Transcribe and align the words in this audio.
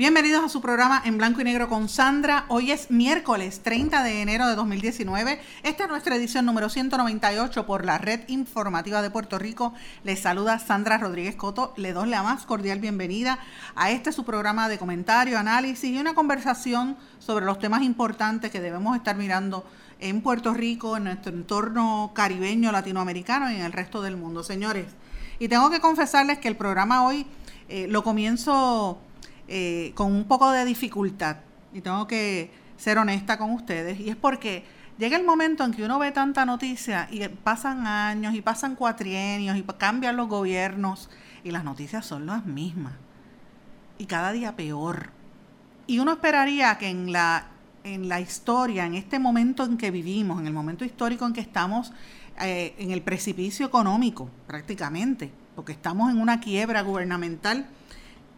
Bienvenidos 0.00 0.42
a 0.42 0.48
su 0.48 0.62
programa 0.62 1.02
en 1.04 1.18
blanco 1.18 1.42
y 1.42 1.44
negro 1.44 1.68
con 1.68 1.90
Sandra. 1.90 2.46
Hoy 2.48 2.70
es 2.70 2.90
miércoles 2.90 3.60
30 3.62 4.02
de 4.02 4.22
enero 4.22 4.48
de 4.48 4.54
2019. 4.54 5.38
Esta 5.62 5.84
es 5.84 5.90
nuestra 5.90 6.16
edición 6.16 6.46
número 6.46 6.70
198 6.70 7.66
por 7.66 7.84
la 7.84 7.98
Red 7.98 8.20
Informativa 8.28 9.02
de 9.02 9.10
Puerto 9.10 9.38
Rico. 9.38 9.74
Les 10.02 10.18
saluda 10.18 10.58
Sandra 10.58 10.96
Rodríguez 10.96 11.36
Coto. 11.36 11.74
Le 11.76 11.92
doy 11.92 12.08
la 12.08 12.22
más 12.22 12.46
cordial 12.46 12.78
bienvenida 12.78 13.40
a 13.74 13.90
este 13.90 14.10
su 14.10 14.24
programa 14.24 14.70
de 14.70 14.78
comentario, 14.78 15.38
análisis 15.38 15.90
y 15.90 15.98
una 15.98 16.14
conversación 16.14 16.96
sobre 17.18 17.44
los 17.44 17.58
temas 17.58 17.82
importantes 17.82 18.50
que 18.50 18.62
debemos 18.62 18.96
estar 18.96 19.16
mirando 19.16 19.66
en 19.98 20.22
Puerto 20.22 20.54
Rico, 20.54 20.96
en 20.96 21.04
nuestro 21.04 21.30
entorno 21.30 22.12
caribeño, 22.14 22.72
latinoamericano 22.72 23.50
y 23.50 23.56
en 23.56 23.66
el 23.66 23.72
resto 23.72 24.00
del 24.00 24.16
mundo, 24.16 24.44
señores. 24.44 24.86
Y 25.38 25.48
tengo 25.48 25.68
que 25.68 25.80
confesarles 25.80 26.38
que 26.38 26.48
el 26.48 26.56
programa 26.56 27.04
hoy 27.04 27.26
eh, 27.68 27.86
lo 27.86 28.02
comienzo 28.02 28.98
eh, 29.52 29.90
con 29.96 30.12
un 30.12 30.24
poco 30.24 30.50
de 30.52 30.64
dificultad. 30.64 31.38
Y 31.74 31.80
tengo 31.80 32.06
que 32.06 32.52
ser 32.76 32.98
honesta 32.98 33.36
con 33.36 33.50
ustedes. 33.50 33.98
Y 33.98 34.08
es 34.08 34.16
porque 34.16 34.64
llega 34.96 35.16
el 35.16 35.24
momento 35.24 35.64
en 35.64 35.72
que 35.72 35.84
uno 35.84 35.98
ve 35.98 36.12
tanta 36.12 36.46
noticia 36.46 37.08
y 37.10 37.26
pasan 37.26 37.84
años 37.86 38.34
y 38.34 38.42
pasan 38.42 38.76
cuatrienios 38.76 39.56
y 39.56 39.62
cambian 39.62 40.16
los 40.16 40.28
gobiernos 40.28 41.10
y 41.42 41.50
las 41.50 41.64
noticias 41.64 42.06
son 42.06 42.26
las 42.26 42.46
mismas. 42.46 42.92
Y 43.98 44.06
cada 44.06 44.30
día 44.30 44.54
peor. 44.54 45.10
Y 45.88 45.98
uno 45.98 46.12
esperaría 46.12 46.78
que 46.78 46.88
en 46.88 47.10
la 47.10 47.48
en 47.84 48.08
la 48.08 48.20
historia, 48.20 48.86
en 48.86 48.94
este 48.94 49.18
momento 49.18 49.64
en 49.64 49.76
que 49.76 49.90
vivimos, 49.90 50.40
en 50.40 50.46
el 50.46 50.52
momento 50.52 50.84
histórico 50.84 51.26
en 51.26 51.32
que 51.32 51.40
estamos 51.40 51.92
eh, 52.40 52.74
en 52.78 52.90
el 52.90 53.02
precipicio 53.02 53.66
económico 53.66 54.30
prácticamente, 54.46 55.32
porque 55.56 55.72
estamos 55.72 56.10
en 56.10 56.20
una 56.20 56.40
quiebra 56.40 56.82
gubernamental 56.82 57.66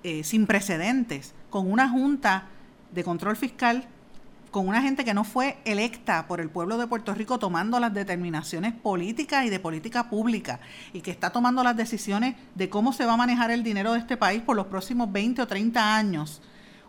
eh, 0.03 0.25
sin 0.25 0.47
precedentes, 0.47 1.35
con 1.51 1.71
una 1.71 1.89
junta 1.89 2.49
de 2.93 3.05
control 3.05 3.37
fiscal, 3.37 3.87
con 4.51 4.69
una 4.69 4.83
gente 4.83 5.05
que 5.05 5.15
no 5.15 5.25
fue 5.25 5.57
electa 5.65 6.27
por 6.27 6.41
el 6.41 6.51
pueblo 6.51 6.77
de 6.77 6.87
Puerto 6.87 7.15
Rico 7.15 7.39
tomando 7.39 7.81
las 7.81 7.95
determinaciones 7.95 8.75
políticas 8.75 9.47
y 9.47 9.51
de 9.51 9.59
política 9.59 10.11
pública, 10.11 10.61
y 10.93 11.01
que 11.01 11.11
está 11.11 11.31
tomando 11.31 11.65
las 11.65 11.77
decisiones 11.77 12.37
de 12.55 12.69
cómo 12.69 12.93
se 12.93 13.07
va 13.07 13.15
a 13.15 13.17
manejar 13.17 13.51
el 13.51 13.63
dinero 13.63 13.95
de 13.95 14.01
este 14.01 14.17
país 14.17 14.43
por 14.43 14.57
los 14.57 14.67
próximos 14.67 15.11
20 15.11 15.43
o 15.43 15.47
30 15.47 15.97
años. 15.97 16.43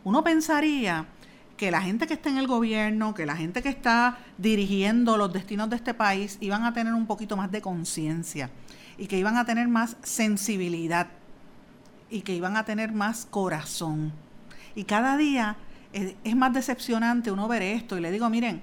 Uno 0.04 0.24
pensaría 0.24 1.08
que 1.56 1.72
la 1.72 1.82
gente 1.82 2.08
que 2.08 2.16
está 2.16 2.30
en 2.30 2.38
el 2.38 2.48
gobierno, 2.48 3.14
que 3.14 3.26
la 3.26 3.38
gente 3.38 3.62
que 3.62 3.70
está 3.70 4.18
dirigiendo 4.38 5.16
los 5.18 5.32
destinos 5.32 5.70
de 5.70 5.78
este 5.78 5.94
país 5.94 6.38
iban 6.42 6.66
a 6.66 6.74
tener 6.74 6.94
un 6.94 7.06
poquito 7.06 7.38
más 7.38 7.52
de 7.52 7.62
conciencia 7.62 8.50
y 8.98 9.08
que 9.08 9.18
iban 9.18 9.38
a 9.38 9.46
tener 9.46 9.68
más 9.68 9.96
sensibilidad 10.04 11.08
y 12.14 12.22
que 12.22 12.34
iban 12.34 12.56
a 12.56 12.64
tener 12.64 12.94
más 12.94 13.26
corazón. 13.26 14.14
Y 14.76 14.84
cada 14.84 15.18
día 15.18 15.58
es, 15.92 16.36
más 16.36 16.54
decepcionante 16.54 17.32
uno 17.32 17.48
ver 17.48 17.62
esto 17.64 17.98
y 17.98 18.02
le 18.02 18.12
digo, 18.12 18.30
miren, 18.30 18.62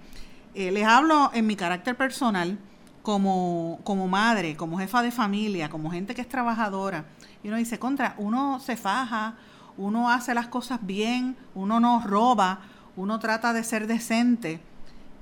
eh, 0.55 0.71
les 0.71 0.87
hablo 0.87 1.31
en 1.35 1.47
mi 1.47 1.57
carácter 1.57 1.97
personal 1.97 2.59
como, 3.03 3.81
como 3.85 4.09
madre, 4.09 4.57
como 4.57 4.79
jefa 4.79 5.03
de 5.03 5.11
familia, 5.11 5.69
como 5.69 5.91
gente 5.91 6.15
que 6.15 6.21
es 6.21 6.29
trabajadora. 6.29 7.07
Y 7.43 7.49
uno 7.49 7.57
dice, 7.57 7.79
contra, 7.79 8.15
uno 8.19 8.61
se 8.61 8.77
faja, 8.77 9.35
uno 9.77 10.11
hace 10.11 10.33
las 10.35 10.49
cosas 10.49 10.79
bien, 10.83 11.37
uno 11.55 11.81
no 11.81 12.03
roba, 12.07 12.61
uno 12.97 13.19
trata 13.19 13.53
de 13.53 13.65
ser 13.65 13.87
decente 13.87 14.61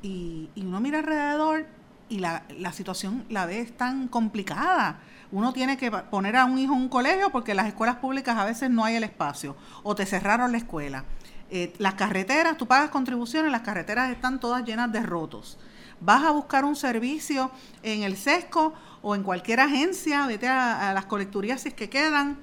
y, 0.02 0.50
uno 0.56 0.80
mira 0.80 0.98
alrededor 0.98 1.66
y 2.08 2.18
la, 2.18 2.42
situación 2.72 3.24
la 3.30 3.46
ve 3.46 3.64
tan 3.66 4.08
complicada. 4.08 4.98
Uno 5.30 5.52
tiene 5.52 5.76
que 5.76 5.90
poner 5.90 6.36
a 6.36 6.44
un 6.44 6.58
hijo 6.58 6.74
en 6.74 6.80
un 6.82 6.88
colegio 6.88 7.30
porque 7.30 7.54
las 7.54 7.66
escuelas 7.66 7.96
públicas 7.96 8.36
a 8.36 8.44
veces 8.44 8.70
no 8.70 8.84
hay 8.84 8.96
el 8.96 9.04
espacio 9.04 9.56
o 9.82 9.94
te 9.94 10.06
cerraron 10.06 10.52
la 10.52 10.58
escuela. 10.58 11.04
Eh, 11.50 11.72
las 11.78 11.94
carreteras, 11.94 12.56
tú 12.56 12.66
pagas 12.66 12.90
contribuciones, 12.90 13.50
las 13.52 13.62
carreteras 13.62 14.10
están 14.10 14.40
todas 14.40 14.64
llenas 14.64 14.92
de 14.92 15.00
rotos. 15.00 15.58
Vas 16.00 16.24
a 16.24 16.30
buscar 16.30 16.64
un 16.64 16.76
servicio 16.76 17.50
en 17.82 18.02
el 18.02 18.16
SESCO 18.16 18.74
o 19.02 19.14
en 19.14 19.22
cualquier 19.22 19.60
agencia, 19.60 20.26
vete 20.26 20.48
a, 20.48 20.90
a 20.90 20.94
las 20.94 21.06
colecturías 21.06 21.62
si 21.62 21.68
es 21.68 21.74
que 21.74 21.90
quedan 21.90 22.38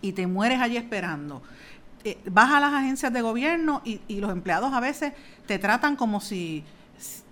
y 0.00 0.12
te 0.12 0.26
mueres 0.26 0.60
allí 0.60 0.76
esperando. 0.76 1.42
Eh, 2.06 2.18
vas 2.26 2.52
a 2.52 2.60
las 2.60 2.74
agencias 2.74 3.10
de 3.14 3.22
gobierno 3.22 3.80
y, 3.82 3.98
los 4.20 4.30
empleados 4.30 4.74
a 4.74 4.80
veces 4.80 5.14
te 5.46 5.58
tratan 5.58 5.96
como 5.96 6.20
si, 6.20 6.62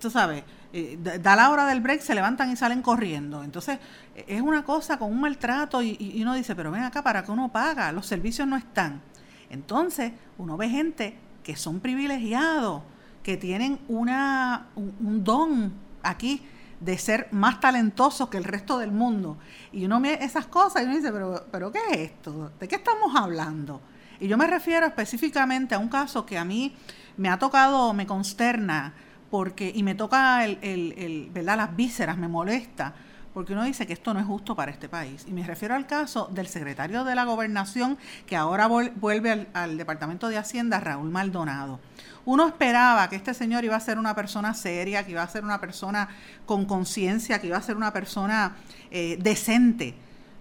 tú 0.01 0.11
sabes, 0.11 0.45
eh, 0.75 0.99
da 0.99 1.37
la 1.37 1.51
hora 1.51 1.67
del 1.67 1.83
break, 1.83 2.01
se 2.01 2.15
levantan 2.15 2.51
y 2.51 2.57
salen 2.57 2.81
corriendo. 2.81 3.45
Entonces, 3.45 3.79
es 4.15 4.41
una 4.41 4.65
cosa 4.65 4.99
con 4.99 5.11
un 5.13 5.21
maltrato 5.21 5.83
y, 5.83 6.19
uno 6.23 6.35
dice, 6.35 6.55
pero 6.55 6.71
ven 6.71 6.83
acá, 6.83 7.03
¿para 7.03 7.23
qué 7.23 7.31
uno 7.31 7.53
paga? 7.53 7.93
Los 7.93 8.07
servicios 8.07 8.49
no 8.49 8.57
están. 8.57 9.03
Entonces, 9.51 10.13
uno 10.39 10.57
ve 10.57 10.71
gente 10.71 11.19
que 11.43 11.57
son 11.57 11.81
privilegiados, 11.81 12.83
que 13.23 13.37
tienen 13.37 13.81
una, 13.89 14.69
un, 14.75 15.23
don 15.23 15.75
aquí 16.03 16.43
de 16.81 16.97
ser 16.97 17.29
más 17.33 17.61
talentosos 17.61 18.31
que 18.31 18.39
el 18.39 18.45
resto 18.45 18.79
del 18.79 18.93
mundo. 18.93 19.37
Y 19.73 19.85
uno 19.85 20.01
ve 20.01 20.19
esas 20.23 20.47
cosas 20.47 20.83
y 20.83 20.87
uno 20.87 20.97
dice, 20.97 21.13
pero, 21.13 21.47
pero 21.53 21.71
¿qué 21.71 21.81
es 21.91 21.99
esto? 21.99 22.51
¿De 22.59 22.67
qué 22.67 22.77
estamos 22.77 23.15
hablando? 23.15 23.83
Y 24.21 24.27
yo 24.27 24.39
me 24.39 24.47
refiero 24.47 24.87
específicamente 24.87 25.75
a 25.75 25.79
un 25.79 25.89
caso 25.89 26.25
que 26.25 26.39
a 26.39 26.45
mí 26.45 26.75
me 27.19 27.29
ha 27.29 27.39
tocado, 27.39 27.93
me 27.93 28.07
consterna, 28.07 28.95
porque, 29.33 29.73
y 29.75 29.83
me 29.83 29.95
toca 29.95 30.45
el, 30.45 30.59
el, 30.61 31.31
¿verdad? 31.33 31.57
las 31.57 31.75
vísceras, 31.75 32.19
me 32.19 32.29
molesta, 32.29 32.93
porque 33.33 33.55
uno 33.55 33.65
dice 33.65 33.87
que 33.87 33.95
esto 33.95 34.13
no 34.13 34.21
es 34.21 34.27
justo 34.27 34.55
para 34.55 34.71
este 34.71 34.91
país. 34.91 35.25
Y 35.27 35.33
me 35.33 35.43
refiero 35.43 35.75
al 35.75 35.87
caso 35.87 36.29
del 36.31 36.49
secretario 36.49 37.03
de 37.03 37.15
la 37.15 37.25
gobernación 37.25 37.97
que 38.27 38.37
ahora 38.37 38.67
vuelve 38.67 39.47
al, 39.55 39.79
Departamento 39.79 40.29
de 40.29 40.37
Hacienda, 40.37 40.81
Raúl 40.81 41.09
Maldonado. 41.09 41.81
Uno 42.27 42.47
esperaba 42.47 43.09
que 43.09 43.17
este 43.17 43.33
señor 43.33 43.65
iba 43.65 43.75
a 43.75 43.81
ser 43.81 43.99
una 43.99 44.15
persona 44.15 44.53
seria, 44.53 45.03
que 45.07 45.13
iba 45.13 45.23
a 45.23 45.29
ser 45.29 45.45
una 45.45 45.59
persona 45.63 46.11
con 46.45 46.67
conciencia, 46.67 47.41
que 47.41 47.47
iba 47.47 47.57
a 47.57 47.63
ser 47.63 47.79
una 47.79 47.91
persona 47.91 48.57
eh, 48.91 49.17
decente 49.19 49.95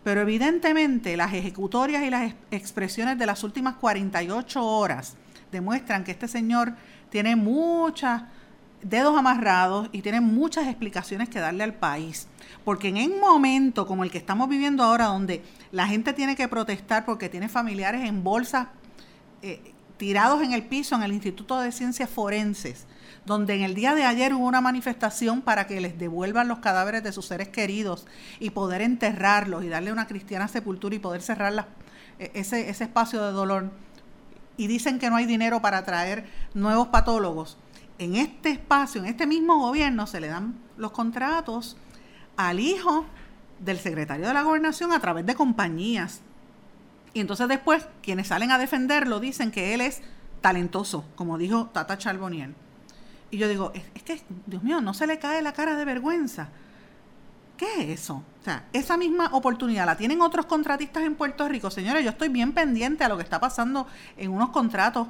pero 0.03 0.21
evidentemente 0.21 1.15
las 1.15 1.31
ejecutorias 1.31 2.01
y 2.01 2.09
las 2.09 2.33
expresiones 2.49 3.19
de 3.19 3.27
las 3.27 3.43
últimas 3.43 3.75
48 3.75 4.65
horas 4.65 5.15
demuestran 5.51 6.03
que 6.03 6.09
este 6.09 6.27
señor 6.27 6.73
tiene 7.11 7.35
muchos 7.35 8.19
dedos 8.83 9.17
amarrados 9.17 9.89
y 9.91 10.01
tiene 10.01 10.21
muchas 10.21 10.67
explicaciones 10.67 11.29
que 11.29 11.39
darle 11.39 11.63
al 11.63 11.73
país. 11.73 12.27
Porque 12.63 12.89
en 12.89 12.97
un 12.97 13.19
momento 13.19 13.87
como 13.87 14.03
el 14.03 14.11
que 14.11 14.17
estamos 14.17 14.49
viviendo 14.49 14.83
ahora, 14.83 15.05
donde 15.05 15.43
la 15.71 15.87
gente 15.87 16.13
tiene 16.13 16.35
que 16.35 16.47
protestar 16.47 17.05
porque 17.05 17.29
tiene 17.29 17.49
familiares 17.49 18.07
en 18.07 18.23
bolsas 18.23 18.67
eh, 19.41 19.73
tirados 19.97 20.41
en 20.41 20.51
el 20.53 20.63
piso 20.63 20.95
en 20.95 21.03
el 21.03 21.13
Instituto 21.13 21.59
de 21.59 21.71
Ciencias 21.71 22.09
Forenses, 22.09 22.87
donde 23.23 23.53
en 23.53 23.61
el 23.61 23.75
día 23.75 23.93
de 23.93 24.03
ayer 24.03 24.33
hubo 24.33 24.47
una 24.47 24.59
manifestación 24.59 25.43
para 25.43 25.67
que 25.67 25.79
les 25.79 25.99
devuelvan 25.99 26.47
los 26.47 26.57
cadáveres 26.57 27.03
de 27.03 27.11
sus 27.11 27.27
seres 27.27 27.49
queridos 27.49 28.07
y 28.39 28.49
poder 28.49 28.81
enterrarlos 28.81 29.63
y 29.63 29.69
darle 29.69 29.91
una 29.91 30.07
cristiana 30.07 30.47
sepultura 30.47 30.95
y 30.95 30.99
poder 30.99 31.21
cerrar 31.21 31.67
e, 32.17 32.31
ese, 32.33 32.71
ese 32.71 32.85
espacio 32.85 33.23
de 33.23 33.31
dolor. 33.31 33.69
Y 34.57 34.65
dicen 34.65 34.97
que 34.97 35.11
no 35.11 35.17
hay 35.17 35.27
dinero 35.27 35.61
para 35.61 35.83
traer 35.83 36.25
nuevos 36.55 36.87
patólogos. 36.87 37.57
En 38.01 38.15
este 38.15 38.49
espacio, 38.49 38.99
en 38.99 39.07
este 39.07 39.27
mismo 39.27 39.59
gobierno, 39.59 40.07
se 40.07 40.19
le 40.19 40.27
dan 40.27 40.55
los 40.75 40.91
contratos 40.91 41.77
al 42.35 42.59
hijo 42.59 43.05
del 43.59 43.77
secretario 43.77 44.27
de 44.27 44.33
la 44.33 44.41
gobernación 44.41 44.91
a 44.91 44.99
través 44.99 45.23
de 45.23 45.35
compañías. 45.35 46.21
Y 47.13 47.19
entonces 47.19 47.47
después, 47.47 47.85
quienes 48.01 48.29
salen 48.29 48.49
a 48.49 48.57
defenderlo 48.57 49.19
dicen 49.19 49.51
que 49.51 49.75
él 49.75 49.81
es 49.81 50.01
talentoso, 50.41 51.05
como 51.15 51.37
dijo 51.37 51.67
Tata 51.67 51.99
Charbonnier. 51.99 52.55
Y 53.29 53.37
yo 53.37 53.47
digo, 53.47 53.71
es, 53.75 54.01
que, 54.01 54.19
Dios 54.47 54.63
mío, 54.63 54.81
no 54.81 54.95
se 54.95 55.05
le 55.05 55.19
cae 55.19 55.43
la 55.43 55.53
cara 55.53 55.75
de 55.75 55.85
vergüenza. 55.85 56.49
¿Qué 57.55 57.83
es 57.83 57.99
eso? 58.01 58.23
O 58.41 58.43
sea, 58.43 58.65
esa 58.73 58.97
misma 58.97 59.29
oportunidad 59.33 59.85
la 59.85 59.95
tienen 59.95 60.21
otros 60.21 60.47
contratistas 60.47 61.03
en 61.03 61.13
Puerto 61.13 61.47
Rico. 61.47 61.69
Señores, 61.69 62.03
yo 62.03 62.09
estoy 62.09 62.29
bien 62.29 62.53
pendiente 62.53 63.03
a 63.03 63.09
lo 63.09 63.17
que 63.17 63.23
está 63.23 63.39
pasando 63.39 63.85
en 64.17 64.31
unos 64.31 64.49
contratos. 64.49 65.07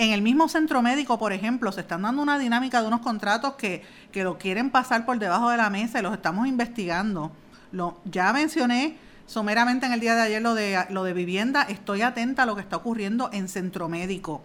En 0.00 0.12
el 0.12 0.22
mismo 0.22 0.48
centro 0.48 0.80
médico, 0.80 1.18
por 1.18 1.30
ejemplo, 1.34 1.70
se 1.72 1.82
están 1.82 2.00
dando 2.00 2.22
una 2.22 2.38
dinámica 2.38 2.80
de 2.80 2.88
unos 2.88 3.00
contratos 3.00 3.56
que, 3.56 3.84
que 4.10 4.24
lo 4.24 4.38
quieren 4.38 4.70
pasar 4.70 5.04
por 5.04 5.18
debajo 5.18 5.50
de 5.50 5.58
la 5.58 5.68
mesa 5.68 5.98
y 5.98 6.02
los 6.02 6.14
estamos 6.14 6.48
investigando. 6.48 7.30
Lo, 7.70 8.00
ya 8.06 8.32
mencioné 8.32 8.96
someramente 9.26 9.84
en 9.84 9.92
el 9.92 10.00
día 10.00 10.14
de 10.14 10.22
ayer 10.22 10.40
lo 10.40 10.54
de, 10.54 10.86
lo 10.88 11.04
de 11.04 11.12
vivienda, 11.12 11.64
estoy 11.64 12.00
atenta 12.00 12.44
a 12.44 12.46
lo 12.46 12.54
que 12.54 12.62
está 12.62 12.76
ocurriendo 12.76 13.28
en 13.34 13.46
Centro 13.46 13.90
Médico. 13.90 14.40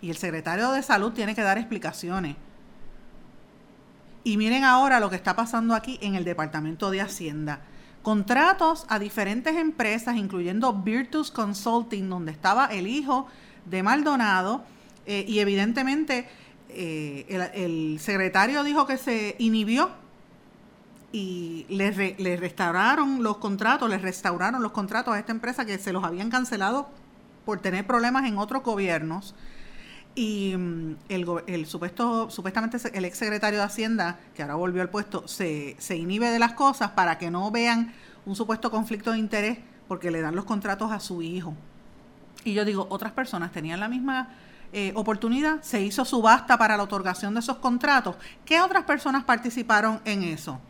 Y 0.00 0.10
el 0.10 0.16
secretario 0.16 0.72
de 0.72 0.82
Salud 0.82 1.12
tiene 1.12 1.36
que 1.36 1.42
dar 1.42 1.58
explicaciones. 1.58 2.34
Y 4.24 4.36
miren 4.36 4.64
ahora 4.64 4.98
lo 4.98 5.10
que 5.10 5.16
está 5.16 5.36
pasando 5.36 5.76
aquí 5.76 6.00
en 6.02 6.16
el 6.16 6.24
Departamento 6.24 6.90
de 6.90 7.02
Hacienda. 7.02 7.60
Contratos 8.02 8.84
a 8.88 8.98
diferentes 8.98 9.54
empresas, 9.54 10.16
incluyendo 10.16 10.72
Virtus 10.72 11.30
Consulting, 11.30 12.10
donde 12.10 12.32
estaba 12.32 12.66
el 12.66 12.88
hijo 12.88 13.28
de 13.64 13.84
Maldonado, 13.84 14.64
eh, 15.08 15.24
y 15.26 15.38
evidentemente 15.38 16.28
eh, 16.68 17.50
el, 17.54 17.98
secretario 17.98 18.62
dijo 18.62 18.86
que 18.86 18.98
se 18.98 19.36
inhibió 19.38 19.90
y 21.12 21.64
le, 21.70 22.14
le 22.18 22.36
restauraron 22.36 23.22
los 23.22 23.38
contratos, 23.38 23.88
le 23.88 23.96
restauraron 23.96 24.62
los 24.62 24.72
contratos 24.72 25.14
a 25.14 25.18
esta 25.18 25.32
empresa 25.32 25.64
que 25.64 25.78
se 25.78 25.94
los 25.94 26.04
habían 26.04 26.28
cancelado 26.28 26.90
por 27.46 27.58
tener 27.60 27.86
problemas 27.86 28.26
en 28.26 28.36
otros 28.36 28.62
gobiernos 28.62 29.34
y 30.14 30.54
mm, 30.58 30.96
el, 31.08 31.66
supuesto, 31.66 32.28
supuestamente 32.28 32.76
el 32.92 33.06
ex 33.06 33.16
secretario 33.16 33.60
de 33.60 33.64
Hacienda, 33.64 34.18
que 34.34 34.42
ahora 34.42 34.56
volvió 34.56 34.82
al 34.82 34.90
puesto, 34.90 35.26
se, 35.26 35.74
se 35.78 35.96
inhibe 35.96 36.28
de 36.28 36.38
las 36.38 36.52
cosas 36.52 36.90
para 36.90 37.16
que 37.16 37.30
no 37.30 37.50
vean 37.50 37.94
un 38.26 38.36
supuesto 38.36 38.70
conflicto 38.70 39.12
de 39.12 39.18
interés 39.18 39.56
porque 39.88 40.10
le 40.10 40.20
dan 40.20 40.36
los 40.36 40.44
contratos 40.44 40.92
a 40.92 41.00
su 41.00 41.22
hijo. 41.22 41.54
Y 42.44 42.52
yo 42.52 42.66
digo, 42.66 42.86
otras 42.90 43.12
personas 43.12 43.52
tenían 43.52 43.80
la 43.80 43.88
misma 43.88 44.28
eh, 44.72 44.92
oportunidad, 44.94 45.62
se 45.62 45.80
hizo 45.80 46.04
subasta 46.04 46.58
para 46.58 46.76
la 46.76 46.82
otorgación 46.82 47.34
de 47.34 47.40
esos 47.40 47.56
contratos. 47.56 48.16
¿Qué 48.44 48.60
otras 48.60 48.84
personas 48.84 49.24
participaron 49.24 50.00
en 50.04 50.22
eso? 50.22 50.60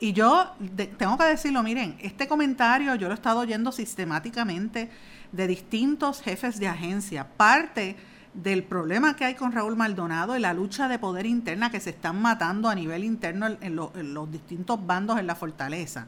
Y 0.00 0.12
yo 0.12 0.52
tengo 0.98 1.16
que 1.16 1.24
decirlo, 1.24 1.62
miren, 1.62 1.96
este 2.00 2.26
comentario 2.26 2.94
yo 2.96 3.06
lo 3.06 3.14
he 3.14 3.16
estado 3.16 3.40
oyendo 3.40 3.70
sistemáticamente 3.70 4.90
de 5.30 5.46
distintos 5.46 6.22
jefes 6.22 6.58
de 6.58 6.66
agencia. 6.66 7.28
Parte 7.36 7.96
del 8.34 8.64
problema 8.64 9.14
que 9.14 9.24
hay 9.24 9.34
con 9.34 9.52
Raúl 9.52 9.76
Maldonado 9.76 10.36
y 10.36 10.40
la 10.40 10.54
lucha 10.54 10.88
de 10.88 10.98
poder 10.98 11.26
interna 11.26 11.70
que 11.70 11.80
se 11.80 11.90
están 11.90 12.20
matando 12.20 12.68
a 12.68 12.74
nivel 12.74 13.04
interno 13.04 13.46
en, 13.60 13.76
los 13.76 14.32
distintos 14.32 14.84
bandos 14.84 15.18
en 15.18 15.26
la 15.26 15.34
fortaleza. 15.34 16.06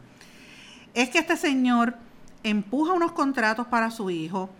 Es 0.94 1.10
que 1.10 1.18
este 1.18 1.36
señor 1.36 1.96
empuja 2.42 2.94
unos 2.94 3.12
contratos 3.12 3.66
para 3.66 3.90
su 3.90 4.10
hijo, 4.10 4.50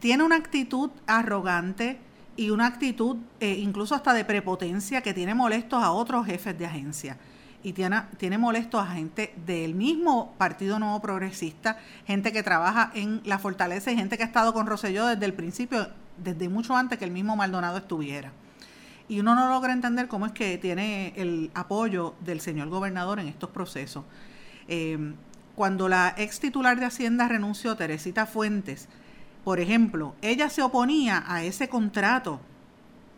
tiene 0.00 0.22
una 0.22 0.36
actitud 0.36 0.90
arrogante 1.06 1.98
y 2.38 2.50
una 2.50 2.66
actitud 2.66 3.16
eh, 3.40 3.58
incluso 3.58 3.96
hasta 3.96 4.14
de 4.14 4.24
prepotencia 4.24 5.02
que 5.02 5.12
tiene 5.12 5.34
molestos 5.34 5.82
a 5.82 5.90
otros 5.90 6.24
jefes 6.24 6.56
de 6.56 6.66
agencia 6.66 7.18
y 7.64 7.72
tiene, 7.72 8.00
tiene 8.16 8.38
molestos 8.38 8.80
a 8.80 8.92
gente 8.92 9.34
del 9.44 9.74
mismo 9.74 10.36
Partido 10.38 10.78
Nuevo 10.78 11.00
Progresista, 11.02 11.78
gente 12.06 12.32
que 12.32 12.44
trabaja 12.44 12.92
en 12.94 13.20
la 13.24 13.40
fortaleza 13.40 13.90
y 13.90 13.96
gente 13.96 14.16
que 14.16 14.22
ha 14.22 14.26
estado 14.26 14.54
con 14.54 14.68
Roselló 14.68 15.06
desde 15.06 15.26
el 15.26 15.34
principio 15.34 15.88
desde 16.16 16.48
mucho 16.48 16.76
antes 16.76 16.96
que 17.00 17.04
el 17.04 17.10
mismo 17.10 17.34
Maldonado 17.34 17.76
estuviera. 17.76 18.30
Y 19.08 19.18
uno 19.18 19.34
no 19.34 19.48
logra 19.48 19.72
entender 19.72 20.06
cómo 20.06 20.24
es 20.24 20.32
que 20.32 20.58
tiene 20.58 21.14
el 21.16 21.50
apoyo 21.54 22.14
del 22.20 22.40
señor 22.40 22.68
gobernador 22.68 23.18
en 23.18 23.26
estos 23.26 23.50
procesos. 23.50 24.04
Em, 24.68 25.16
cuando 25.56 25.88
la 25.88 26.14
ex 26.16 26.38
titular 26.38 26.78
de 26.78 26.86
Hacienda 26.86 27.26
renunció, 27.26 27.74
Teresita 27.74 28.26
Fuentes, 28.26 28.88
por 29.48 29.60
ejemplo, 29.60 30.14
ella 30.20 30.50
se 30.50 30.60
oponía 30.60 31.24
a 31.26 31.42
ese 31.42 31.70
contrato 31.70 32.38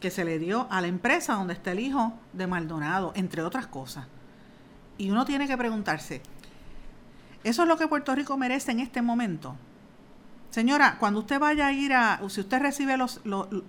que 0.00 0.12
se 0.12 0.24
le 0.24 0.38
dio 0.38 0.68
a 0.70 0.80
la 0.80 0.86
empresa 0.86 1.34
donde 1.34 1.54
está 1.54 1.72
el 1.72 1.80
hijo 1.80 2.12
de 2.32 2.46
Maldonado, 2.46 3.10
entre 3.16 3.42
otras 3.42 3.66
cosas. 3.66 4.06
Y 4.96 5.10
uno 5.10 5.24
tiene 5.24 5.48
que 5.48 5.58
preguntarse, 5.58 6.22
¿eso 7.42 7.62
es 7.62 7.68
lo 7.68 7.76
que 7.76 7.88
Puerto 7.88 8.14
Rico 8.14 8.36
merece 8.36 8.70
en 8.70 8.78
este 8.78 9.02
momento? 9.02 9.56
Señora, 10.50 10.98
cuando 11.00 11.18
usted 11.18 11.40
vaya 11.40 11.66
a 11.66 11.72
ir 11.72 11.92
a, 11.94 12.20
si 12.28 12.42
usted 12.42 12.60
recibe 12.60 12.96
los, 12.96 13.20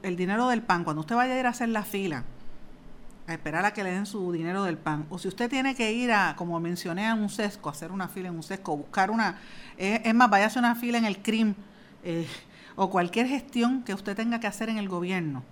el 0.04 0.16
dinero 0.16 0.48
del 0.48 0.62
pan, 0.62 0.84
cuando 0.84 1.00
usted 1.00 1.16
vaya 1.16 1.34
a 1.34 1.40
ir 1.40 1.48
a 1.48 1.50
hacer 1.50 1.70
la 1.70 1.82
fila, 1.82 2.26
a 3.26 3.34
esperar 3.34 3.66
a 3.66 3.74
que 3.74 3.84
le 3.84 3.90
den 3.90 4.06
su 4.06 4.32
dinero 4.32 4.66
del 4.66 4.78
pan, 4.78 5.08
o 5.10 5.18
si 5.18 5.28
usted 5.28 5.50
tiene 5.50 5.74
que 5.74 5.94
ir 5.94 6.12
a, 6.12 6.36
como 6.36 6.60
mencioné, 6.60 7.08
a 7.08 7.16
un 7.16 7.30
sesco, 7.30 7.70
hacer 7.70 7.92
una 7.92 8.08
fila 8.08 8.30
en 8.30 8.36
un 8.36 8.44
sesco, 8.44 8.78
buscar 8.78 9.10
una, 9.10 9.40
es 9.80 10.14
más, 10.14 10.30
vaya 10.30 10.44
a 10.44 10.48
hacer 10.48 10.60
una 10.60 10.76
fila 10.76 11.00
en 11.00 11.06
el 11.06 11.24
CRIM, 11.24 11.56
eh, 12.04 12.28
o 12.76 12.90
cualquier 12.90 13.28
gestión 13.28 13.84
que 13.84 13.94
usted 13.94 14.16
tenga 14.16 14.40
que 14.40 14.48
hacer 14.48 14.70
en 14.70 14.78
el 14.78 14.90
gobierno. 14.90 15.44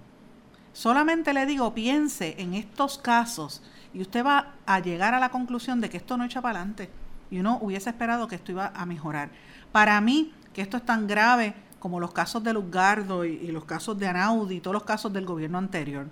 Solamente 0.73 1.33
le 1.33 1.45
digo, 1.45 1.73
piense 1.73 2.35
en 2.37 2.53
estos 2.53 2.97
casos 2.97 3.61
y 3.93 4.01
usted 4.01 4.25
va 4.25 4.53
a 4.65 4.79
llegar 4.79 5.13
a 5.13 5.19
la 5.19 5.29
conclusión 5.29 5.81
de 5.81 5.89
que 5.89 5.97
esto 5.97 6.15
no 6.17 6.23
echa 6.23 6.41
para 6.41 6.59
adelante. 6.59 6.89
Y 7.31 7.39
uno 7.39 7.59
hubiese 7.61 7.89
esperado 7.89 8.27
que 8.27 8.35
esto 8.35 8.51
iba 8.51 8.71
a 8.75 8.85
mejorar. 8.85 9.29
Para 9.71 9.99
mí, 10.01 10.33
que 10.53 10.61
esto 10.61 10.77
es 10.77 10.85
tan 10.85 11.07
grave 11.07 11.53
como 11.79 11.99
los 11.99 12.11
casos 12.11 12.43
de 12.43 12.53
Luzgardo 12.53 13.25
y, 13.25 13.47
los 13.47 13.65
casos 13.65 13.97
de 13.97 14.07
Anaudi 14.07 14.57
y 14.57 14.59
todos 14.59 14.73
los 14.73 14.83
casos 14.83 15.13
del 15.13 15.25
gobierno 15.25 15.57
anterior, 15.57 16.07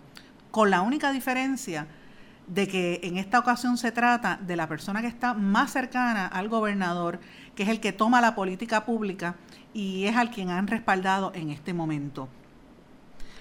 con 0.51 0.69
la 0.69 0.81
única 0.81 1.11
diferencia 1.11 1.87
de 2.47 2.67
que 2.67 3.01
en 3.03 3.17
esta 3.17 3.39
ocasión 3.39 3.77
se 3.77 3.91
trata 3.91 4.39
de 4.41 4.55
la 4.55 4.67
persona 4.67 5.01
que 5.01 5.07
está 5.07 5.33
más 5.33 5.71
cercana 5.71 6.27
al 6.27 6.49
gobernador, 6.49 7.19
que 7.55 7.63
es 7.63 7.69
el 7.69 7.79
que 7.79 7.91
toma 7.91 8.21
la 8.21 8.35
política 8.35 8.85
pública 8.85 9.35
y 9.73 10.05
es 10.05 10.15
al 10.15 10.31
quien 10.31 10.49
han 10.49 10.67
respaldado 10.67 11.31
en 11.35 11.49
este 11.49 11.73
momento. 11.73 12.29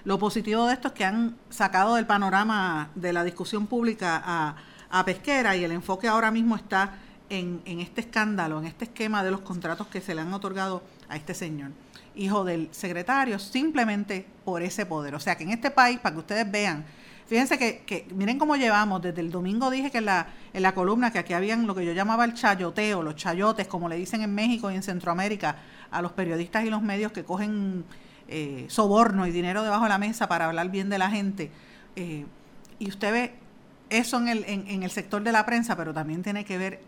Lo 0.04 0.18
positivo 0.18 0.66
de 0.66 0.74
esto 0.74 0.88
es 0.88 0.94
que 0.94 1.04
han 1.04 1.36
sacado 1.50 1.94
del 1.94 2.06
panorama 2.06 2.90
de 2.94 3.12
la 3.12 3.24
discusión 3.24 3.66
pública 3.66 4.22
a, 4.24 4.56
a 4.90 5.04
Pesquera 5.04 5.56
y 5.56 5.64
el 5.64 5.72
enfoque 5.72 6.08
ahora 6.08 6.30
mismo 6.30 6.56
está 6.56 6.98
en, 7.28 7.80
este 7.80 8.02
escándalo, 8.02 8.58
en 8.58 8.66
este 8.66 8.84
esquema 8.84 9.24
de 9.24 9.30
los 9.30 9.40
contratos 9.40 9.86
que 9.88 10.00
se 10.00 10.14
le 10.14 10.20
han 10.20 10.32
otorgado 10.32 10.82
a 11.08 11.16
este 11.16 11.34
señor, 11.34 11.72
hijo 12.14 12.44
del 12.44 12.68
secretario, 12.72 13.38
simplemente 13.38 14.26
por 14.44 14.62
ese 14.62 14.86
poder. 14.86 15.14
O 15.14 15.20
sea 15.20 15.36
que 15.36 15.44
en 15.44 15.50
este 15.50 15.70
país, 15.70 15.98
para 15.98 16.14
que 16.14 16.20
ustedes 16.20 16.50
vean, 16.50 16.84
fíjense 17.26 17.58
que, 17.58 18.06
miren 18.14 18.38
cómo 18.38 18.56
llevamos, 18.56 19.02
desde 19.02 19.20
el 19.20 19.30
domingo 19.30 19.70
dije 19.70 19.90
que 19.90 19.98
en 19.98 20.06
la, 20.06 20.28
en 20.52 20.62
la 20.62 20.74
columna 20.74 21.10
que 21.10 21.18
aquí 21.18 21.32
habían 21.32 21.66
lo 21.66 21.74
que 21.74 21.84
yo 21.84 21.92
llamaba 21.92 22.24
el 22.24 22.34
chayoteo, 22.34 23.02
los 23.02 23.16
chayotes, 23.16 23.66
como 23.66 23.88
le 23.88 23.96
dicen 23.96 24.22
en 24.22 24.34
México 24.34 24.70
y 24.70 24.74
en 24.74 24.82
Centroamérica, 24.82 25.56
a 25.90 26.02
los 26.02 26.12
periodistas 26.12 26.64
y 26.64 26.70
los 26.70 26.82
medios 26.82 27.12
que 27.12 27.24
cogen 27.24 27.84
eh, 28.28 28.66
soborno 28.68 29.26
y 29.26 29.30
dinero 29.30 29.62
debajo 29.62 29.84
de 29.84 29.90
la 29.90 29.98
mesa 29.98 30.28
para 30.28 30.46
hablar 30.46 30.70
bien 30.70 30.88
de 30.88 30.98
la 30.98 31.10
gente. 31.10 31.50
Eh, 31.96 32.26
y 32.78 32.88
usted 32.88 33.12
ve 33.12 33.34
eso 33.90 34.18
en 34.18 34.28
el, 34.28 34.44
en 34.46 34.82
el 34.82 34.90
sector 34.90 35.22
de 35.22 35.32
la 35.32 35.46
prensa, 35.46 35.76
pero 35.76 35.94
también 35.94 36.22
tiene 36.22 36.44
que 36.44 36.58
ver 36.58 36.80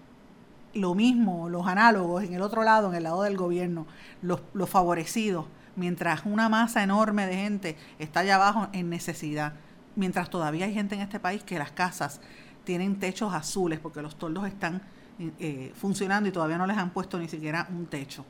lo 0.74 0.94
mismo, 0.94 1.48
los 1.48 1.66
análogos 1.66 2.24
en 2.24 2.34
el 2.34 2.42
otro 2.42 2.62
lado, 2.62 2.88
en 2.88 2.94
el 2.94 3.02
lado 3.04 3.22
del 3.22 3.36
gobierno, 3.36 3.86
los, 4.22 4.40
favorecidos, 4.68 5.46
mientras 5.76 6.22
una 6.24 6.48
masa 6.48 6.82
enorme 6.82 7.26
de 7.26 7.34
gente 7.34 7.76
está 7.98 8.20
allá 8.20 8.36
abajo 8.36 8.68
en 8.72 8.90
necesidad, 8.90 9.54
mientras 9.98 10.30
todavía 10.30 10.64
hay 10.64 10.72
gente 10.72 10.94
en 10.94 11.02
este 11.02 11.20
país 11.20 11.42
que 11.42 11.58
las 11.58 11.72
casas 11.72 12.20
tienen 12.64 12.98
techos 12.98 13.34
azules 13.34 13.78
porque 13.80 14.00
los 14.00 14.16
toldos 14.16 14.46
están 14.46 14.80
eh, 15.18 15.72
funcionando 15.74 16.28
y 16.28 16.32
todavía 16.32 16.56
no 16.56 16.66
les 16.66 16.78
han 16.78 16.90
puesto 16.90 17.18
ni 17.18 17.28
siquiera 17.28 17.66
un 17.70 17.86
techo. 17.86 18.24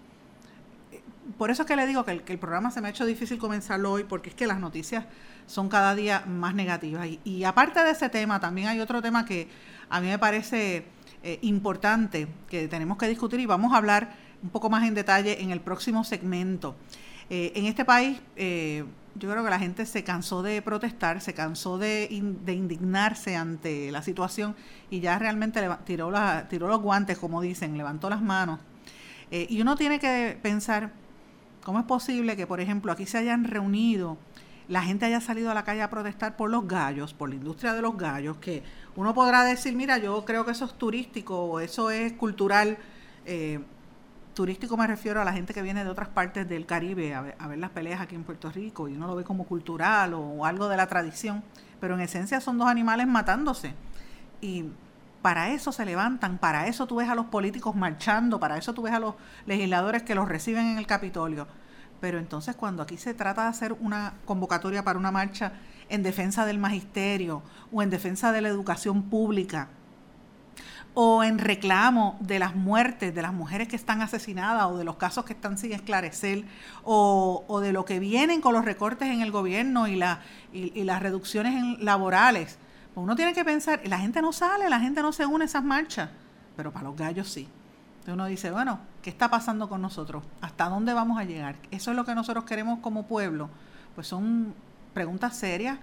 Por 1.37 1.51
eso 1.51 1.63
es 1.63 1.69
que 1.69 1.77
le 1.77 1.87
digo 1.87 2.05
que 2.05 2.13
el, 2.13 2.39
programa 2.39 2.71
se 2.71 2.81
me 2.81 2.89
ha 2.89 2.91
hecho 2.91 3.05
difícil 3.05 3.39
comenzarlo 3.39 3.93
hoy 3.93 4.05
porque 4.05 4.31
es 4.31 4.35
que 4.35 4.47
las 4.47 4.61
noticias 4.61 5.05
son 5.47 5.69
cada 5.69 5.95
día 5.95 6.25
más 6.27 6.55
negativas. 6.55 7.07
Y, 7.25 7.45
aparte 7.45 7.85
de 7.85 7.91
ese 7.91 8.09
tema, 8.09 8.41
también 8.41 8.69
hay 8.69 8.81
otro 8.81 9.03
tema 9.03 9.27
que 9.27 9.49
a 9.91 10.01
mí 10.01 10.07
me 10.07 10.19
parece 10.19 10.87
eh, 11.23 11.39
importante 11.43 12.29
que 12.49 12.67
tenemos 12.69 12.97
que 12.97 13.09
discutir 13.09 13.41
y 13.41 13.47
vamos 13.47 13.75
a 13.75 13.77
hablar 13.77 14.17
un 14.43 14.49
poco 14.49 14.71
más 14.71 14.87
en 14.87 14.95
detalle 14.95 15.43
en 15.43 15.51
el 15.51 15.61
próximo 15.61 16.03
segmento. 16.03 16.77
Eh, 17.29 17.53
en 17.55 17.67
este 17.67 17.85
país, 17.85 18.19
eh, 18.37 18.85
yo 19.19 19.31
creo 19.31 19.45
que 19.45 19.51
la 19.51 19.59
gente 19.59 19.87
se 19.87 20.05
cansó 20.05 20.43
de 20.43 20.63
protestar, 20.63 21.21
se 21.21 21.35
cansó 21.35 21.79
de, 21.79 22.09
indignarse 22.11 23.37
ante 23.37 23.91
la 23.91 24.03
situación 24.03 24.55
y 24.91 25.01
ya 25.01 25.19
realmente 25.19 25.61
tiró, 25.85 26.11
la, 26.11 26.49
tiró 26.49 26.69
los 26.69 26.81
guantes, 26.81 27.19
como 27.19 27.41
dicen, 27.41 27.77
levantó 27.77 28.09
las 28.09 28.23
manos. 28.23 28.61
y 29.31 29.61
uno 29.61 29.77
tiene 29.77 29.99
que 29.99 30.39
pensar, 30.43 30.93
¿cómo 31.63 31.79
es 31.81 31.85
posible 31.85 32.37
que, 32.37 32.47
por 32.47 32.61
ejemplo, 32.61 32.93
aquí 32.93 33.07
se 33.07 33.19
hayan 33.19 33.45
reunido 33.45 34.19
la 34.69 34.83
gente 34.83 35.07
haya 35.07 35.21
salido 35.21 35.51
a 35.51 35.55
la 35.55 35.65
calle 35.65 35.83
a 35.83 35.91
protestar 35.91 36.37
por 36.37 36.51
los 36.51 36.69
gallos, 36.69 37.15
por 37.15 37.31
la 37.31 37.35
industria 37.35 37.73
de 37.73 37.83
los 37.83 37.97
gallos, 37.97 38.37
que 38.37 38.63
uno 38.97 39.15
podrá 39.15 39.43
decir, 39.45 39.75
mira, 39.75 39.99
yo 39.99 40.25
creo 40.25 40.45
que 40.45 40.53
eso 40.53 40.67
es 40.67 40.75
turístico 40.75 41.43
o 41.43 41.61
eso 41.61 41.91
es 41.91 42.13
cultural. 42.13 42.77
Eh, 43.25 43.61
turístico 44.39 44.77
me 44.77 44.87
refiero 44.87 45.21
a 45.21 45.25
la 45.25 45.33
gente 45.33 45.53
que 45.53 45.63
viene 45.63 45.83
de 45.83 45.91
otras 45.91 46.11
partes 46.11 46.49
del 46.49 46.65
Caribe 46.65 47.13
a 47.13 47.23
ver, 47.23 47.59
las 47.59 47.71
peleas 47.71 48.01
aquí 48.01 48.15
en 48.15 48.23
Puerto 48.23 48.53
Rico 48.53 48.89
y 48.89 48.95
uno 48.95 49.09
lo 49.09 49.17
ve 49.17 49.25
como 49.25 49.43
cultural 49.43 50.15
o, 50.15 50.47
algo 50.47 50.69
de 50.69 50.77
la 50.77 50.87
tradición, 50.87 51.43
pero 51.81 51.95
en 51.95 52.03
esencia 52.03 52.41
son 52.41 52.57
dos 52.57 52.69
animales 52.69 53.09
matándose. 53.09 53.75
Y 54.41 54.67
para 55.23 55.51
eso 55.51 55.73
se 55.73 55.85
levantan, 55.85 56.39
para 56.39 56.69
eso 56.69 56.87
tú 56.87 56.95
ves 56.95 57.09
a 57.09 57.17
los 57.17 57.27
políticos 57.27 57.75
marchando, 57.75 58.39
para 58.39 58.57
eso 58.57 58.73
tú 58.73 58.83
ves 58.83 58.93
a 58.93 59.01
los 59.01 59.17
legisladores 59.45 60.05
que 60.05 60.15
los 60.15 60.29
reciben 60.29 60.67
en 60.67 60.79
el 60.79 60.87
Capitolio 60.87 61.49
pero 62.01 62.21
entonces 62.21 62.55
cuando 62.55 62.81
aquí 62.81 62.97
se 62.97 63.13
trata 63.13 63.43
de 63.43 63.49
hacer 63.49 63.73
una 63.73 64.15
convocatoria 64.25 64.85
para 64.85 65.01
una 65.01 65.11
marcha 65.11 65.55
en 65.89 66.05
defensa 66.05 66.47
del 66.47 66.61
magisterio 66.61 67.43
o 67.73 67.83
en 67.83 67.91
defensa 67.91 68.31
de 68.31 68.41
la 68.41 68.49
educación 68.49 69.11
pública 69.11 69.69
o 71.01 71.23
en 71.23 71.39
reclamo 71.39 72.17
de 72.19 72.41
las 72.41 72.57
muertes 72.57 73.15
de 73.15 73.23
las 73.23 73.33
mujeres 73.33 73.69
que 73.69 73.77
están 73.77 74.03
asesinadas 74.03 74.65
o 74.65 74.79
de 74.79 74.83
los 74.83 74.97
casos 74.97 75.25
que 75.25 75.33
están 75.33 75.57
sin 75.57 75.71
esclarecer 75.71 76.45
o, 76.83 77.61
de 77.63 77.73
lo 77.73 77.85
que 77.85 78.01
vienen 78.01 78.41
con 78.41 78.53
los 78.53 78.65
recortes 78.65 79.07
en 79.07 79.21
el 79.21 79.31
gobierno 79.31 79.87
y, 79.87 79.95
la, 79.95 80.23
y, 80.53 80.83
las 80.83 81.01
reducciones 81.01 81.55
en 81.55 81.85
laborales. 81.85 82.59
Pues 82.95 83.05
uno 83.05 83.15
tiene 83.15 83.33
que 83.33 83.45
pensar, 83.45 83.81
la 83.85 84.01
gente 84.01 84.21
no 84.21 84.33
sale, 84.33 84.69
la 84.69 84.81
gente 84.81 85.01
no 85.01 85.13
se 85.13 85.25
une 85.25 85.45
a 85.45 85.47
esas 85.47 85.63
marchas, 85.63 86.11
pero 86.57 86.73
para 86.73 86.89
los 86.89 86.97
gallos 86.97 87.29
sí. 87.29 87.49
Entonces 88.01 88.15
uno 88.15 88.27
dice, 88.27 88.51
bueno, 88.51 88.81
¿qué 89.01 89.11
está 89.11 89.31
pasando 89.31 89.69
con 89.69 89.81
nosotros? 89.81 90.25
¿Hasta 90.41 90.69
dónde 90.69 90.95
vamos 90.95 91.17
a 91.21 91.23
llegar? 91.23 91.55
Eso 91.71 91.93
es 91.93 91.97
lo 91.97 92.05
que 92.05 92.17
nosotros 92.17 92.43
queremos 92.43 92.81
como 92.81 93.07
pueblo. 93.07 93.51
Pues 93.95 94.09
son 94.09 94.53
preguntas 94.95 95.37
serias, 95.37 95.79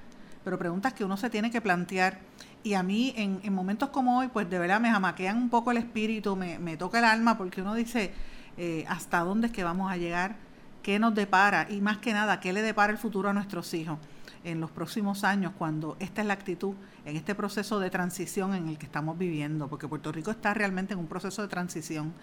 pero 0.46 0.60
preguntas 0.60 0.94
que 0.94 1.04
uno 1.04 1.18
se 1.18 1.30
tiene 1.32 1.50
que 1.50 1.60
plantear 1.60 2.20
y 2.64 2.76
a 2.76 2.84
mí 2.84 3.14
en, 3.18 3.54
momentos 3.54 3.90
como 3.90 4.20
hoy, 4.20 4.28
pues 4.28 4.50
de 4.50 4.60
verdad 4.60 4.80
me 4.80 4.90
jamaquean 4.90 5.38
un 5.38 5.50
poco 5.50 5.72
el 5.72 5.78
espíritu, 5.78 6.36
me, 6.36 6.78
toca 6.78 7.00
el 7.00 7.06
alma, 7.06 7.38
porque 7.38 7.62
uno 7.62 7.74
dice, 7.74 8.14
eh, 8.58 8.86
¿hasta 8.88 9.20
dónde 9.20 9.48
es 9.48 9.54
que 9.54 9.64
vamos 9.64 9.92
a 9.92 9.98
llegar? 9.98 10.36
¿Qué 10.82 11.00
nos 11.00 11.14
depara? 11.14 11.68
Y 11.70 11.82
más 11.82 11.98
que 11.98 12.14
nada, 12.14 12.40
¿qué 12.40 12.54
le 12.54 12.62
depara 12.62 12.92
el 12.92 13.00
futuro 13.00 13.30
a 13.30 13.34
nuestros 13.34 13.74
hijos 13.74 13.98
en 14.44 14.62
los 14.62 14.70
próximos 14.70 15.24
años 15.24 15.54
cuando 15.58 15.98
esta 16.00 16.22
es 16.22 16.28
la 16.28 16.34
actitud, 16.34 16.76
en 17.06 17.16
este 17.18 17.34
proceso 17.36 17.80
de 17.80 17.90
transición 17.90 18.54
en 18.54 18.68
el 18.68 18.78
que 18.78 18.86
estamos 18.86 19.18
viviendo? 19.18 19.68
Porque 19.68 19.88
Puerto 19.88 20.12
Rico 20.12 20.32
está 20.32 20.54
realmente 20.54 20.94
en 20.94 21.00
un 21.00 21.08
proceso 21.08 21.42
de 21.42 21.48
transición 21.48 22.14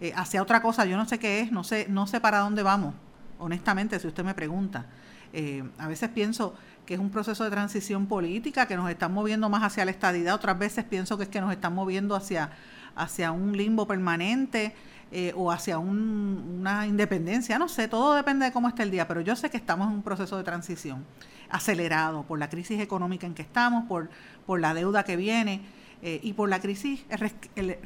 eh, 0.00 0.12
hacia 0.16 0.42
otra 0.42 0.62
cosa, 0.62 0.84
yo 0.86 0.96
no 0.96 1.06
sé 1.06 1.18
qué 1.18 1.40
es, 1.40 1.52
no 1.52 1.64
sé, 1.64 1.86
no 1.88 2.06
sé 2.06 2.20
para 2.20 2.38
dónde 2.38 2.62
vamos, 2.62 2.94
honestamente, 3.38 3.98
si 3.98 4.06
usted 4.06 4.24
me 4.24 4.34
pregunta. 4.34 4.86
Eh, 5.36 5.64
a 5.78 5.88
veces 5.88 6.08
pienso 6.10 6.54
que 6.86 6.94
es 6.94 7.00
un 7.00 7.10
proceso 7.10 7.42
de 7.42 7.50
transición 7.50 8.06
política, 8.06 8.66
que 8.66 8.76
nos 8.76 8.88
están 8.88 9.12
moviendo 9.12 9.48
más 9.48 9.64
hacia 9.64 9.84
la 9.84 9.90
estadidad, 9.90 10.36
otras 10.36 10.56
veces 10.56 10.84
pienso 10.84 11.18
que 11.18 11.24
es 11.24 11.28
que 11.28 11.40
nos 11.40 11.50
están 11.50 11.74
moviendo 11.74 12.14
hacia, 12.14 12.50
hacia 12.94 13.32
un 13.32 13.56
limbo 13.56 13.86
permanente 13.88 14.74
eh, 15.10 15.32
o 15.34 15.50
hacia 15.50 15.78
una 15.78 16.86
independencia, 16.86 17.58
no 17.58 17.68
sé, 17.68 17.88
todo 17.88 18.14
depende 18.14 18.44
de 18.44 18.52
cómo 18.52 18.68
esté 18.68 18.84
el 18.84 18.92
día, 18.92 19.08
pero 19.08 19.22
yo 19.22 19.34
sé 19.34 19.50
que 19.50 19.56
estamos 19.56 19.88
en 19.88 19.94
un 19.94 20.02
proceso 20.02 20.36
de 20.36 20.44
transición 20.44 21.04
acelerado 21.50 22.22
por 22.22 22.38
la 22.38 22.48
crisis 22.48 22.80
económica 22.80 23.26
en 23.26 23.34
que 23.34 23.42
estamos, 23.42 23.86
por, 23.86 24.10
por 24.46 24.60
la 24.60 24.72
deuda 24.72 25.02
que 25.02 25.16
viene. 25.16 25.62
Eh, 26.06 26.20
y 26.22 26.34
por 26.34 26.50
la 26.50 26.60
crisis, 26.60 27.02
el, 27.56 27.78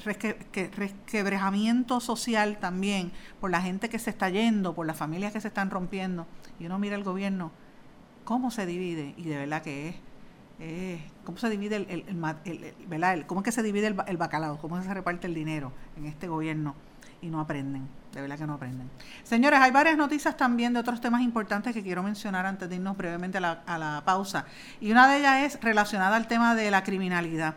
resquebrejamiento 0.72 2.00
social 2.00 2.58
también, 2.58 3.12
por 3.40 3.48
la 3.48 3.62
gente 3.62 3.88
que 3.88 4.00
se 4.00 4.10
está 4.10 4.28
yendo, 4.28 4.74
por 4.74 4.88
las 4.88 4.96
familias 4.96 5.32
que 5.32 5.40
se 5.40 5.46
están 5.46 5.70
rompiendo. 5.70 6.26
Y 6.58 6.66
uno 6.66 6.78
mira 6.78 6.96
el 6.96 7.04
gobierno 7.04 7.50
cómo 8.24 8.50
se 8.50 8.66
divide, 8.66 9.14
y 9.16 9.24
de 9.24 9.38
verdad 9.38 9.62
que 9.62 9.88
es, 10.58 11.00
cómo 11.24 11.38
se 11.38 11.48
divide 11.48 11.76
el, 11.76 11.88
el, 11.90 13.26
cómo 13.26 13.40
es 13.40 13.44
que 13.44 13.52
se 13.52 13.62
divide 13.62 13.86
el, 13.86 14.16
bacalao, 14.16 14.58
cómo 14.58 14.82
se 14.82 14.92
reparte 14.92 15.26
el 15.26 15.34
dinero 15.34 15.72
en 15.96 16.04
este 16.04 16.28
gobierno 16.28 16.74
y 17.22 17.28
no 17.28 17.40
aprenden, 17.40 17.88
de 18.12 18.20
verdad 18.20 18.38
que 18.38 18.46
no 18.46 18.54
aprenden. 18.54 18.90
Señores, 19.22 19.60
hay 19.60 19.70
varias 19.70 19.96
noticias 19.96 20.36
también 20.36 20.72
de 20.72 20.80
otros 20.80 21.00
temas 21.00 21.22
importantes 21.22 21.72
que 21.72 21.82
quiero 21.82 22.02
mencionar 22.02 22.44
antes 22.44 22.68
de 22.68 22.76
irnos 22.76 22.96
brevemente 22.96 23.38
a 23.38 23.40
la, 23.40 23.52
a 23.66 23.78
la 23.78 24.02
pausa. 24.04 24.44
Y 24.80 24.90
una 24.92 25.08
de 25.08 25.18
ellas 25.18 25.42
es 25.42 25.60
relacionada 25.62 26.16
al 26.16 26.28
tema 26.28 26.54
de 26.54 26.70
la 26.70 26.82
criminalidad. 26.82 27.54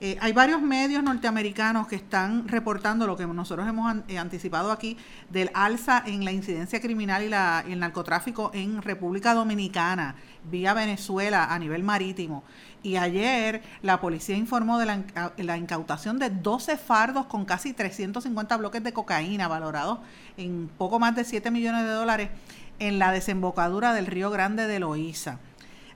Eh, 0.00 0.18
hay 0.20 0.32
varios 0.32 0.60
medios 0.60 1.02
norteamericanos 1.02 1.86
que 1.86 1.96
están 1.96 2.48
reportando 2.48 3.06
lo 3.06 3.16
que 3.16 3.26
nosotros 3.26 3.66
hemos 3.68 3.94
eh, 4.08 4.18
anticipado 4.18 4.72
aquí 4.72 4.96
del 5.30 5.50
alza 5.54 6.02
en 6.04 6.24
la 6.24 6.32
incidencia 6.32 6.80
criminal 6.80 7.22
y, 7.22 7.28
la, 7.28 7.64
el 7.66 7.78
narcotráfico 7.78 8.50
en 8.54 8.82
República 8.82 9.34
Dominicana, 9.34 10.16
vía 10.50 10.74
Venezuela 10.74 11.44
a 11.54 11.58
nivel 11.58 11.82
marítimo. 11.84 12.42
Y 12.82 12.96
ayer 12.96 13.62
la 13.82 14.00
policía 14.00 14.36
informó 14.36 14.78
de 14.78 14.86
la, 14.86 15.02
la, 15.36 15.56
incautación 15.56 16.18
de 16.18 16.28
12 16.28 16.76
fardos 16.76 17.26
con 17.26 17.44
casi 17.44 17.72
350 17.72 18.56
bloques 18.56 18.82
de 18.82 18.92
cocaína 18.92 19.48
valorados 19.48 20.00
en 20.36 20.68
poco 20.76 20.98
más 20.98 21.14
de 21.14 21.24
7 21.24 21.50
millones 21.50 21.84
de 21.84 21.90
dólares 21.90 22.30
en 22.78 22.98
la 22.98 23.12
desembocadura 23.12 23.94
del 23.94 24.06
Río 24.06 24.30
Grande 24.30 24.66
de 24.66 24.80
Loíza. 24.80 25.38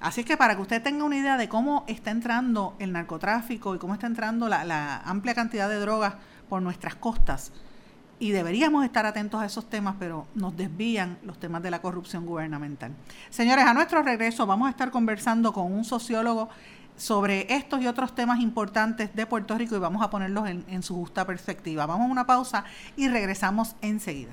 Así 0.00 0.20
es 0.20 0.26
que 0.26 0.36
para 0.36 0.54
que 0.54 0.62
usted 0.62 0.82
tenga 0.82 1.04
una 1.04 1.16
idea 1.16 1.36
de 1.36 1.48
cómo 1.48 1.84
está 1.88 2.10
entrando 2.10 2.76
el 2.78 2.92
narcotráfico 2.92 3.74
y 3.74 3.78
cómo 3.78 3.94
está 3.94 4.06
entrando 4.06 4.48
la, 4.48 5.02
amplia 5.04 5.34
cantidad 5.34 5.68
de 5.68 5.80
drogas 5.80 6.14
por 6.48 6.62
nuestras 6.62 6.94
costas, 6.94 7.52
y 8.20 8.30
deberíamos 8.30 8.84
estar 8.84 9.06
atentos 9.06 9.40
a 9.40 9.46
esos 9.46 9.70
temas, 9.70 9.94
pero 9.98 10.26
nos 10.34 10.56
desvían 10.56 11.18
los 11.22 11.38
temas 11.38 11.62
de 11.62 11.70
la 11.70 11.80
corrupción 11.80 12.26
gubernamental. 12.26 12.92
Señores, 13.30 13.64
a 13.64 13.74
nuestro 13.74 14.02
regreso 14.02 14.44
vamos 14.44 14.66
a 14.66 14.70
estar 14.70 14.90
conversando 14.90 15.52
con 15.52 15.72
un 15.72 15.84
sociólogo 15.84 16.48
sobre 16.96 17.52
estos 17.54 17.80
y 17.80 17.86
otros 17.86 18.16
temas 18.16 18.40
importantes 18.40 19.14
de 19.14 19.24
Puerto 19.24 19.56
Rico 19.56 19.76
y 19.76 19.78
vamos 19.78 20.02
a 20.02 20.10
ponerlos 20.10 20.48
en, 20.48 20.64
en 20.66 20.82
su 20.82 20.96
justa 20.96 21.24
perspectiva. 21.24 21.86
Vamos 21.86 22.08
a 22.08 22.10
una 22.10 22.26
pausa 22.26 22.64
y 22.96 23.06
regresamos 23.06 23.76
enseguida. 23.82 24.32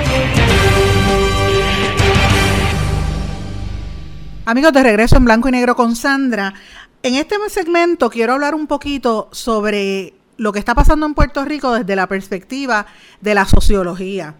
Amigos, 4.43 4.73
de 4.73 4.81
regreso 4.81 5.17
en 5.17 5.25
blanco 5.25 5.49
y 5.49 5.51
negro 5.51 5.75
con 5.75 5.95
Sandra. 5.95 6.55
En 7.03 7.13
este 7.13 7.35
segmento 7.49 8.09
quiero 8.09 8.33
hablar 8.33 8.55
un 8.55 8.65
poquito 8.65 9.29
sobre 9.31 10.15
lo 10.37 10.51
que 10.51 10.57
está 10.57 10.73
pasando 10.73 11.05
en 11.05 11.13
Puerto 11.13 11.45
Rico 11.45 11.71
desde 11.73 11.95
la 11.95 12.07
perspectiva 12.07 12.87
de 13.21 13.35
la 13.35 13.45
sociología. 13.45 14.33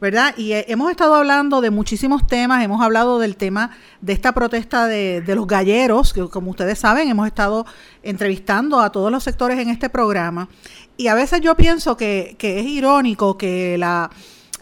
¿verdad? 0.00 0.34
Y 0.38 0.52
eh, 0.52 0.64
hemos 0.68 0.90
estado 0.90 1.14
hablando 1.14 1.60
de 1.60 1.70
muchísimos 1.70 2.26
temas, 2.26 2.64
hemos 2.64 2.82
hablado 2.82 3.18
del 3.18 3.36
tema 3.36 3.70
de 4.00 4.14
esta 4.14 4.32
protesta 4.32 4.86
de, 4.86 5.22
los 5.28 5.46
galleros, 5.46 6.14
que 6.14 6.26
como 6.28 6.50
ustedes 6.50 6.78
saben, 6.78 7.08
hemos 7.08 7.26
estado 7.26 7.66
entrevistando 8.02 8.80
a 8.80 8.90
todos 8.90 9.12
los 9.12 9.22
sectores 9.22 9.60
en 9.60 9.68
este 9.68 9.90
programa, 9.90 10.48
y 10.96 11.06
a 11.06 11.14
veces 11.14 11.40
yo 11.40 11.54
pienso 11.54 11.96
que, 11.96 12.34
que 12.36 12.58
es 12.58 12.66
irónico 12.66 13.38
que 13.38 13.78
la 13.78 14.10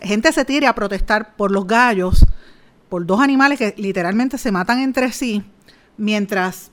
gente 0.03 0.31
se 0.33 0.45
tire 0.45 0.67
a 0.67 0.75
protestar 0.75 1.35
por 1.37 1.53
los 1.53 1.67
gallos, 1.67 2.27
por 2.91 3.07
dos 3.07 3.21
animales 3.21 3.59
que 3.59 3.75
literalmente 3.79 4.37
se 4.37 4.53
matan 4.53 4.81
entre 4.81 5.13
sí, 5.13 5.43
mientras 5.97 6.71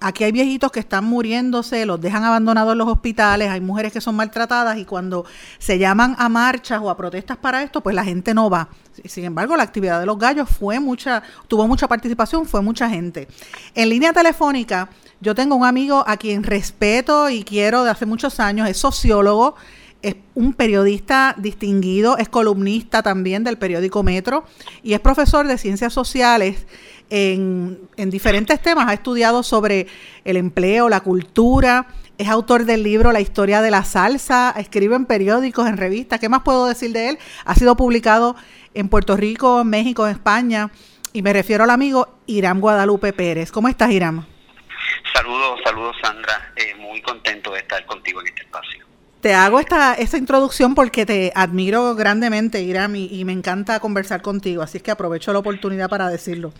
aquí 0.00 0.22
hay 0.24 0.30
viejitos 0.30 0.70
que 0.70 0.78
están 0.78 1.04
muriéndose, 1.04 1.86
los 1.86 2.00
dejan 2.00 2.22
abandonados 2.22 2.72
en 2.72 2.78
los 2.78 2.88
hospitales, 2.88 3.50
hay 3.50 3.60
mujeres 3.60 3.92
que 3.92 4.00
son 4.00 4.14
maltratadas 4.14 4.78
y 4.78 4.84
cuando 4.84 5.24
se 5.58 5.78
llaman 5.78 6.14
a 6.18 6.28
marchas 6.28 6.80
o 6.82 6.90
a 6.90 6.96
protestas 6.96 7.38
para 7.38 7.62
esto, 7.62 7.80
pues 7.80 7.96
la 7.96 8.04
gente 8.04 8.34
no 8.34 8.50
va. 8.50 8.68
Sin 9.06 9.24
embargo, 9.24 9.56
la 9.56 9.62
actividad 9.62 9.98
de 9.98 10.06
los 10.06 10.18
gallos 10.18 10.48
fue 10.48 10.78
mucha, 10.80 11.22
tuvo 11.48 11.66
mucha 11.66 11.88
participación, 11.88 12.46
fue 12.46 12.60
mucha 12.60 12.88
gente. 12.88 13.26
En 13.74 13.88
línea 13.88 14.12
telefónica, 14.12 14.90
yo 15.20 15.34
tengo 15.34 15.56
un 15.56 15.64
amigo 15.64 16.04
a 16.06 16.16
quien 16.16 16.42
respeto 16.42 17.30
y 17.30 17.42
quiero 17.42 17.84
de 17.84 17.90
hace 17.90 18.06
muchos 18.06 18.38
años, 18.38 18.68
es 18.68 18.76
sociólogo, 18.76 19.56
es 20.02 20.16
un 20.34 20.52
periodista 20.52 21.34
distinguido, 21.38 22.18
es 22.18 22.28
columnista 22.28 23.02
también 23.02 23.44
del 23.44 23.58
periódico 23.58 24.02
Metro 24.02 24.44
y 24.82 24.92
es 24.92 25.00
profesor 25.00 25.46
de 25.46 25.58
ciencias 25.58 25.92
sociales 25.92 26.66
en, 27.10 27.88
diferentes 27.96 28.60
temas. 28.60 28.88
Ha 28.88 28.94
estudiado 28.94 29.42
sobre 29.42 29.86
el 30.24 30.36
empleo, 30.36 30.88
la 30.88 31.00
cultura, 31.00 31.88
es 32.16 32.28
autor 32.28 32.64
del 32.64 32.82
libro 32.82 33.12
La 33.12 33.20
historia 33.20 33.62
de 33.62 33.70
la 33.70 33.84
salsa, 33.84 34.54
escribe 34.56 34.96
en 34.96 35.06
periódicos, 35.06 35.66
en 35.68 35.76
revistas. 35.76 36.20
¿Qué 36.20 36.28
más 36.28 36.42
puedo 36.42 36.66
decir 36.66 36.92
de 36.92 37.10
él? 37.10 37.18
Ha 37.44 37.54
sido 37.54 37.76
publicado 37.76 38.36
en 38.74 38.88
Puerto 38.88 39.16
Rico, 39.16 39.64
México, 39.64 40.06
en 40.06 40.12
España. 40.12 40.70
Y 41.12 41.22
me 41.22 41.32
refiero 41.32 41.64
al 41.64 41.70
amigo 41.70 42.18
Irán 42.26 42.60
Guadalupe 42.60 43.12
Pérez. 43.12 43.50
¿Cómo 43.50 43.68
estás, 43.68 43.90
Irán? 43.90 44.26
Saludos, 45.14 45.60
saludos, 45.64 45.96
Sandra. 46.02 46.52
Eh, 46.56 46.74
muy 46.76 47.00
contento 47.02 47.52
de 47.52 47.60
estar 47.60 47.84
contigo 47.86 48.20
en 48.20 48.28
este 48.28 48.42
espacio. 48.42 48.87
Te 49.20 49.34
hago 49.34 49.58
esta, 49.58 49.94
esta 49.94 50.16
introducción 50.16 50.76
porque 50.76 51.04
te 51.04 51.32
admiro 51.34 51.96
grandemente, 51.96 52.62
Iram, 52.62 52.94
y, 52.94 53.24
me 53.24 53.32
encanta 53.32 53.80
conversar 53.80 54.22
contigo, 54.22 54.62
así 54.62 54.76
es 54.76 54.82
que 54.82 54.92
aprovecho 54.92 55.32
la 55.32 55.40
oportunidad 55.40 55.88
para 55.88 56.08
decirlo. 56.08 56.52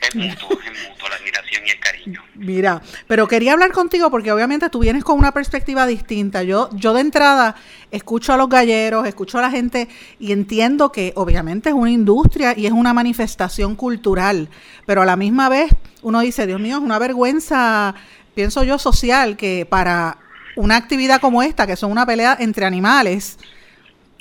Es 0.00 0.14
mutuo, 0.14 0.48
es 0.52 0.90
mutuo 0.90 1.08
la 1.08 1.16
admiración 1.16 1.62
y 1.66 1.70
el 1.70 1.80
cariño. 1.80 2.22
Mira, 2.34 2.80
pero 3.06 3.28
quería 3.28 3.52
hablar 3.52 3.72
contigo 3.72 4.10
porque 4.10 4.32
obviamente 4.32 4.70
tú 4.70 4.78
vienes 4.78 5.04
con 5.04 5.18
una 5.18 5.32
perspectiva 5.32 5.86
distinta. 5.86 6.42
Yo, 6.42 6.70
yo 6.72 6.94
de 6.94 7.02
entrada 7.02 7.56
escucho 7.90 8.32
a 8.32 8.38
los 8.38 8.48
galleros, 8.48 9.06
escucho 9.06 9.38
a 9.38 9.42
la 9.42 9.50
gente 9.50 9.88
y 10.18 10.32
entiendo 10.32 10.92
que 10.92 11.12
obviamente 11.14 11.70
es 11.70 11.74
una 11.74 11.90
industria 11.90 12.54
y 12.56 12.66
es 12.66 12.72
una 12.72 12.94
manifestación 12.94 13.74
cultural, 13.74 14.48
pero 14.86 15.02
a 15.02 15.06
la 15.06 15.16
misma 15.16 15.50
vez 15.50 15.70
uno 16.00 16.20
dice, 16.20 16.46
Dios 16.46 16.60
mío, 16.60 16.76
es 16.76 16.82
una 16.82 16.98
vergüenza, 16.98 17.94
pienso 18.34 18.64
yo, 18.64 18.78
social, 18.78 19.36
que 19.36 19.66
para 19.68 20.18
una 20.56 20.76
actividad 20.76 21.20
como 21.20 21.42
esta, 21.42 21.66
que 21.66 21.76
son 21.76 21.92
una 21.92 22.04
pelea 22.04 22.36
entre 22.40 22.66
animales, 22.66 23.38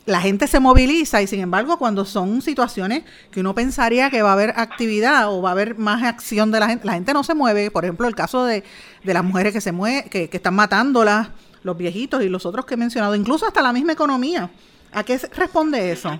la 0.05 0.21
gente 0.21 0.47
se 0.47 0.59
moviliza 0.59 1.21
y 1.21 1.27
sin 1.27 1.39
embargo 1.39 1.79
cuando 1.79 2.05
son 2.05 2.43
situaciones 2.43 3.03
que 3.31 3.39
uno 3.39 3.55
pensaría 3.55 4.11
que 4.11 4.21
va 4.21 4.29
a 4.29 4.33
haber 4.33 4.53
actividad 4.55 5.29
o 5.29 5.41
va 5.41 5.49
a 5.49 5.51
haber 5.53 5.75
más 5.75 6.03
acción 6.03 6.51
de 6.51 6.59
la 6.59 6.67
gente, 6.67 6.85
la 6.85 6.93
gente 6.93 7.13
no 7.13 7.23
se 7.23 7.33
mueve. 7.33 7.71
Por 7.71 7.85
ejemplo, 7.85 8.07
el 8.07 8.15
caso 8.15 8.45
de, 8.45 8.63
de 9.03 9.13
las 9.13 9.23
mujeres 9.23 9.51
que 9.51 9.61
se 9.61 9.71
mueven, 9.71 10.07
que, 10.09 10.29
que 10.29 10.37
están 10.37 10.53
matándolas, 10.53 11.29
los 11.63 11.75
viejitos 11.75 12.23
y 12.23 12.29
los 12.29 12.45
otros 12.45 12.65
que 12.65 12.75
he 12.75 12.77
mencionado, 12.77 13.15
incluso 13.15 13.47
hasta 13.47 13.61
la 13.63 13.73
misma 13.73 13.93
economía. 13.93 14.51
¿A 14.91 15.03
qué 15.03 15.17
responde 15.35 15.91
eso? 15.91 16.19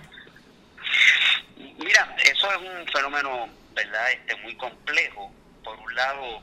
Mira, 1.77 2.15
eso 2.23 2.47
es 2.51 2.57
un 2.57 2.87
fenómeno, 2.91 3.47
¿verdad? 3.75 4.11
Este 4.11 4.35
muy 4.41 4.55
complejo. 4.55 5.31
Por 5.63 5.77
un 5.77 5.95
lado, 5.95 6.41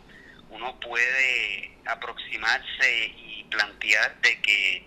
uno 0.51 0.79
puede 0.81 1.77
aproximarse 1.85 3.07
y 3.09 3.32
plantear 3.53 4.21
de 4.21 4.41
que 4.41 4.87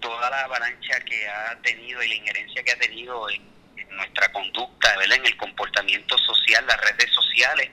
toda 0.00 0.30
la 0.30 0.44
avalancha 0.44 1.00
que 1.00 1.28
ha 1.28 1.58
tenido 1.62 2.02
y 2.02 2.08
la 2.08 2.14
injerencia 2.14 2.62
que 2.62 2.72
ha 2.72 2.78
tenido 2.78 3.28
en, 3.30 3.46
nuestra 3.90 4.30
conducta, 4.32 4.96
¿verdad? 4.96 5.16
en 5.16 5.26
el 5.26 5.36
comportamiento 5.36 6.16
social, 6.18 6.64
las 6.66 6.80
redes 6.82 7.10
sociales, 7.10 7.68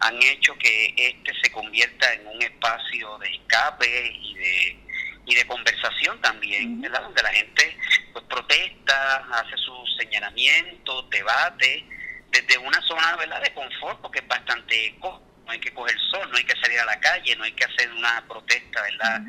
han 0.00 0.22
hecho 0.22 0.54
que 0.58 0.92
este 0.96 1.32
se 1.40 1.50
convierta 1.50 2.12
en 2.12 2.26
un 2.26 2.42
espacio 2.42 3.16
de 3.18 3.30
escape 3.30 4.12
y 4.12 4.34
de, 4.34 4.76
y 5.24 5.34
de 5.34 5.46
conversación 5.46 6.20
también, 6.20 6.80
¿verdad? 6.80 7.02
donde 7.02 7.22
la 7.22 7.32
gente 7.32 7.78
pues 8.12 8.24
protesta, 8.26 9.26
hace 9.32 9.56
sus 9.56 9.96
señalamientos, 9.96 11.08
debate, 11.10 11.86
desde 12.30 12.58
una 12.58 12.80
zona 12.82 13.16
¿verdad? 13.16 13.40
de 13.42 13.54
confort, 13.54 14.00
porque 14.02 14.18
es 14.18 14.28
bastante 14.28 14.94
no 15.46 15.52
hay 15.52 15.60
que 15.60 15.72
coger 15.72 15.96
sol, 16.10 16.28
no 16.30 16.36
hay 16.36 16.44
que 16.44 16.60
salir 16.60 16.78
a 16.80 16.84
la 16.84 17.00
calle, 17.00 17.36
no 17.36 17.44
hay 17.44 17.52
que 17.52 17.64
hacer 17.64 17.90
una 17.92 18.22
protesta, 18.28 18.82
¿verdad? 18.82 19.22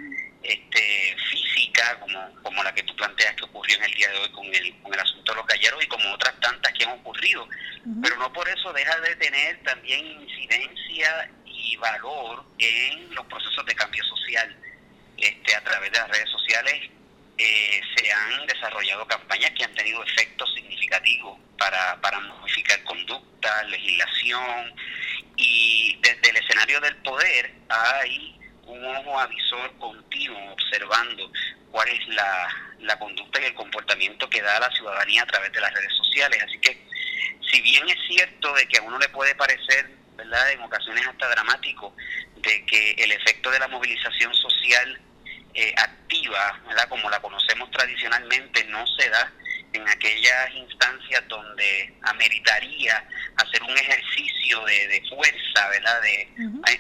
este, 0.48 1.16
física 1.30 2.00
como, 2.00 2.42
como 2.42 2.64
la 2.64 2.74
que 2.74 2.84
tú 2.84 2.96
planteas 2.96 3.36
que 3.36 3.44
ocurrió 3.44 3.76
en 3.78 3.84
el 3.84 3.94
día 3.94 4.10
de 4.10 4.18
hoy 4.20 4.32
con 4.32 4.46
el, 4.46 4.82
con 4.82 4.94
el 4.94 5.00
asunto 5.00 5.32
de 5.32 5.38
los 5.38 5.48
galleros 5.48 5.84
y 5.84 5.88
como 5.88 6.14
otras 6.14 6.40
tantas 6.40 6.74
que 6.74 6.86
han 6.86 6.92
ocurrido. 6.92 7.48
Pero 8.02 8.18
no 8.18 8.32
por 8.34 8.48
eso 8.48 8.72
deja 8.74 9.00
de 9.02 9.16
tener 9.16 9.62
también 9.64 10.06
incidencia 10.06 11.30
y 11.46 11.76
valor 11.78 12.46
en 12.60 13.14
los 13.14 13.26
procesos 13.28 13.66
de 13.66 13.76
cambio 13.76 14.04
social. 14.06 14.56
Este, 15.18 15.56
a 15.56 15.64
través 15.64 15.92
de 15.92 15.98
las 15.98 16.10
redes 16.10 16.30
sociales 16.30 16.92
eh, 17.38 17.82
se 17.96 18.12
han 18.12 18.46
desarrollado 18.48 19.06
campañas 19.08 19.52
que 19.52 19.64
han 19.64 19.74
tenido 19.76 20.04
efectos 20.04 20.54
significativos 20.56 21.40
para, 21.58 22.00
para 22.02 22.20
modificar 22.20 22.84
conducta, 22.84 23.64
legislación 23.66 24.74
y 25.36 26.00
desde 26.02 26.30
el 26.30 26.38
escenario 26.38 26.80
del 26.82 26.96
poder 26.98 27.54
hay 27.70 28.40
un 28.66 28.84
ojo 28.84 29.20
avisor 29.20 29.78
continuo 29.78 30.54
observando 30.54 31.32
cuál 31.72 31.88
es 31.90 32.08
la, 32.10 32.48
la 32.80 33.00
conducta 33.00 33.42
y 33.42 33.46
el 33.46 33.54
comportamiento 33.54 34.30
que 34.30 34.42
da 34.42 34.60
la 34.60 34.72
ciudadanía 34.72 35.24
a 35.24 35.28
través 35.28 35.52
de 35.52 35.62
las 35.62 35.74
redes 35.74 35.94
sociales. 35.96 36.42
Así 36.44 36.60
que, 36.60 36.86
si 37.52 37.62
bien 37.62 37.88
es 37.88 37.98
cierto 38.08 38.54
de 38.54 38.68
que 38.68 38.78
a 38.78 38.82
uno 38.82 38.98
le 39.00 39.10
puede 39.10 39.36
parecer, 39.36 39.90
¿verdad?, 40.16 40.52
en 40.52 40.62
ocasiones 40.62 41.06
hasta 41.08 41.30
dramático, 41.30 41.96
de 42.38 42.66
que 42.66 42.92
el 42.92 43.12
efecto 43.12 43.52
de 43.52 43.60
la 43.60 43.68
movilización 43.68 44.34
social 44.34 45.02
eh, 45.58 45.74
activa, 45.76 46.62
¿verdad?, 46.68 46.88
como 46.88 47.10
la 47.10 47.20
conocemos 47.20 47.72
tradicionalmente, 47.72 48.64
no 48.66 48.86
se 48.86 49.10
da 49.10 49.34
en 49.74 49.90
aquellas 49.90 50.54
instancias 50.54 51.28
donde 51.28 51.94
ameritaría 52.04 53.04
hacer 53.38 53.64
un 53.64 53.76
ejercicio 53.76 54.64
de, 54.66 55.04
fuerza, 55.10 55.68
¿verdad? 55.70 56.02
De 56.04 56.30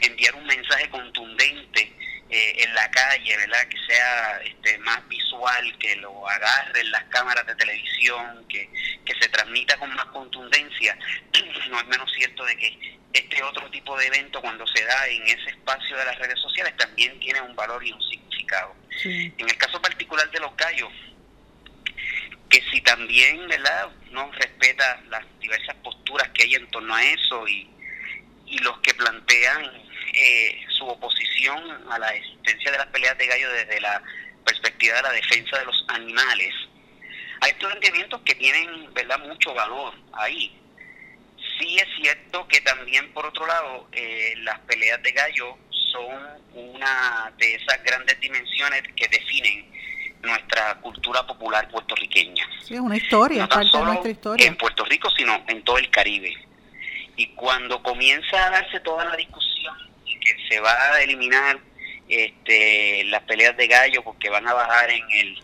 enviar 0.02 0.36
un 0.36 0.46
mensaje 0.46 0.88
contundente 0.92 1.92
eh, 2.30 2.56
en 2.58 2.76
la 2.76 2.88
calle, 2.92 3.36
¿verdad? 3.38 3.68
Que 3.68 3.78
sea 3.88 4.42
este, 4.44 4.78
más 4.80 5.08
visual, 5.08 5.78
que 5.80 5.96
lo 5.96 6.30
agarren 6.30 6.92
las 6.92 7.04
cámaras 7.06 7.48
de 7.48 7.56
televisión, 7.56 8.46
que, 8.48 8.70
que 9.06 9.14
se 9.20 9.28
transmita 9.30 9.76
con 9.78 9.94
más 9.96 10.06
contundencia. 10.06 10.96
No 11.68 11.80
es 11.82 11.88
menos 11.88 12.10
cierto 12.14 12.46
de 12.46 12.56
que 12.56 13.00
este 13.12 13.44
otro 13.44 13.70
tipo 13.72 13.98
de 13.98 14.08
evento, 14.08 14.40
cuando 14.40 14.66
se 14.68 14.86
da 14.86 15.08
en 15.08 15.24
ese 15.24 15.50
espacio 15.50 15.98
de 15.98 16.06
las 16.06 16.18
redes 16.18 16.40
sociales, 16.40 16.78
también 16.78 17.20
tiene 17.20 17.42
un 17.42 17.56
valor 17.56 17.84
y 17.86 17.92
un 17.92 18.02
significado. 18.02 18.27
En 19.04 19.50
el 19.50 19.58
caso 19.58 19.82
particular 19.82 20.30
de 20.32 20.40
los 20.40 20.56
gallos, 20.56 20.92
que 22.50 22.62
si 22.72 22.82
también 22.82 23.48
verdad 23.48 23.90
no 24.12 24.32
respeta 24.32 25.02
las 25.10 25.24
diversas 25.40 25.76
posturas 25.78 26.30
que 26.30 26.44
hay 26.44 26.56
en 26.56 26.68
torno 26.72 26.96
a 26.96 27.04
eso 27.04 27.48
y, 27.48 27.70
y 28.46 28.58
los 28.60 28.80
que 28.80 28.94
plantean 28.94 29.66
eh, 30.14 30.66
su 30.70 30.88
oposición 30.88 31.92
a 31.92 32.00
la 32.00 32.10
existencia 32.16 32.72
de 32.72 32.78
las 32.78 32.88
peleas 32.88 33.18
de 33.18 33.28
gallo 33.28 33.52
desde 33.52 33.82
la 33.82 34.02
perspectiva 34.46 34.96
de 34.96 35.02
la 35.02 35.12
defensa 35.12 35.60
de 35.60 35.66
los 35.66 35.86
animales 35.90 36.54
hay 37.42 37.54
planteamientos 37.54 38.22
que 38.22 38.36
tienen 38.36 38.94
verdad 38.94 39.20
mucho 39.20 39.54
valor 39.54 39.94
ahí. 40.14 40.60
Sí 41.60 41.78
es 41.78 41.88
cierto 42.02 42.48
que 42.48 42.62
también 42.62 43.12
por 43.14 43.26
otro 43.26 43.46
lado 43.46 43.88
eh, 43.92 44.34
las 44.38 44.60
peleas 44.62 45.02
de 45.04 45.12
gallo 45.12 45.58
son 45.98 46.38
una 46.54 47.32
de 47.38 47.56
esas 47.56 47.84
grandes 47.84 48.20
dimensiones 48.20 48.84
que 48.96 49.08
definen 49.08 49.66
nuestra 50.22 50.76
cultura 50.82 51.26
popular 51.26 51.70
puertorriqueña. 51.70 52.48
Sí, 52.64 52.74
es 52.76 52.80
una 52.80 52.98
historia, 52.98 53.44
no 53.44 53.50
parte 53.50 53.78
de 53.78 53.84
nuestra 53.84 54.12
historia. 54.12 54.48
En 54.48 54.56
Puerto 54.56 54.84
Rico, 54.86 55.10
sino 55.16 55.44
en 55.48 55.64
todo 55.64 55.78
el 55.78 55.90
Caribe. 55.90 56.34
Y 57.16 57.28
cuando 57.28 57.82
comienza 57.82 58.48
a 58.48 58.50
darse 58.52 58.80
toda 58.82 59.06
la 59.06 59.16
discusión 59.16 59.76
y 60.06 60.20
que 60.20 60.36
se 60.50 60.60
va 60.60 60.72
a 60.72 61.02
eliminar 61.02 61.60
este, 62.10 63.04
las 63.06 63.24
peleas 63.24 63.56
de 63.58 63.68
gallo 63.68 64.04
porque 64.04 64.30
van 64.30 64.48
a 64.48 64.54
bajar 64.54 64.90
en 64.90 65.04
el 65.12 65.44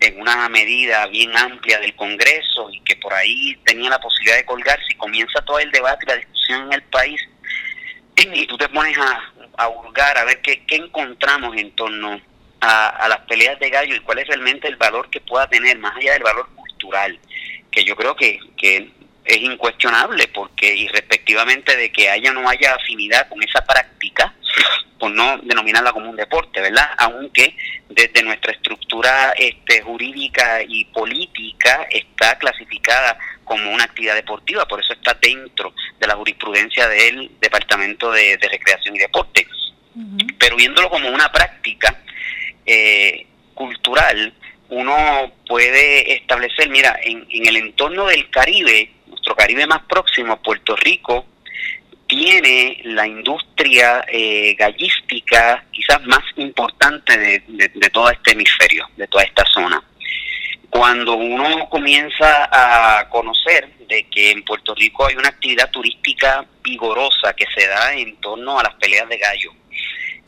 en 0.00 0.20
una 0.20 0.48
medida 0.48 1.06
bien 1.06 1.34
amplia 1.36 1.78
del 1.78 1.94
Congreso 1.94 2.68
y 2.70 2.80
que 2.80 2.96
por 2.96 3.14
ahí 3.14 3.56
tenía 3.64 3.88
la 3.88 4.00
posibilidad 4.00 4.36
de 4.36 4.44
colgarse 4.44 4.84
y 4.90 4.96
comienza 4.96 5.40
todo 5.42 5.58
el 5.60 5.70
debate 5.70 6.04
y 6.04 6.08
la 6.08 6.16
discusión 6.16 6.66
en 6.66 6.72
el 6.74 6.82
país 6.82 7.20
y 8.16 8.46
tú 8.46 8.58
te 8.58 8.68
pones 8.68 8.96
a, 8.98 9.32
a 9.56 9.68
hurgar 9.68 10.18
a 10.18 10.24
ver 10.24 10.40
qué, 10.40 10.64
qué 10.66 10.76
encontramos 10.76 11.56
en 11.56 11.70
torno 11.72 12.20
a, 12.60 13.08
las 13.08 13.20
peleas 13.20 13.58
de 13.60 13.70
gallo 13.70 13.94
y 13.94 14.00
cuál 14.00 14.18
es 14.18 14.26
realmente 14.26 14.68
el 14.68 14.76
valor 14.76 15.10
que 15.10 15.20
pueda 15.20 15.48
tener, 15.48 15.78
más 15.78 15.96
allá 15.96 16.14
del 16.14 16.22
valor 16.22 16.48
cultural, 16.54 17.18
que 17.70 17.84
yo 17.84 17.96
creo 17.96 18.16
que, 18.16 18.38
que 18.56 18.90
es 19.24 19.36
incuestionable, 19.36 20.28
porque 20.28 20.74
irrespectivamente 20.74 21.76
de 21.76 21.90
que 21.92 22.10
haya 22.10 22.30
o 22.30 22.34
no 22.34 22.48
haya 22.48 22.74
afinidad 22.74 23.28
con 23.28 23.42
esa 23.42 23.64
práctica, 23.64 24.34
por 24.98 25.10
no 25.10 25.38
denominarla 25.38 25.92
como 25.92 26.10
un 26.10 26.16
deporte, 26.16 26.60
¿verdad? 26.60 26.90
Aunque 26.98 27.56
desde 27.88 28.22
nuestra 28.22 28.52
estructura 28.52 29.34
este, 29.36 29.82
jurídica 29.82 30.62
y 30.66 30.84
política 30.86 31.86
está 31.90 32.38
clasificada 32.38 33.18
como 33.44 33.70
una 33.70 33.84
actividad 33.84 34.14
deportiva, 34.14 34.66
por 34.66 34.80
eso 34.80 34.92
está 34.94 35.14
dentro 35.20 35.74
de 35.98 36.06
la 36.06 36.14
jurisprudencia 36.14 36.88
del 36.88 37.30
Departamento 37.40 38.10
de, 38.10 38.38
Recreación 38.40 38.96
y 38.96 39.00
Deporte. 39.00 39.46
Pero 40.38 40.56
viéndolo 40.56 40.88
como 40.90 41.08
una 41.08 41.30
práctica, 41.30 42.00
eh, 42.66 43.26
cultural, 43.54 44.34
uno 44.68 45.32
puede 45.46 46.14
establecer, 46.14 46.68
mira, 46.68 46.98
en, 47.02 47.26
el 47.30 47.56
entorno 47.56 48.06
del 48.06 48.28
Caribe, 48.30 48.90
nuestro 49.06 49.34
Caribe 49.36 49.66
más 49.66 49.82
próximo, 49.84 50.40
Puerto 50.42 50.74
Rico, 50.76 51.26
tiene 52.06 52.80
la 52.84 53.06
industria 53.06 54.04
eh, 54.08 54.54
gallística 54.58 55.64
quizás 55.70 56.02
más 56.06 56.22
importante 56.36 57.16
de, 57.16 57.70
de, 57.74 57.90
todo 57.90 58.10
este 58.10 58.32
hemisferio, 58.32 58.86
de 58.96 59.06
toda 59.08 59.24
esta 59.24 59.44
zona. 59.46 59.82
Cuando 60.70 61.14
uno 61.14 61.68
comienza 61.68 62.48
a 62.50 63.08
conocer 63.08 63.68
de 63.88 64.08
que 64.08 64.32
en 64.32 64.44
Puerto 64.44 64.74
Rico 64.74 65.06
hay 65.06 65.14
una 65.14 65.28
actividad 65.28 65.70
turística 65.70 66.44
vigorosa 66.62 67.32
que 67.34 67.46
se 67.54 67.66
da 67.68 67.94
en 67.94 68.16
torno 68.16 68.58
a 68.58 68.64
las 68.64 68.74
peleas 68.74 69.08
de 69.08 69.18
gallo, 69.18 69.52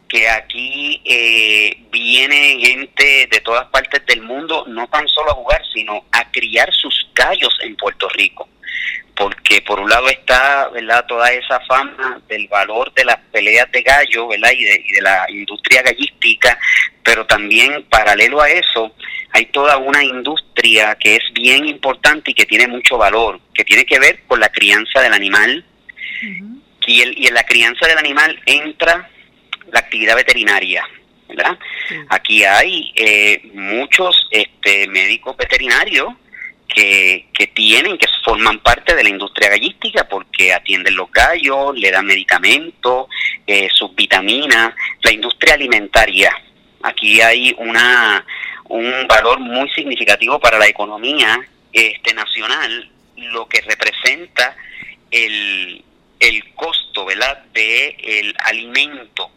que 0.08 0.28
aquí 0.28 1.00
eh, 1.04 1.76
viene 1.90 2.58
gente 2.60 3.28
de 3.30 3.40
todas 3.40 3.66
partes 3.68 4.04
del 4.06 4.22
mundo, 4.22 4.64
no 4.68 4.86
tan 4.88 5.06
solo 5.08 5.32
a 5.32 5.34
jugar, 5.34 5.62
sino 5.72 6.04
a 6.12 6.30
criar 6.30 6.72
sus 6.72 7.08
gallos 7.14 7.56
en 7.62 7.76
Puerto 7.76 8.08
Rico. 8.10 8.48
Porque 9.16 9.62
por 9.62 9.80
un 9.80 9.88
lado 9.88 10.08
está 10.08 10.68
¿verdad? 10.68 11.06
toda 11.06 11.32
esa 11.32 11.58
fama 11.60 12.20
del 12.28 12.46
valor 12.48 12.92
de 12.92 13.04
las 13.06 13.16
peleas 13.32 13.70
de 13.72 13.80
gallo 13.80 14.28
¿verdad? 14.28 14.50
Y, 14.52 14.64
de, 14.64 14.84
y 14.86 14.92
de 14.92 15.00
la 15.00 15.26
industria 15.30 15.82
gallística, 15.82 16.58
pero 17.02 17.24
también 17.26 17.84
paralelo 17.88 18.42
a 18.42 18.50
eso 18.50 18.94
hay 19.36 19.46
toda 19.46 19.76
una 19.76 20.02
industria 20.02 20.96
que 20.98 21.16
es 21.16 21.22
bien 21.34 21.66
importante 21.66 22.30
y 22.30 22.34
que 22.34 22.46
tiene 22.46 22.68
mucho 22.68 22.96
valor, 22.96 23.38
que 23.52 23.64
tiene 23.64 23.84
que 23.84 23.98
ver 23.98 24.22
con 24.26 24.40
la 24.40 24.48
crianza 24.48 25.00
del 25.02 25.12
animal. 25.12 25.64
y, 26.86 27.02
el, 27.02 27.18
y 27.18 27.26
en 27.26 27.34
la 27.34 27.44
crianza 27.44 27.86
del 27.86 27.98
animal 27.98 28.40
entra 28.46 29.10
la 29.76 29.80
actividad 29.80 30.16
veterinaria. 30.16 30.82
¿verdad? 31.28 31.58
Aquí 32.08 32.44
hay 32.44 32.92
eh, 32.94 33.42
muchos 33.52 34.26
este, 34.30 34.86
médicos 34.88 35.36
veterinarios 35.36 36.14
que, 36.66 37.26
que 37.34 37.48
tienen, 37.48 37.98
que 37.98 38.06
forman 38.24 38.60
parte 38.60 38.94
de 38.94 39.02
la 39.02 39.10
industria 39.10 39.50
gallística 39.50 40.08
porque 40.08 40.54
atienden 40.54 40.96
los 40.96 41.10
gallos, 41.10 41.76
le 41.76 41.90
dan 41.90 42.06
medicamentos, 42.06 43.08
eh, 43.46 43.68
sus 43.72 43.94
vitaminas, 43.94 44.74
la 45.02 45.12
industria 45.12 45.54
alimentaria. 45.54 46.30
Aquí 46.82 47.20
hay 47.20 47.54
una, 47.58 48.24
un 48.68 49.06
valor 49.08 49.40
muy 49.40 49.68
significativo 49.70 50.38
para 50.40 50.58
la 50.58 50.68
economía 50.68 51.38
este, 51.72 52.14
nacional, 52.14 52.90
lo 53.16 53.46
que 53.46 53.60
representa 53.60 54.56
el, 55.10 55.84
el 56.20 56.54
costo 56.54 57.04
¿verdad? 57.04 57.44
de 57.52 57.96
el 58.02 58.34
alimento 58.44 59.35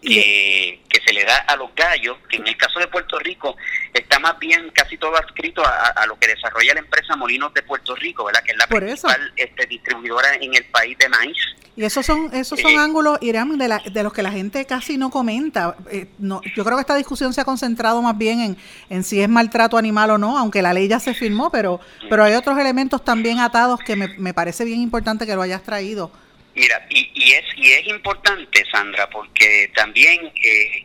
que, 0.00 0.80
que, 0.88 1.00
se 1.04 1.12
le 1.12 1.24
da 1.24 1.38
a 1.38 1.56
los 1.56 1.74
gallos, 1.74 2.16
que 2.28 2.36
en 2.36 2.46
el 2.46 2.56
caso 2.56 2.78
de 2.78 2.86
Puerto 2.88 3.18
Rico 3.18 3.56
está 3.92 4.18
más 4.18 4.38
bien 4.38 4.70
casi 4.72 4.96
todo 4.96 5.16
adscrito 5.16 5.62
a, 5.64 6.06
lo 6.06 6.18
que 6.18 6.28
desarrolla 6.28 6.74
la 6.74 6.80
empresa 6.80 7.16
Molinos 7.16 7.52
de 7.54 7.62
Puerto 7.62 7.94
Rico, 7.96 8.24
¿verdad? 8.24 8.42
que 8.44 8.52
es 8.52 8.58
la 8.58 8.66
principal 8.66 9.32
este, 9.36 9.66
distribuidora 9.66 10.34
en 10.40 10.54
el 10.54 10.64
país 10.66 10.96
de 10.98 11.08
maíz. 11.08 11.36
Y 11.76 11.84
esos 11.84 12.04
son 12.04 12.34
esos 12.34 12.58
son 12.60 12.72
eh, 12.72 12.78
ángulos, 12.78 13.18
Irán, 13.20 13.56
de, 13.56 13.68
la, 13.68 13.78
de 13.78 14.02
los 14.02 14.12
que 14.12 14.22
la 14.22 14.32
gente 14.32 14.64
casi 14.66 14.98
no 14.98 15.10
comenta. 15.10 15.76
Eh, 15.90 16.08
no, 16.18 16.40
yo 16.56 16.64
creo 16.64 16.76
que 16.76 16.80
esta 16.80 16.96
discusión 16.96 17.32
se 17.32 17.40
ha 17.40 17.44
concentrado 17.44 18.02
más 18.02 18.18
bien 18.18 18.40
en, 18.40 18.56
en 18.90 19.04
si 19.04 19.20
es 19.20 19.28
maltrato 19.28 19.76
animal 19.76 20.10
o 20.10 20.18
no, 20.18 20.38
aunque 20.38 20.60
la 20.60 20.72
ley 20.72 20.88
ya 20.88 20.98
se 20.98 21.14
firmó, 21.14 21.52
pero, 21.52 21.80
pero 22.10 22.24
hay 22.24 22.34
otros 22.34 22.58
elementos 22.58 23.04
también 23.04 23.38
atados 23.38 23.78
que 23.80 23.94
me, 23.94 24.08
me 24.18 24.34
parece 24.34 24.64
bien 24.64 24.80
importante 24.80 25.24
que 25.24 25.36
lo 25.36 25.42
hayas 25.42 25.62
traído 25.62 26.10
Mira, 26.58 26.84
y, 26.90 27.08
y, 27.14 27.32
es, 27.34 27.44
y 27.56 27.72
es 27.72 27.86
importante, 27.86 28.64
Sandra, 28.70 29.08
porque 29.08 29.70
también 29.76 30.32
eh, 30.42 30.84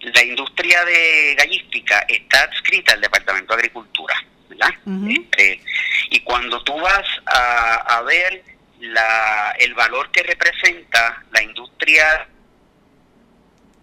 la 0.00 0.22
industria 0.22 0.84
de 0.84 1.34
gallística 1.34 2.04
está 2.08 2.42
adscrita 2.42 2.92
al 2.92 3.00
Departamento 3.00 3.54
de 3.54 3.60
Agricultura, 3.60 4.14
¿verdad? 4.50 4.68
Este, 5.08 5.62
y 6.10 6.20
cuando 6.20 6.62
tú 6.62 6.78
vas 6.78 7.06
a, 7.24 7.74
a 7.96 8.02
ver 8.02 8.44
la, 8.80 9.56
el 9.58 9.72
valor 9.72 10.10
que 10.10 10.22
representa 10.24 11.24
la 11.30 11.42
industria 11.42 12.28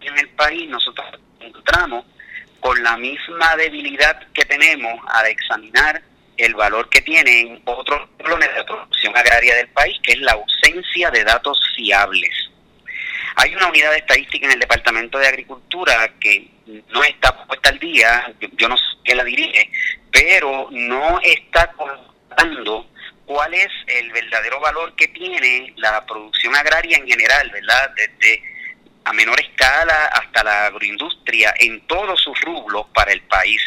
en 0.01 0.19
el 0.19 0.29
país, 0.29 0.69
nosotros 0.69 1.07
encontramos 1.39 2.05
con 2.59 2.83
la 2.83 2.97
misma 2.97 3.55
debilidad 3.55 4.27
que 4.31 4.45
tenemos 4.45 4.99
al 5.07 5.25
examinar 5.25 6.03
el 6.37 6.53
valor 6.55 6.89
que 6.89 7.01
tienen 7.01 7.61
otros 7.65 8.09
planes 8.17 8.53
de 8.55 8.63
producción 8.63 9.15
agraria 9.15 9.55
del 9.55 9.67
país, 9.69 9.97
que 10.03 10.13
es 10.13 10.19
la 10.19 10.33
ausencia 10.33 11.11
de 11.11 11.23
datos 11.23 11.59
fiables. 11.75 12.49
Hay 13.37 13.53
una 13.55 13.67
unidad 13.67 13.91
de 13.91 13.97
estadística 13.97 14.45
en 14.45 14.53
el 14.53 14.59
Departamento 14.59 15.17
de 15.17 15.27
Agricultura 15.27 16.09
que 16.19 16.49
no 16.89 17.03
está 17.03 17.45
puesta 17.45 17.69
al 17.69 17.79
día, 17.79 18.33
yo 18.53 18.69
no 18.69 18.77
sé 18.77 18.83
quién 19.03 19.17
la 19.17 19.23
dirige, 19.23 19.69
pero 20.11 20.67
no 20.71 21.19
está 21.21 21.71
contando 21.73 22.87
cuál 23.25 23.53
es 23.53 23.69
el 23.87 24.11
verdadero 24.11 24.59
valor 24.59 24.95
que 24.95 25.07
tiene 25.09 25.73
la 25.77 26.05
producción 26.05 26.55
agraria 26.55 26.97
en 26.97 27.07
general, 27.07 27.49
¿verdad? 27.51 27.91
Desde 27.95 28.41
a 29.03 29.13
menor 29.13 29.39
escala 29.39 30.07
hasta 30.07 30.43
la 30.43 30.65
agroindustria 30.67 31.53
en 31.59 31.81
todos 31.81 32.19
sus 32.21 32.39
rublos 32.41 32.87
para 32.93 33.11
el 33.11 33.21
país. 33.21 33.61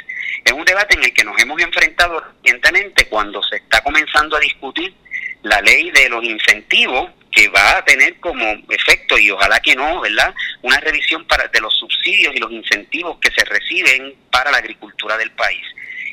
Es 0.45 0.53
un 0.53 0.65
debate 0.65 0.95
en 0.97 1.05
el 1.05 1.13
que 1.13 1.25
nos 1.25 1.39
hemos 1.41 1.61
enfrentado 1.61 2.21
recientemente 2.21 3.07
cuando 3.09 3.43
se 3.43 3.57
está 3.57 3.81
comenzando 3.83 4.37
a 4.37 4.41
discutir 4.41 4.95
la 5.43 5.61
ley 5.61 5.91
de 5.91 6.09
los 6.09 6.25
incentivos 6.25 7.11
que 7.31 7.49
va 7.49 7.79
a 7.79 7.85
tener 7.85 8.19
como 8.21 8.45
efecto, 8.71 9.19
y 9.19 9.31
ojalá 9.31 9.61
que 9.61 9.77
no, 9.77 10.01
¿verdad?, 10.01 10.35
una 10.63 10.81
revisión 10.81 11.27
para, 11.27 11.47
de 11.49 11.61
los 11.61 11.77
subsidios 11.79 12.35
y 12.35 12.39
los 12.39 12.51
incentivos 12.51 13.19
que 13.21 13.31
se 13.31 13.45
reciben 13.45 14.15
para 14.31 14.51
la 14.51 14.59
agricultura 14.59 15.17
del 15.17 15.31
país. 15.33 15.63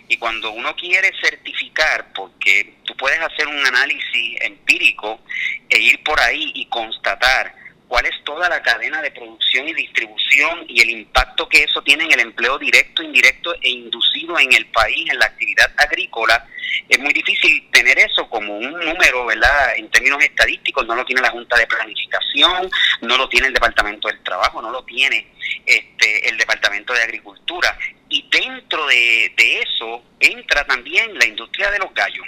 Y 0.08 0.18
cuando 0.18 0.52
uno 0.52 0.76
quiere 0.76 1.12
certificar, 1.20 2.14
porque 2.14 2.76
tú 2.84 2.96
puedes 2.96 3.20
hacer 3.20 3.48
un 3.48 3.66
análisis 3.66 4.40
empírico 4.42 5.22
e 5.70 5.80
ir 5.80 6.04
por 6.04 6.20
ahí 6.20 6.52
y 6.54 6.68
constatar 6.68 7.56
cuál 7.88 8.06
es 8.06 8.24
toda 8.24 8.50
la 8.50 8.62
cadena 8.62 9.02
de 9.02 9.12
producción 9.12 9.68
y 9.68 9.74
distribución 9.74 10.66
y 10.68 10.82
el 10.82 10.90
impacto 10.90 11.48
que 11.48 11.64
eso 11.64 11.82
tiene 11.82 12.06
en 12.06 12.14
el 12.14 12.20
empleo 12.22 12.58
directo, 12.58 13.04
indirecto 13.04 13.54
e 13.62 13.70
inducido 13.70 14.40
en 14.40 14.54
el 14.54 14.66
país, 14.68 15.10
en 15.10 15.20
la 15.20 15.26
actividad 15.26 15.72
agrícola, 15.78 16.46
es 16.90 17.00
muy 17.00 17.14
difícil 17.14 17.68
tener 17.72 17.98
eso 18.00 18.28
como 18.30 18.58
un 18.58 18.72
número, 18.72 19.26
¿verdad? 19.26 19.76
En 19.78 19.90
términos 19.90 20.22
estadísticos, 20.24 20.86
no 20.86 20.96
lo 20.96 21.06
tiene 21.06 21.22
la 21.22 21.32
Junta 21.32 21.58
de 21.58 21.68
Planificación, 21.68 22.70
no 23.02 23.18
lo 23.18 23.30
tiene 23.30 23.48
el 23.48 23.54
Departamento 23.54 24.08
del 24.08 24.22
Trabajo, 24.24 24.62
no 24.62 24.72
lo 24.72 24.84
tiene 24.84 25.28
este, 25.66 26.30
el 26.30 26.38
Departamento 26.38 26.94
de 26.94 27.04
Agricultura. 27.04 27.78
Y 28.10 28.28
dentro 28.30 28.86
de, 28.88 29.34
de 29.36 29.60
eso 29.62 30.04
entra 30.20 30.66
también 30.66 31.18
la 31.18 31.26
industria 31.26 31.72
de 31.72 31.80
los 31.80 31.94
gallos. 31.94 32.26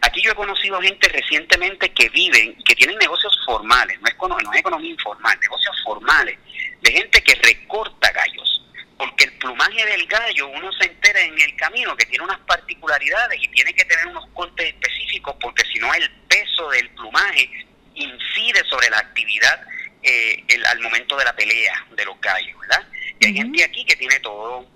Aquí 0.00 0.22
yo 0.22 0.32
he 0.32 0.34
conocido 0.34 0.80
gente 0.80 1.08
recientemente 1.08 1.92
que 1.92 2.08
viven, 2.10 2.56
que 2.64 2.74
tienen 2.74 2.98
negocios 2.98 3.38
formales, 3.44 4.00
no 4.00 4.08
es, 4.08 4.14
no 4.44 4.52
es 4.52 4.60
economía 4.60 4.90
informal, 4.90 5.38
negocios 5.40 5.76
formales, 5.84 6.38
de 6.80 6.92
gente 6.92 7.22
que 7.22 7.34
recorta 7.34 8.12
gallos. 8.12 8.62
Porque 8.96 9.24
el 9.24 9.32
plumaje 9.38 9.84
del 9.86 10.06
gallo, 10.06 10.48
uno 10.48 10.70
se 10.72 10.86
entera 10.86 11.20
en 11.20 11.38
el 11.40 11.56
camino 11.56 11.96
que 11.96 12.06
tiene 12.06 12.24
unas 12.24 12.38
particularidades 12.40 13.42
y 13.42 13.48
tiene 13.48 13.72
que 13.74 13.84
tener 13.84 14.06
unos 14.06 14.26
cortes 14.28 14.66
específicos, 14.66 15.34
porque 15.40 15.64
si 15.64 15.78
no 15.78 15.92
el 15.94 16.10
peso 16.28 16.70
del 16.70 16.88
plumaje 16.90 17.50
incide 17.94 18.64
sobre 18.68 18.90
la 18.90 18.98
actividad 18.98 19.66
eh, 20.02 20.44
al 20.70 20.80
momento 20.80 21.16
de 21.16 21.24
la 21.24 21.34
pelea 21.34 21.86
de 21.90 22.04
los 22.04 22.20
gallos, 22.20 22.58
¿verdad? 22.60 22.86
Y 23.20 23.26
hay 23.26 23.34
gente 23.34 23.64
aquí 23.64 23.84
que 23.84 23.96
tiene 23.96 24.20
todo 24.20 24.66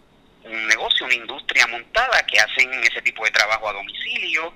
un 0.45 0.67
negocio, 0.69 1.07
una 1.07 1.15
industria 1.15 1.67
montada 1.67 2.25
que 2.27 2.41
hacen 2.41 2.73
ese 2.85 3.03
tipo 3.03 3.25
de 3.25 3.31
trabajo 3.31 3.69
a 3.69 3.73
domicilio, 3.73 4.55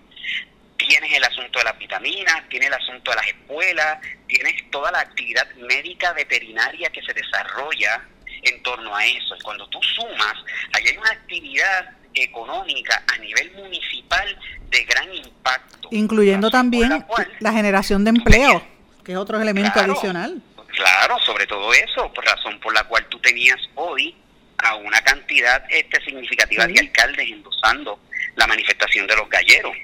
tienes 0.76 1.12
el 1.12 1.24
asunto 1.24 1.58
de 1.58 1.64
las 1.64 1.78
vitaminas, 1.78 2.48
tienes 2.48 2.68
el 2.68 2.74
asunto 2.74 3.10
de 3.10 3.16
las 3.16 3.26
escuelas, 3.26 3.98
tienes 4.26 4.70
toda 4.70 4.90
la 4.90 5.00
actividad 5.00 5.48
médica 5.56 6.12
veterinaria 6.12 6.90
que 6.90 7.02
se 7.02 7.12
desarrolla 7.12 8.02
en 8.42 8.62
torno 8.62 8.94
a 8.94 9.04
eso. 9.04 9.36
Y 9.36 9.42
cuando 9.42 9.66
tú 9.68 9.80
sumas, 9.82 10.34
ahí 10.72 10.88
hay 10.88 10.96
una 10.96 11.10
actividad 11.10 11.90
económica 12.14 13.02
a 13.12 13.18
nivel 13.18 13.52
municipal 13.52 14.38
de 14.70 14.84
gran 14.84 15.14
impacto. 15.14 15.88
Incluyendo 15.90 16.50
también 16.50 17.04
la, 17.40 17.52
generación 17.52 18.04
de 18.04 18.10
empleo, 18.10 18.62
que 19.04 19.12
es 19.12 19.18
otro 19.18 19.40
elemento 19.40 19.78
adicional. 19.80 20.42
Claro, 20.68 21.18
sobre 21.20 21.46
todo 21.46 21.72
eso, 21.72 22.12
por 22.12 22.24
razón 22.24 22.58
por 22.60 22.74
la 22.74 22.84
cual 22.84 23.06
tú 23.08 23.18
tenías 23.20 23.58
hoy 23.74 24.14
a 24.58 24.74
una 24.76 25.00
cantidad 25.02 25.62
este 25.68 26.02
significativa 26.02 26.66
de 26.66 26.80
alcaldes 26.80 27.28
endosando 27.28 28.00
la 28.36 28.46
manifestación 28.46 29.06
de 29.06 29.16
los 29.16 29.28
galleros. 29.28 29.74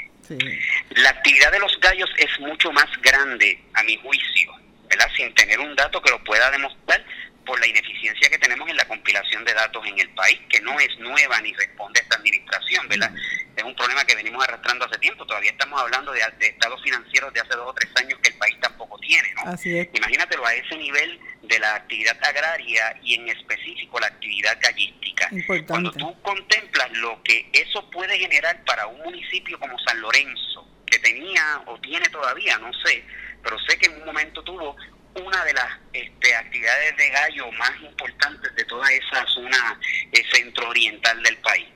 La 0.90 1.10
actividad 1.10 1.52
de 1.52 1.60
los 1.60 1.78
gallos 1.80 2.10
es 2.16 2.40
mucho 2.40 2.72
más 2.72 2.86
grande, 3.02 3.62
a 3.74 3.82
mi 3.82 3.96
juicio, 3.96 4.52
¿verdad? 4.88 5.08
Sin 5.16 5.32
tener 5.34 5.58
un 5.60 5.74
dato 5.76 6.00
que 6.02 6.10
lo 6.10 6.22
pueda 6.24 6.50
demostrar 6.50 7.04
por 7.48 7.58
la 7.58 7.66
ineficiencia 7.66 8.28
que 8.28 8.38
tenemos 8.38 8.68
en 8.68 8.76
la 8.76 8.86
compilación 8.86 9.42
de 9.44 9.54
datos 9.54 9.84
en 9.86 9.98
el 9.98 10.08
país, 10.10 10.38
que 10.50 10.60
no 10.60 10.78
es 10.78 10.98
nueva 10.98 11.40
ni 11.40 11.54
responde 11.54 11.98
a 11.98 12.02
esta 12.02 12.16
administración, 12.16 12.86
¿verdad? 12.88 13.10
Es 13.56 13.64
un 13.64 13.74
problema 13.74 14.04
que 14.04 14.14
venimos 14.14 14.44
arrastrando 14.44 14.84
hace 14.84 14.98
tiempo. 14.98 15.24
Todavía 15.24 15.50
estamos 15.50 15.80
hablando 15.80 16.12
de, 16.12 16.20
estados 16.40 16.82
financieros 16.82 17.32
de 17.32 17.40
hace 17.40 17.54
dos 17.56 17.68
o 17.68 17.72
tres 17.72 17.90
años 17.96 18.18
que 18.22 18.28
el 18.28 18.36
país 18.36 18.54
tampoco 18.60 18.98
tiene, 18.98 19.32
¿no? 19.34 19.50
Así 19.50 19.78
es. 19.78 19.88
Imagínatelo 19.94 20.44
a 20.44 20.54
ese 20.54 20.76
nivel 20.76 21.18
de 21.48 21.58
la 21.58 21.74
actividad 21.74 22.16
agraria 22.22 22.96
y 23.02 23.14
en 23.14 23.28
específico 23.28 23.98
la 23.98 24.06
actividad 24.06 24.58
gallística. 24.60 25.30
Cuando 25.66 25.90
tú 25.92 26.14
contemplas 26.22 26.90
lo 26.98 27.22
que 27.22 27.48
eso 27.52 27.90
puede 27.90 28.18
generar 28.18 28.62
para 28.64 28.86
un 28.86 28.98
municipio 29.00 29.58
como 29.58 29.78
San 29.80 30.00
Lorenzo, 30.00 30.68
que 30.86 30.98
tenía 30.98 31.62
o 31.66 31.78
tiene 31.80 32.06
todavía, 32.10 32.58
no 32.58 32.70
sé, 32.84 33.04
pero 33.42 33.58
sé 33.60 33.78
que 33.78 33.86
en 33.86 34.00
un 34.00 34.04
momento 34.04 34.42
tuvo 34.42 34.76
una 35.14 35.44
de 35.44 35.54
las 35.54 35.78
este, 35.92 36.34
actividades 36.34 36.96
de 36.96 37.10
gallo 37.10 37.50
más 37.52 37.80
importantes 37.80 38.54
de 38.54 38.64
toda 38.64 38.90
esa 38.92 39.26
zona 39.26 39.80
eh, 40.12 40.22
centro-oriental 40.32 41.22
del 41.22 41.36
país. 41.38 41.66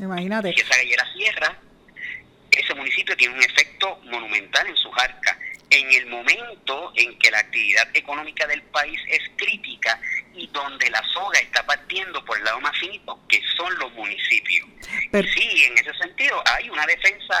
Imagínate. 0.00 0.52
Si 0.52 0.60
esa 0.60 0.76
gallera 0.76 1.04
cierra, 1.12 1.58
ese 2.50 2.74
municipio 2.74 3.16
tiene 3.16 3.34
un 3.34 3.42
efecto 3.42 4.00
monumental 4.04 4.66
en 4.66 4.76
sus 4.76 4.92
arcas 4.98 5.36
en 5.72 5.90
el 5.90 6.06
momento 6.06 6.92
en 6.96 7.18
que 7.18 7.30
la 7.30 7.38
actividad 7.38 7.88
económica 7.94 8.46
del 8.46 8.62
país 8.64 9.00
es 9.08 9.20
crítica 9.36 9.98
y 10.34 10.46
donde 10.48 10.90
la 10.90 11.02
soga 11.14 11.38
está 11.38 11.64
partiendo 11.64 12.22
por 12.26 12.36
el 12.36 12.44
lado 12.44 12.60
más 12.60 12.78
finito, 12.78 13.18
que 13.26 13.40
son 13.56 13.74
los 13.78 13.90
municipios. 13.94 14.68
sí, 14.84 15.64
en 15.64 15.78
ese 15.78 15.94
sentido 15.94 16.42
hay 16.44 16.68
una 16.68 16.84
defensa 16.84 17.34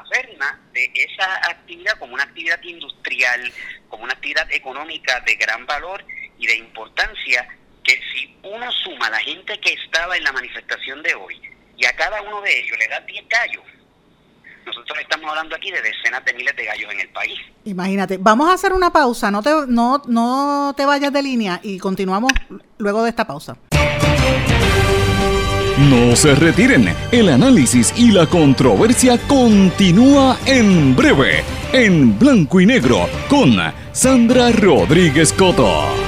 aferna 0.00 0.60
de 0.72 0.90
esa 0.94 1.48
actividad 1.48 1.98
como 1.98 2.12
una 2.12 2.24
actividad 2.24 2.62
industrial, 2.62 3.50
como 3.88 4.04
una 4.04 4.12
actividad 4.12 4.52
económica 4.52 5.20
de 5.20 5.36
gran 5.36 5.64
valor 5.64 6.04
y 6.38 6.46
de 6.46 6.56
importancia, 6.56 7.48
que 7.82 7.98
si 8.12 8.36
uno 8.42 8.70
suma 8.70 9.06
a 9.06 9.10
la 9.10 9.20
gente 9.20 9.58
que 9.60 9.72
estaba 9.72 10.14
en 10.14 10.24
la 10.24 10.32
manifestación 10.32 11.02
de 11.02 11.14
hoy 11.14 11.40
y 11.78 11.86
a 11.86 11.96
cada 11.96 12.20
uno 12.20 12.42
de 12.42 12.58
ellos 12.58 12.76
le 12.78 12.88
da 12.88 13.00
10 13.00 13.28
gallos, 13.28 13.64
nosotros 14.68 14.98
estamos 15.00 15.28
hablando 15.30 15.56
aquí 15.56 15.70
de 15.70 15.80
decenas 15.82 16.24
de 16.24 16.34
miles 16.34 16.54
de 16.56 16.64
gallos 16.64 16.92
en 16.92 17.00
el 17.00 17.08
país. 17.08 17.38
Imagínate, 17.64 18.18
vamos 18.18 18.48
a 18.48 18.54
hacer 18.54 18.72
una 18.72 18.92
pausa, 18.92 19.30
no 19.30 19.42
te, 19.42 19.50
no, 19.66 20.02
no 20.06 20.74
te 20.76 20.86
vayas 20.86 21.12
de 21.12 21.22
línea 21.22 21.60
y 21.62 21.78
continuamos 21.78 22.32
luego 22.78 23.02
de 23.02 23.10
esta 23.10 23.26
pausa. 23.26 23.56
No 25.78 26.16
se 26.16 26.34
retiren, 26.34 26.92
el 27.12 27.28
análisis 27.28 27.94
y 27.96 28.10
la 28.10 28.26
controversia 28.26 29.16
continúa 29.28 30.36
en 30.44 30.96
breve, 30.96 31.44
en 31.72 32.18
blanco 32.18 32.60
y 32.60 32.66
negro, 32.66 33.08
con 33.28 33.56
Sandra 33.92 34.50
Rodríguez 34.50 35.32
Coto. 35.32 36.07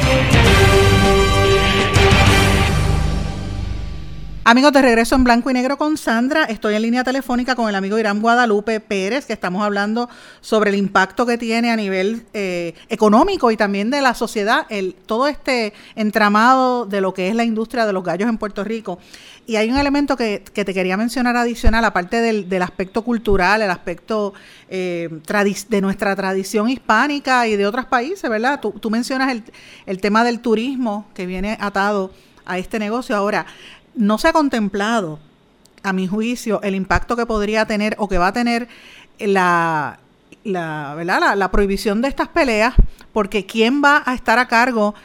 Amigos, 4.43 4.73
de 4.73 4.81
regreso 4.81 5.13
en 5.13 5.23
blanco 5.23 5.51
y 5.51 5.53
negro 5.53 5.77
con 5.77 5.97
Sandra. 5.97 6.45
Estoy 6.45 6.73
en 6.73 6.81
línea 6.81 7.03
telefónica 7.03 7.53
con 7.53 7.69
el 7.69 7.75
amigo 7.75 7.99
Irán 7.99 8.21
Guadalupe 8.21 8.79
Pérez, 8.79 9.27
que 9.27 9.33
estamos 9.33 9.61
hablando 9.61 10.09
sobre 10.41 10.71
el 10.71 10.77
impacto 10.77 11.27
que 11.27 11.37
tiene 11.37 11.69
a 11.69 11.75
nivel 11.75 12.25
eh, 12.33 12.73
económico 12.89 13.51
y 13.51 13.55
también 13.55 13.91
de 13.91 14.01
la 14.01 14.15
sociedad, 14.15 14.65
el, 14.69 14.95
todo 15.05 15.27
este 15.27 15.73
entramado 15.95 16.87
de 16.87 17.01
lo 17.01 17.13
que 17.13 17.27
es 17.27 17.35
la 17.35 17.43
industria 17.43 17.85
de 17.85 17.93
los 17.93 18.03
gallos 18.03 18.27
en 18.27 18.39
Puerto 18.39 18.63
Rico. 18.63 18.97
Y 19.45 19.57
hay 19.57 19.69
un 19.69 19.77
elemento 19.77 20.17
que, 20.17 20.39
te 20.39 20.73
quería 20.73 20.97
mencionar 20.97 21.37
adicional, 21.37 21.85
aparte 21.85 22.17
del, 22.17 22.49
del 22.49 22.63
aspecto 22.63 23.03
cultural, 23.03 23.61
el 23.61 23.69
aspecto 23.69 24.33
eh, 24.69 25.07
de 25.69 25.81
nuestra 25.81 26.15
tradición 26.15 26.67
hispánica 26.67 27.47
y 27.47 27.57
de 27.57 27.67
otros 27.67 27.85
países, 27.85 28.27
¿verdad? 28.27 28.59
Tú, 28.59 28.71
tú 28.71 28.89
mencionas 28.89 29.31
el, 29.31 29.43
el 29.85 30.01
tema 30.01 30.23
del 30.23 30.39
turismo 30.39 31.05
que 31.13 31.27
viene 31.27 31.59
atado 31.61 32.11
a 32.45 32.57
este 32.57 32.79
negocio. 32.79 33.15
Ahora, 33.15 33.45
no 33.95 34.17
se 34.17 34.27
ha 34.27 34.33
contemplado, 34.33 35.19
a 35.83 35.93
mi 35.93 36.07
juicio, 36.07 36.61
el 36.61 36.75
impacto 36.75 37.15
que 37.15 37.25
podría 37.25 37.65
tener 37.65 37.95
o 37.97 38.07
que 38.07 38.17
va 38.17 38.27
a 38.27 38.33
tener 38.33 38.67
la, 39.19 39.99
la, 40.43 40.93
¿verdad? 40.95 41.35
la, 41.35 41.51
prohibición 41.51 42.01
de 42.01 42.07
estas 42.07 42.27
peleas, 42.27 42.73
porque 43.13 43.45
¿quién 43.45 43.83
va 43.83 44.03
a 44.05 44.13
estar 44.13 44.39
a 44.39 44.47
cargo? 44.47 44.95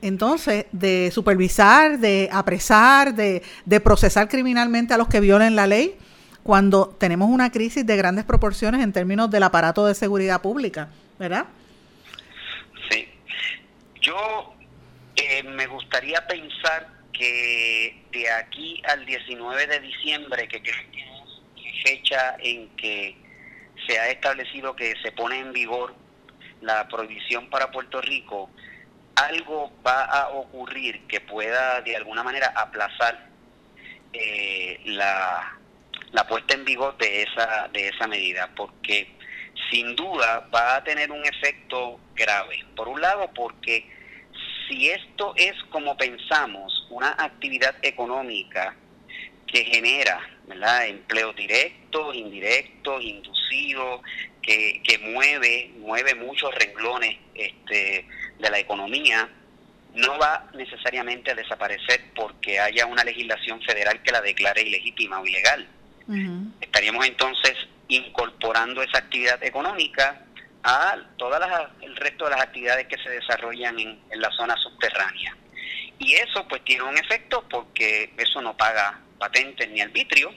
entonces 0.00 0.66
de 0.72 1.12
supervisar, 1.12 2.00
de 2.00 2.28
apresar, 2.32 3.14
de, 3.14 3.40
de, 3.64 3.80
procesar 3.80 4.28
criminalmente 4.28 4.92
a 4.92 4.98
los 4.98 5.06
que 5.06 5.20
violen 5.20 5.54
la 5.54 5.68
ley, 5.68 5.94
cuando 6.42 6.88
tenemos 6.98 7.30
una 7.30 7.52
crisis 7.52 7.86
de 7.86 7.96
grandes 7.96 8.24
proporciones 8.24 8.82
en 8.82 8.92
términos 8.92 9.30
del 9.30 9.44
aparato 9.44 9.86
de 9.86 9.94
seguridad 9.94 10.42
pública, 10.42 10.88
¿verdad? 11.20 11.46
Sí. 12.90 13.08
Yo 14.00 14.52
eh, 15.14 15.44
me 15.44 15.68
gustaría 15.68 16.26
pensar 16.26 16.88
que 17.12 18.04
de 18.10 18.30
aquí 18.30 18.82
al 18.88 19.04
19 19.04 19.66
de 19.66 19.80
diciembre, 19.80 20.48
que 20.48 20.62
creo 20.62 20.90
que 20.90 21.00
es 21.00 21.82
fecha 21.82 22.36
en 22.40 22.68
que 22.76 23.16
se 23.86 23.98
ha 23.98 24.08
establecido 24.10 24.74
que 24.76 24.94
se 25.02 25.12
pone 25.12 25.38
en 25.38 25.52
vigor 25.52 25.94
la 26.60 26.86
prohibición 26.88 27.50
para 27.50 27.70
Puerto 27.70 28.00
Rico, 28.00 28.50
algo 29.16 29.72
va 29.86 30.04
a 30.04 30.28
ocurrir 30.30 31.06
que 31.06 31.20
pueda 31.20 31.80
de 31.82 31.96
alguna 31.96 32.22
manera 32.22 32.52
aplazar 32.56 33.28
eh, 34.12 34.80
la, 34.84 35.58
la 36.12 36.26
puesta 36.26 36.54
en 36.54 36.64
vigor 36.64 36.96
de 36.98 37.22
esa, 37.22 37.68
de 37.72 37.88
esa 37.88 38.06
medida, 38.06 38.50
porque 38.56 39.14
sin 39.70 39.94
duda 39.96 40.48
va 40.54 40.76
a 40.76 40.84
tener 40.84 41.10
un 41.10 41.24
efecto 41.24 41.98
grave. 42.14 42.64
Por 42.76 42.88
un 42.88 43.00
lado, 43.00 43.30
porque 43.34 43.90
si 44.72 44.88
esto 44.88 45.34
es 45.36 45.52
como 45.70 45.96
pensamos, 45.96 46.86
una 46.90 47.10
actividad 47.18 47.74
económica 47.82 48.74
que 49.46 49.64
genera 49.64 50.26
¿verdad? 50.46 50.86
empleo 50.86 51.32
directo, 51.34 52.12
indirecto, 52.14 53.00
inducido, 53.00 54.02
que, 54.40 54.80
que 54.82 54.98
mueve, 54.98 55.70
mueve 55.78 56.14
muchos 56.14 56.54
renglones 56.54 57.18
este, 57.34 58.06
de 58.38 58.50
la 58.50 58.58
economía, 58.58 59.28
no 59.94 60.18
va 60.18 60.48
necesariamente 60.54 61.30
a 61.30 61.34
desaparecer 61.34 62.00
porque 62.14 62.58
haya 62.58 62.86
una 62.86 63.04
legislación 63.04 63.60
federal 63.62 64.02
que 64.02 64.10
la 64.10 64.22
declare 64.22 64.62
ilegítima 64.62 65.20
o 65.20 65.26
ilegal. 65.26 65.68
Estaríamos 66.60 67.06
entonces 67.06 67.54
incorporando 67.88 68.82
esa 68.82 68.98
actividad 68.98 69.42
económica 69.44 70.24
a 70.64 70.96
todas 71.16 71.68
el 71.80 71.96
resto 71.96 72.24
de 72.24 72.30
las 72.30 72.40
actividades 72.40 72.86
que 72.86 72.98
se 72.98 73.10
desarrollan 73.10 73.78
en, 73.78 74.00
la 74.14 74.30
zona 74.30 74.56
subterránea. 74.56 75.36
Y 75.98 76.14
eso 76.14 76.46
pues 76.48 76.62
tiene 76.64 76.84
un 76.84 76.96
efecto 76.96 77.44
porque 77.48 78.12
eso 78.16 78.40
no 78.40 78.56
paga 78.56 79.00
patentes 79.18 79.68
ni 79.70 79.80
arbitrio. 79.80 80.32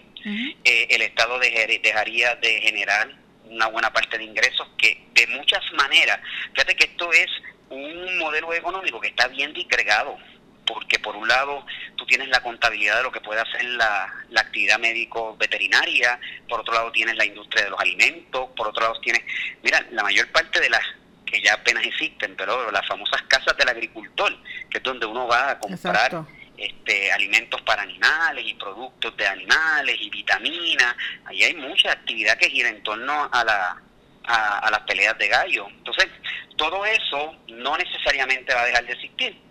Eh, 0.63 0.87
el 0.89 1.03
Estado 1.03 1.37
dejaría 1.37 2.35
de 2.35 2.61
generar 2.61 3.09
una 3.43 3.67
buena 3.67 3.93
parte 3.93 4.17
de 4.17 4.23
ingresos 4.23 4.67
que 4.75 5.05
de 5.13 5.27
muchas 5.27 5.61
maneras, 5.73 6.19
fíjate 6.53 6.75
que 6.75 6.85
esto 6.85 7.11
es 7.13 7.27
un 7.69 8.17
modelo 8.17 8.51
económico 8.53 8.99
que 8.99 9.09
está 9.09 9.27
bien 9.27 9.53
disgregado 9.53 10.17
porque 10.65 10.99
por 10.99 11.15
un 11.15 11.27
lado 11.27 11.65
tú 11.95 12.05
tienes 12.05 12.27
la 12.29 12.41
contabilidad 12.41 12.97
de 12.97 13.03
lo 13.03 13.11
que 13.11 13.21
puede 13.21 13.41
hacer 13.41 13.63
la, 13.65 14.11
actividad 14.35 14.79
médico-veterinaria, 14.79 16.19
por 16.47 16.61
otro 16.61 16.73
lado 16.73 16.91
tienes 16.91 17.15
la 17.15 17.25
industria 17.25 17.65
de 17.65 17.69
los 17.69 17.79
alimentos, 17.79 18.49
por 18.55 18.67
otro 18.67 18.83
lado 18.83 18.99
tienes, 19.01 19.21
mira, 19.63 19.85
la 19.91 20.03
mayor 20.03 20.31
parte 20.31 20.59
de 20.59 20.69
las 20.69 20.81
que 21.25 21.41
ya 21.41 21.53
apenas 21.53 21.85
existen, 21.85 22.35
pero 22.35 22.71
las 22.71 22.87
famosas 22.87 23.21
casas 23.23 23.57
del 23.57 23.69
agricultor, 23.69 24.35
que 24.69 24.77
es 24.77 24.83
donde 24.83 25.05
uno 25.05 25.27
va 25.27 25.51
a 25.51 25.59
comprar 25.59 26.25
este, 26.57 27.11
alimentos 27.11 27.61
para 27.63 27.81
animales 27.81 28.45
y 28.47 28.53
productos 28.53 29.15
de 29.17 29.27
animales 29.27 29.95
y 29.99 30.09
vitaminas, 30.09 30.95
ahí 31.25 31.43
hay 31.43 31.55
mucha 31.55 31.91
actividad 31.91 32.37
que 32.37 32.49
gira 32.49 32.69
en 32.69 32.83
torno 32.83 33.29
a 33.31 33.43
la 33.43 33.81
a, 34.27 34.59
a 34.59 34.71
las 34.71 34.81
peleas 34.81 35.15
de 35.19 35.27
gallo. 35.27 35.67
Entonces, 35.69 36.07
todo 36.55 36.83
eso 36.85 37.35
no 37.49 37.77
necesariamente 37.77 38.53
va 38.53 38.61
a 38.61 38.65
dejar 38.65 38.85
de 38.85 38.93
existir 38.93 39.44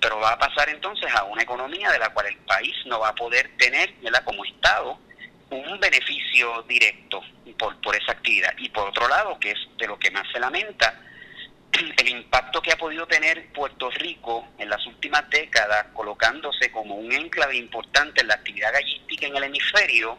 pero 0.00 0.18
va 0.18 0.32
a 0.32 0.38
pasar 0.38 0.68
entonces 0.68 1.12
a 1.14 1.24
una 1.24 1.42
economía 1.42 1.90
de 1.90 1.98
la 1.98 2.10
cual 2.10 2.26
el 2.26 2.36
país 2.38 2.74
no 2.86 3.00
va 3.00 3.08
a 3.08 3.14
poder 3.14 3.50
tener, 3.56 3.92
¿verdad? 4.02 4.24
como 4.24 4.44
Estado, 4.44 4.98
un 5.50 5.80
beneficio 5.80 6.62
directo 6.62 7.22
por, 7.58 7.80
por 7.80 7.96
esa 7.96 8.12
actividad. 8.12 8.52
Y 8.58 8.68
por 8.68 8.88
otro 8.88 9.08
lado, 9.08 9.38
que 9.38 9.52
es 9.52 9.58
de 9.78 9.86
lo 9.86 9.98
que 9.98 10.10
más 10.10 10.26
se 10.32 10.40
lamenta, 10.40 11.00
el 11.96 12.08
impacto 12.08 12.60
que 12.60 12.72
ha 12.72 12.76
podido 12.76 13.06
tener 13.06 13.52
Puerto 13.52 13.90
Rico 13.90 14.48
en 14.58 14.68
las 14.68 14.84
últimas 14.86 15.28
décadas, 15.30 15.86
colocándose 15.92 16.70
como 16.70 16.96
un 16.96 17.12
enclave 17.12 17.56
importante 17.56 18.20
en 18.20 18.28
la 18.28 18.34
actividad 18.34 18.72
gallística 18.72 19.26
en 19.26 19.36
el 19.36 19.44
hemisferio, 19.44 20.18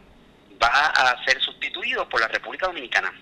va 0.62 0.86
a 0.86 1.24
ser 1.24 1.40
sustituido 1.40 2.08
por 2.08 2.20
la 2.20 2.28
República 2.28 2.66
Dominicana. 2.66 3.12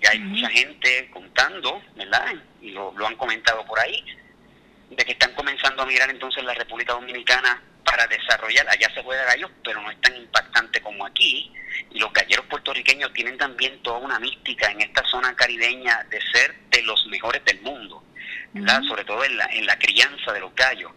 Ya 0.00 0.10
hay 0.10 0.20
mucha 0.20 0.48
gente 0.50 1.10
contando, 1.12 1.82
¿verdad? 1.96 2.34
Y 2.60 2.70
lo, 2.70 2.92
lo 2.96 3.06
han 3.06 3.16
comentado 3.16 3.64
por 3.64 3.78
ahí, 3.78 4.04
de 4.90 5.04
que 5.04 5.12
están 5.12 5.34
comenzando 5.34 5.82
a 5.82 5.86
mirar 5.86 6.10
entonces 6.10 6.42
la 6.44 6.54
República 6.54 6.92
Dominicana 6.94 7.62
para 7.84 8.06
desarrollar, 8.06 8.68
allá 8.68 8.92
se 8.94 9.02
juega 9.02 9.24
gallos, 9.24 9.50
pero 9.64 9.80
no 9.80 9.90
es 9.90 10.00
tan 10.00 10.14
impactante 10.16 10.80
como 10.80 11.06
aquí, 11.06 11.52
y 11.90 11.98
los 11.98 12.12
galleros 12.12 12.46
puertorriqueños 12.46 13.12
tienen 13.12 13.38
también 13.38 13.82
toda 13.82 13.98
una 13.98 14.18
mística 14.18 14.70
en 14.70 14.82
esta 14.82 15.04
zona 15.04 15.34
caribeña 15.34 16.04
de 16.10 16.20
ser 16.32 16.54
de 16.70 16.82
los 16.82 17.06
mejores 17.06 17.44
del 17.44 17.60
mundo, 17.62 18.04
sobre 18.88 19.04
todo 19.04 19.24
en 19.24 19.36
la, 19.36 19.46
en 19.46 19.66
la 19.66 19.78
crianza 19.78 20.32
de 20.32 20.40
los 20.40 20.54
gallos. 20.54 20.92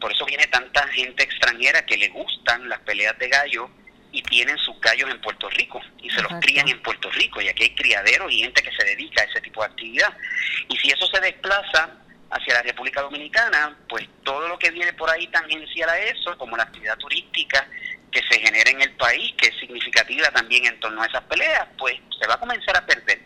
Por 0.00 0.12
eso 0.12 0.24
viene 0.26 0.46
tanta 0.48 0.86
gente 0.88 1.22
extranjera 1.22 1.86
que 1.86 1.96
le 1.96 2.08
gustan 2.08 2.68
las 2.68 2.80
peleas 2.80 3.16
de 3.18 3.28
gallos 3.28 3.70
y 4.10 4.22
tienen 4.22 4.58
sus 4.58 4.80
gallos 4.80 5.10
en 5.10 5.20
Puerto 5.20 5.48
Rico 5.50 5.80
y 6.02 6.10
se 6.10 6.22
los 6.22 6.32
crían 6.40 6.68
en 6.68 6.82
Puerto 6.82 7.10
Rico. 7.10 7.40
Y 7.40 7.48
aquí 7.48 7.64
hay 7.64 7.74
criaderos 7.74 8.32
y 8.32 8.40
gente 8.40 8.62
que 8.62 8.72
se 8.72 8.84
dedica 8.84 9.22
a 9.22 9.24
ese 9.26 9.40
tipo 9.40 9.60
de 9.60 9.68
actividad. 9.68 10.16
Y 10.68 10.76
si 10.78 10.90
eso 10.90 11.06
se 11.06 11.20
desplaza 11.20 11.90
hacia 12.30 12.54
la 12.54 12.62
República 12.62 13.00
Dominicana, 13.00 13.76
pues 13.88 14.06
todo 14.22 14.48
lo 14.48 14.58
que 14.58 14.70
viene 14.70 14.92
por 14.92 15.10
ahí 15.10 15.26
tangencial 15.28 15.88
a 15.88 15.98
eso, 15.98 16.36
como 16.36 16.56
la 16.56 16.64
actividad 16.64 16.96
turística 16.98 17.66
que 18.10 18.22
se 18.22 18.40
genera 18.40 18.70
en 18.70 18.80
el 18.82 18.92
país, 18.92 19.34
que 19.36 19.48
es 19.48 19.58
significativa 19.58 20.30
también 20.30 20.66
en 20.66 20.80
torno 20.80 21.02
a 21.02 21.06
esas 21.06 21.22
peleas, 21.24 21.68
pues 21.78 21.96
se 22.18 22.26
va 22.26 22.34
a 22.34 22.40
comenzar 22.40 22.76
a 22.76 22.86
perder. 22.86 23.20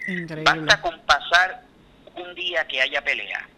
Basta 0.44 0.80
con 0.80 1.00
pasar 1.02 1.62
un 2.14 2.34
día 2.34 2.66
que 2.66 2.80
haya 2.80 3.02
pelea 3.02 3.48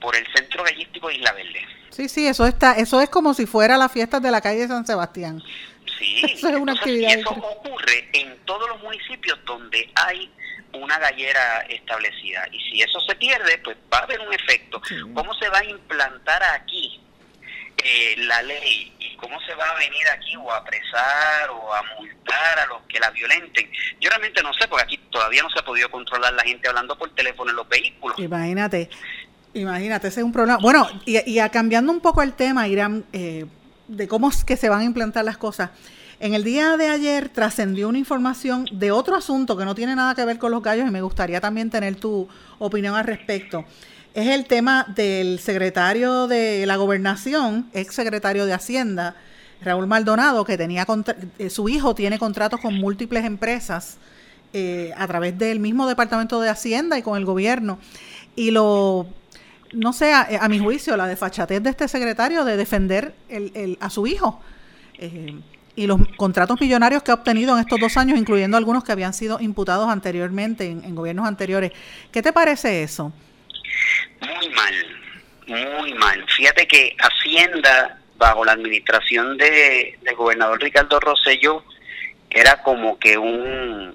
por 0.00 0.14
el 0.14 0.26
centro 0.32 0.62
gallístico 0.62 1.08
de 1.08 1.16
Isla 1.16 1.32
Verde. 1.32 1.66
Sí, 1.90 2.08
sí, 2.08 2.26
eso 2.26 2.46
está, 2.46 2.72
eso 2.74 3.00
es 3.00 3.08
como 3.08 3.34
si 3.34 3.46
fuera 3.46 3.76
la 3.76 3.88
fiesta 3.88 4.20
de 4.20 4.30
la 4.30 4.40
calle 4.40 4.68
San 4.68 4.86
Sebastián. 4.86 5.42
Sí, 5.98 6.22
eso 6.32 6.48
es 6.48 6.56
una 6.56 6.72
actividad. 6.72 7.16
Y 7.16 7.20
eso 7.20 7.30
ocurre 7.30 8.08
en 8.12 8.36
todos 8.44 8.68
los 8.68 8.82
municipios 8.82 9.38
donde 9.44 9.90
hay 9.94 10.30
una 10.76 10.98
gallera 10.98 11.60
establecida. 11.68 12.46
Y 12.52 12.60
si 12.60 12.82
eso 12.82 13.00
se 13.00 13.14
pierde, 13.16 13.58
pues 13.58 13.76
va 13.92 13.98
a 13.98 14.02
haber 14.02 14.20
un 14.20 14.32
efecto. 14.32 14.80
¿Cómo 15.14 15.34
se 15.34 15.48
va 15.48 15.58
a 15.58 15.64
implantar 15.64 16.42
aquí 16.42 17.00
eh, 17.76 18.14
la 18.18 18.42
ley 18.42 18.92
y 18.98 19.16
cómo 19.16 19.40
se 19.40 19.54
va 19.54 19.70
a 19.70 19.74
venir 19.74 20.08
aquí 20.08 20.36
o 20.36 20.50
a 20.50 20.58
apresar 20.58 21.50
o 21.50 21.74
a 21.74 21.82
multar 21.98 22.58
a 22.58 22.66
los 22.66 22.82
que 22.82 22.98
la 23.00 23.10
violenten? 23.10 23.70
Yo 24.00 24.08
realmente 24.10 24.42
no 24.42 24.52
sé, 24.54 24.68
porque 24.68 24.84
aquí 24.84 24.98
todavía 25.10 25.42
no 25.42 25.50
se 25.50 25.58
ha 25.58 25.64
podido 25.64 25.90
controlar 25.90 26.32
la 26.32 26.42
gente 26.42 26.68
hablando 26.68 26.96
por 26.96 27.14
teléfono 27.14 27.50
en 27.50 27.56
los 27.56 27.68
vehículos. 27.68 28.18
Imagínate. 28.18 28.90
Imagínate, 29.54 30.08
ese 30.08 30.20
es 30.20 30.24
un 30.24 30.32
problema. 30.32 30.58
Bueno, 30.58 30.86
y, 31.06 31.18
y 31.18 31.48
cambiando 31.48 31.90
un 31.90 32.00
poco 32.00 32.22
el 32.22 32.34
tema, 32.34 32.68
Irán, 32.68 33.06
eh, 33.12 33.46
de 33.88 34.08
cómo 34.08 34.28
es 34.28 34.44
que 34.44 34.56
se 34.56 34.68
van 34.68 34.80
a 34.80 34.84
implantar 34.84 35.24
las 35.24 35.38
cosas. 35.38 35.70
En 36.18 36.32
el 36.32 36.44
día 36.44 36.78
de 36.78 36.88
ayer 36.88 37.28
trascendió 37.28 37.88
una 37.88 37.98
información 37.98 38.66
de 38.72 38.90
otro 38.90 39.16
asunto 39.16 39.54
que 39.56 39.66
no 39.66 39.74
tiene 39.74 39.94
nada 39.94 40.14
que 40.14 40.24
ver 40.24 40.38
con 40.38 40.50
los 40.50 40.62
gallos 40.62 40.88
y 40.88 40.90
me 40.90 41.02
gustaría 41.02 41.42
también 41.42 41.68
tener 41.68 41.96
tu 41.96 42.26
opinión 42.58 42.94
al 42.94 43.04
respecto. 43.04 43.66
Es 44.14 44.28
el 44.28 44.46
tema 44.46 44.86
del 44.96 45.38
secretario 45.40 46.26
de 46.26 46.64
la 46.64 46.76
gobernación, 46.76 47.68
ex 47.74 47.94
secretario 47.94 48.46
de 48.46 48.54
Hacienda, 48.54 49.14
Raúl 49.60 49.86
Maldonado, 49.86 50.42
que 50.46 50.56
tenía 50.56 50.86
eh, 51.38 51.50
su 51.50 51.68
hijo 51.68 51.94
tiene 51.94 52.18
contratos 52.18 52.60
con 52.60 52.74
múltiples 52.74 53.26
empresas 53.26 53.98
eh, 54.54 54.94
a 54.96 55.06
través 55.06 55.36
del 55.36 55.60
mismo 55.60 55.86
Departamento 55.86 56.40
de 56.40 56.48
Hacienda 56.48 56.96
y 56.96 57.02
con 57.02 57.18
el 57.18 57.26
gobierno. 57.26 57.78
Y 58.34 58.52
lo, 58.52 59.06
no 59.74 59.92
sé, 59.92 60.14
a, 60.14 60.48
mi 60.48 60.60
juicio, 60.60 60.96
la 60.96 61.06
desfachatez 61.06 61.62
de 61.62 61.68
este 61.68 61.86
secretario 61.86 62.46
de 62.46 62.56
defender 62.56 63.14
a 63.80 63.90
su 63.90 64.06
hijo. 64.06 64.40
Eh, 64.98 65.38
y 65.76 65.86
los 65.86 66.00
contratos 66.16 66.60
millonarios 66.60 67.02
que 67.02 67.10
ha 67.10 67.14
obtenido 67.14 67.54
en 67.54 67.60
estos 67.60 67.78
dos 67.78 67.96
años, 67.98 68.18
incluyendo 68.18 68.56
algunos 68.56 68.82
que 68.82 68.92
habían 68.92 69.12
sido 69.12 69.38
imputados 69.40 69.88
anteriormente 69.88 70.66
en, 70.66 70.94
gobiernos 70.94 71.28
anteriores. 71.28 71.72
¿Qué 72.10 72.22
te 72.22 72.32
parece 72.32 72.82
eso? 72.82 73.12
Muy 74.20 74.48
mal, 74.48 74.74
muy 75.46 75.94
mal. 75.94 76.24
Fíjate 76.34 76.66
que 76.66 76.96
Hacienda, 76.98 78.00
bajo 78.16 78.44
la 78.44 78.52
administración 78.52 79.36
de, 79.36 79.98
del 80.02 80.16
gobernador 80.16 80.60
Ricardo 80.60 80.98
Rosselló, 80.98 81.62
era 82.30 82.62
como 82.62 82.98
que 82.98 83.18
un, 83.18 83.94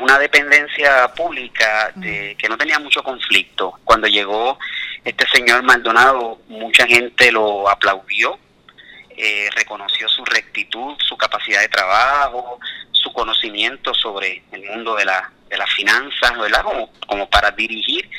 una 0.00 0.18
dependencia 0.18 1.08
pública 1.14 1.92
de, 1.96 2.36
que 2.38 2.48
no 2.48 2.58
tenía 2.58 2.78
mucho 2.78 3.02
conflicto. 3.02 3.78
Cuando 3.84 4.06
llegó 4.06 4.58
este 5.02 5.26
señor 5.28 5.62
Maldonado, 5.62 6.40
mucha 6.48 6.86
gente 6.86 7.32
lo 7.32 7.70
aplaudió 7.70 8.38
eh, 9.24 9.48
reconoció 9.54 10.08
su 10.08 10.24
rectitud, 10.24 10.96
su 10.98 11.16
capacidad 11.16 11.60
de 11.60 11.68
trabajo, 11.68 12.58
su 12.90 13.12
conocimiento 13.12 13.94
sobre 13.94 14.42
el 14.50 14.64
mundo 14.64 14.96
de, 14.96 15.04
la, 15.04 15.30
de 15.48 15.56
las 15.56 15.72
finanzas, 15.72 16.36
¿verdad? 16.36 16.64
Como, 16.64 16.92
como 17.06 17.30
para 17.30 17.52
dirigir 17.52 18.10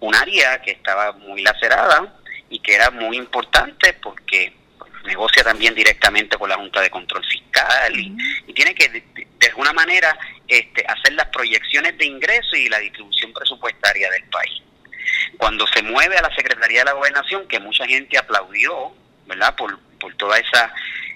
un 0.00 0.14
área 0.14 0.60
que 0.60 0.72
estaba 0.72 1.12
muy 1.12 1.40
lacerada 1.40 2.12
y 2.50 2.58
que 2.58 2.74
era 2.74 2.90
muy 2.90 3.16
importante 3.16 3.94
porque 4.02 4.52
negocia 5.06 5.42
también 5.42 5.74
directamente 5.74 6.36
con 6.36 6.50
la 6.50 6.56
Junta 6.56 6.82
de 6.82 6.90
Control 6.90 7.24
Fiscal 7.24 7.98
y, 7.98 8.14
tiene 8.52 8.74
que 8.74 8.88
de, 8.90 9.46
alguna 9.48 9.72
manera 9.72 10.14
este, 10.46 10.84
hacer 10.86 11.14
las 11.14 11.28
proyecciones 11.28 11.96
de 11.96 12.04
ingresos 12.04 12.54
y 12.58 12.68
la 12.68 12.80
distribución 12.80 13.32
presupuestaria 13.32 14.10
del 14.10 14.24
país. 14.24 14.62
Cuando 15.38 15.66
se 15.68 15.82
mueve 15.82 16.18
a 16.18 16.22
la 16.22 16.34
Secretaría 16.34 16.80
de 16.80 16.84
la 16.84 16.92
Gobernación, 16.92 17.48
que 17.48 17.58
mucha 17.58 17.86
gente 17.86 18.18
aplaudió, 18.18 18.92
¿verdad? 19.26 19.56
Por, 19.56 19.78
por 20.00 20.14
todas 20.16 20.40
esas 20.40 20.72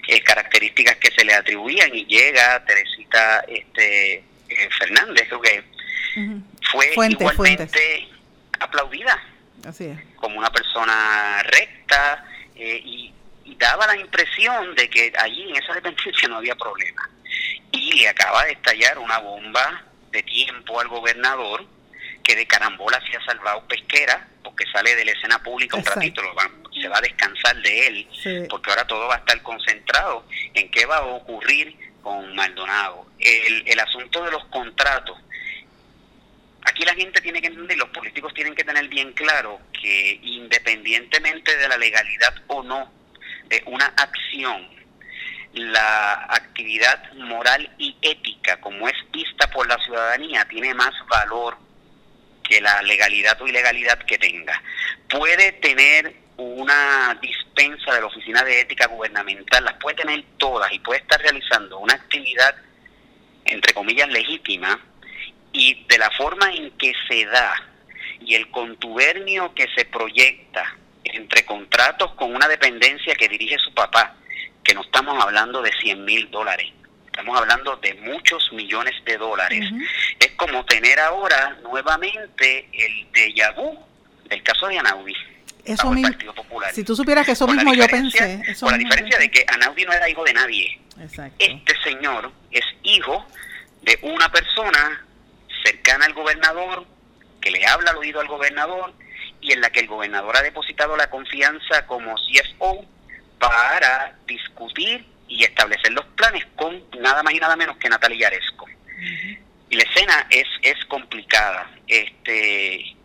eh, 0.07 0.21
características 0.21 0.95
que 0.97 1.11
se 1.11 1.25
le 1.25 1.33
atribuían 1.33 1.93
y 1.93 2.05
llega 2.05 2.63
Teresita 2.63 3.43
este 3.47 4.23
eh, 4.49 4.69
Fernández, 4.77 5.27
creo 5.27 5.41
que 5.41 5.63
fue 6.71 6.91
igualmente 7.09 8.07
aplaudida. 8.59 9.21
Como 10.17 10.37
una 10.37 10.51
persona 10.51 11.41
recta 11.43 12.23
eh, 12.55 12.81
y, 12.83 13.11
daba 13.57 13.87
la 13.87 13.97
impresión 13.97 14.75
de 14.75 14.89
que 14.89 15.13
allí 15.17 15.49
en 15.49 15.55
esa 15.55 15.73
dependencia 15.73 16.27
no 16.29 16.37
había 16.37 16.55
problema. 16.55 17.09
Y 17.71 18.05
acaba 18.05 18.43
de 18.45 18.51
estallar 18.51 18.99
una 18.99 19.17
bomba 19.19 19.83
de 20.11 20.21
tiempo 20.23 20.79
al 20.79 20.87
gobernador 20.89 21.65
que 22.21 22.35
de 22.35 22.45
carambola 22.45 23.01
se 23.09 23.15
ha 23.15 23.25
salvado 23.25 23.65
Pesquera, 23.67 24.27
porque 24.43 24.65
sale 24.71 24.95
de 24.95 25.05
la 25.05 25.11
escena 25.11 25.41
pública 25.41 25.77
un 25.77 25.85
ratito, 25.85 26.21
se 26.81 26.87
va 26.87 26.97
a 26.97 27.01
descansar 27.01 27.55
de 27.61 27.87
él, 27.87 28.47
porque 28.49 28.69
ahora 28.69 28.85
todo 28.85 29.07
va 29.07 29.15
a 29.15 29.19
estar 29.19 29.41
concentrado 29.41 30.25
en 30.53 30.69
qué 30.71 30.85
va 30.85 30.97
a 30.97 31.05
ocurrir 31.05 31.75
con 32.01 32.35
Maldonado. 32.35 33.05
El, 33.19 33.63
el 33.67 33.79
asunto 33.79 34.23
de 34.23 34.31
los 34.31 34.45
contratos, 34.45 35.17
aquí 36.63 36.83
la 36.83 36.93
gente 36.93 37.21
tiene 37.21 37.41
que 37.41 37.47
entender, 37.47 37.77
los 37.77 37.89
políticos 37.89 38.33
tienen 38.33 38.55
que 38.55 38.63
tener 38.63 38.87
bien 38.87 39.13
claro 39.13 39.59
que 39.71 40.19
independientemente 40.21 41.57
de 41.57 41.67
la 41.67 41.77
legalidad 41.77 42.33
o 42.47 42.63
no 42.63 42.91
de 43.45 43.63
una 43.65 43.85
acción, 43.85 44.67
la 45.53 46.25
actividad 46.29 47.13
moral 47.13 47.71
y 47.77 47.95
ética, 48.01 48.59
como 48.59 48.89
es 48.89 48.95
vista 49.11 49.49
por 49.51 49.67
la 49.67 49.77
ciudadanía, 49.77 50.45
tiene 50.45 50.73
más 50.73 50.93
valor 51.07 51.57
que 52.43 52.59
la 52.61 52.81
legalidad 52.81 53.41
o 53.41 53.47
ilegalidad 53.47 53.99
que 53.99 54.17
tenga. 54.17 54.61
Puede 55.09 55.53
tener 55.53 56.24
una 56.37 57.17
dispensa 57.21 57.93
de 57.93 58.01
la 58.01 58.07
Oficina 58.07 58.43
de 58.43 58.61
Ética 58.61 58.87
Gubernamental, 58.87 59.63
las 59.63 59.75
puede 59.75 59.97
tener 59.97 60.23
todas 60.37 60.71
y 60.71 60.79
puede 60.79 60.99
estar 61.01 61.21
realizando 61.21 61.79
una 61.79 61.93
actividad, 61.93 62.55
entre 63.45 63.73
comillas, 63.73 64.09
legítima, 64.09 64.79
y 65.51 65.85
de 65.85 65.97
la 65.97 66.11
forma 66.11 66.51
en 66.51 66.71
que 66.71 66.93
se 67.07 67.25
da 67.25 67.55
y 68.19 68.35
el 68.35 68.49
contubernio 68.49 69.53
que 69.53 69.67
se 69.75 69.85
proyecta 69.85 70.75
entre 71.03 71.45
contratos 71.45 72.13
con 72.15 72.35
una 72.35 72.47
dependencia 72.47 73.15
que 73.15 73.29
dirige 73.29 73.57
su 73.59 73.73
papá, 73.73 74.15
que 74.63 74.73
no 74.73 74.81
estamos 74.81 75.23
hablando 75.23 75.61
de 75.61 75.71
100 75.71 76.03
mil 76.03 76.29
dólares, 76.31 76.71
estamos 77.05 77.39
hablando 77.39 77.77
de 77.77 77.93
muchos 77.95 78.51
millones 78.51 78.93
de 79.05 79.17
dólares. 79.17 79.63
Es 80.19 80.31
como 80.31 80.65
tener 80.65 80.99
ahora 80.99 81.57
nuevamente 81.63 82.67
el 82.73 83.11
déjà 83.13 83.55
vu 83.55 83.79
del 84.25 84.43
caso 84.43 84.67
de 84.67 84.79
Anaudi. 84.79 85.15
Eso 85.65 85.89
mismo, 85.91 86.15
Si 86.73 86.83
tú 86.83 86.95
supieras 86.95 87.25
que 87.25 87.31
eso 87.31 87.47
mismo 87.47 87.73
yo 87.73 87.87
pensé. 87.87 88.41
Eso 88.47 88.69
la 88.69 88.77
diferencia 88.77 89.17
de 89.17 89.29
que 89.31 89.43
Anaudi 89.47 89.83
no 89.83 89.93
era 89.93 90.07
hijo 90.07 90.23
de 90.23 90.33
nadie. 90.33 90.79
Este 91.39 91.73
señor 91.83 92.31
es 92.51 92.63
hijo 92.83 93.25
de 93.81 93.97
una 94.03 94.31
persona 94.31 95.05
cercana 95.63 96.05
al 96.05 96.13
gobernador, 96.13 96.85
que 97.41 97.51
le 97.51 97.65
habla 97.65 97.91
al 97.91 97.97
oído 97.97 98.19
al 98.21 98.27
gobernador 98.27 98.93
y 99.41 99.51
en 99.51 99.61
la 99.61 99.69
que 99.71 99.79
el 99.79 99.87
gobernador 99.87 100.37
ha 100.37 100.41
depositado 100.41 100.95
la 100.95 101.09
confianza 101.09 101.85
como 101.85 102.15
CFO 102.15 102.85
para 103.39 104.15
discutir 104.27 105.05
y 105.27 105.43
establecer 105.43 105.91
los 105.91 106.05
planes 106.15 106.45
con 106.55 106.83
nada 106.99 107.23
más 107.23 107.33
y 107.33 107.39
nada 107.39 107.55
menos 107.55 107.77
que 107.77 107.89
Natalia 107.89 108.29
Yaresco. 108.29 108.65
Y 109.69 109.75
la 109.75 109.83
escena 109.83 110.27
es, 110.29 110.45
es 110.61 110.83
complicada. 110.85 111.69
Este, 111.87 112.95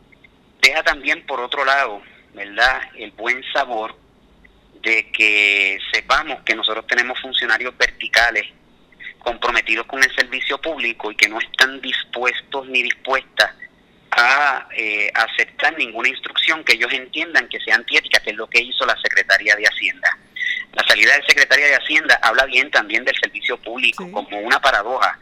deja 0.60 0.82
también 0.82 1.24
por 1.26 1.40
otro 1.40 1.64
lado, 1.64 2.02
¿verdad?, 2.34 2.82
el 2.96 3.10
buen 3.12 3.42
sabor 3.52 3.96
de 4.82 5.10
que 5.12 5.78
sepamos 5.92 6.42
que 6.42 6.54
nosotros 6.54 6.86
tenemos 6.86 7.20
funcionarios 7.20 7.76
verticales 7.76 8.46
comprometidos 9.18 9.86
con 9.86 10.02
el 10.02 10.14
servicio 10.14 10.58
público 10.58 11.10
y 11.10 11.16
que 11.16 11.28
no 11.28 11.38
están 11.38 11.80
dispuestos 11.80 12.66
ni 12.68 12.82
dispuestas 12.82 13.50
a 14.12 14.66
eh, 14.76 15.10
aceptar 15.14 15.76
ninguna 15.76 16.08
instrucción 16.08 16.64
que 16.64 16.72
ellos 16.74 16.92
entiendan 16.92 17.48
que 17.48 17.60
sea 17.60 17.76
antiética, 17.76 18.20
que 18.20 18.30
es 18.30 18.36
lo 18.36 18.48
que 18.48 18.60
hizo 18.60 18.84
la 18.86 18.96
Secretaría 19.00 19.54
de 19.56 19.64
Hacienda. 19.64 20.18
La 20.72 20.84
salida 20.84 21.12
del 21.12 21.26
secretario 21.26 21.66
de 21.66 21.76
Hacienda 21.76 22.18
habla 22.22 22.46
bien 22.46 22.70
también 22.70 23.04
del 23.04 23.16
servicio 23.16 23.56
público, 23.58 24.10
como 24.10 24.38
una 24.40 24.60
paradoja, 24.60 25.18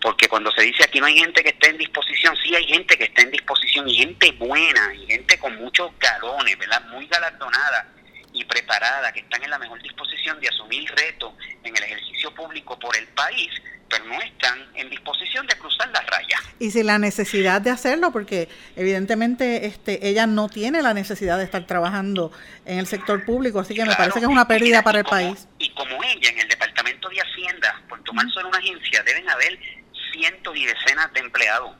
porque 0.00 0.28
cuando 0.28 0.50
se 0.52 0.62
dice 0.62 0.84
aquí 0.84 1.00
no 1.00 1.06
hay 1.06 1.18
gente 1.18 1.42
que 1.42 1.50
esté 1.50 1.70
en 1.70 1.78
disposición, 1.78 2.34
sí 2.42 2.54
hay 2.54 2.66
gente 2.66 2.96
que 2.96 3.04
está 3.04 3.22
en 3.22 3.30
disposición 3.30 3.88
y 3.88 3.96
gente 3.96 4.32
buena 4.32 4.94
y 4.94 5.06
gente 5.06 5.38
con 5.38 5.56
muchos 5.56 5.90
galones, 5.98 6.58
¿verdad? 6.58 6.82
Muy 6.90 7.06
galardonada 7.06 7.88
y 8.32 8.44
preparada, 8.44 9.12
que 9.12 9.20
están 9.20 9.42
en 9.42 9.50
la 9.50 9.58
mejor 9.58 9.80
disposición 9.82 10.38
de 10.40 10.48
asumir 10.48 10.88
retos 10.94 11.32
en 11.64 11.74
el 11.74 11.82
ejercicio 11.82 12.34
público 12.34 12.78
por 12.78 12.94
el 12.96 13.06
país, 13.08 13.50
pero 13.88 14.04
no 14.04 14.20
están 14.20 14.58
en 14.74 14.90
disposición 14.90 15.46
de 15.46 15.56
cruzar 15.56 15.88
la 15.88 16.00
raya. 16.00 16.38
Y 16.58 16.70
sin 16.70 16.86
la 16.86 16.98
necesidad 16.98 17.60
de 17.62 17.70
hacerlo, 17.70 18.12
porque 18.12 18.48
evidentemente 18.74 19.66
este, 19.66 20.06
ella 20.06 20.26
no 20.26 20.48
tiene 20.48 20.82
la 20.82 20.92
necesidad 20.92 21.38
de 21.38 21.44
estar 21.44 21.66
trabajando 21.66 22.30
en 22.66 22.78
el 22.78 22.86
sector 22.86 23.24
público, 23.24 23.60
así 23.60 23.74
que 23.74 23.84
me 23.84 23.94
parece 23.94 24.18
que 24.18 24.26
es 24.26 24.30
una 24.30 24.46
pérdida 24.46 24.82
para 24.82 24.98
el 24.98 25.04
país. 25.04 25.48
Y 25.58 25.70
como 25.70 26.02
ella, 26.04 26.28
en 26.28 26.38
el 26.40 26.48
Departamento 26.48 27.08
de 27.08 27.20
Hacienda, 27.20 27.82
por 27.88 28.02
tomar 28.02 28.28
solo 28.32 28.48
una 28.48 28.58
agencia, 28.58 29.02
deben 29.02 29.28
haber 29.30 29.58
cientos 30.16 30.56
y 30.56 30.64
decenas 30.64 31.12
de 31.12 31.20
empleados 31.20 31.74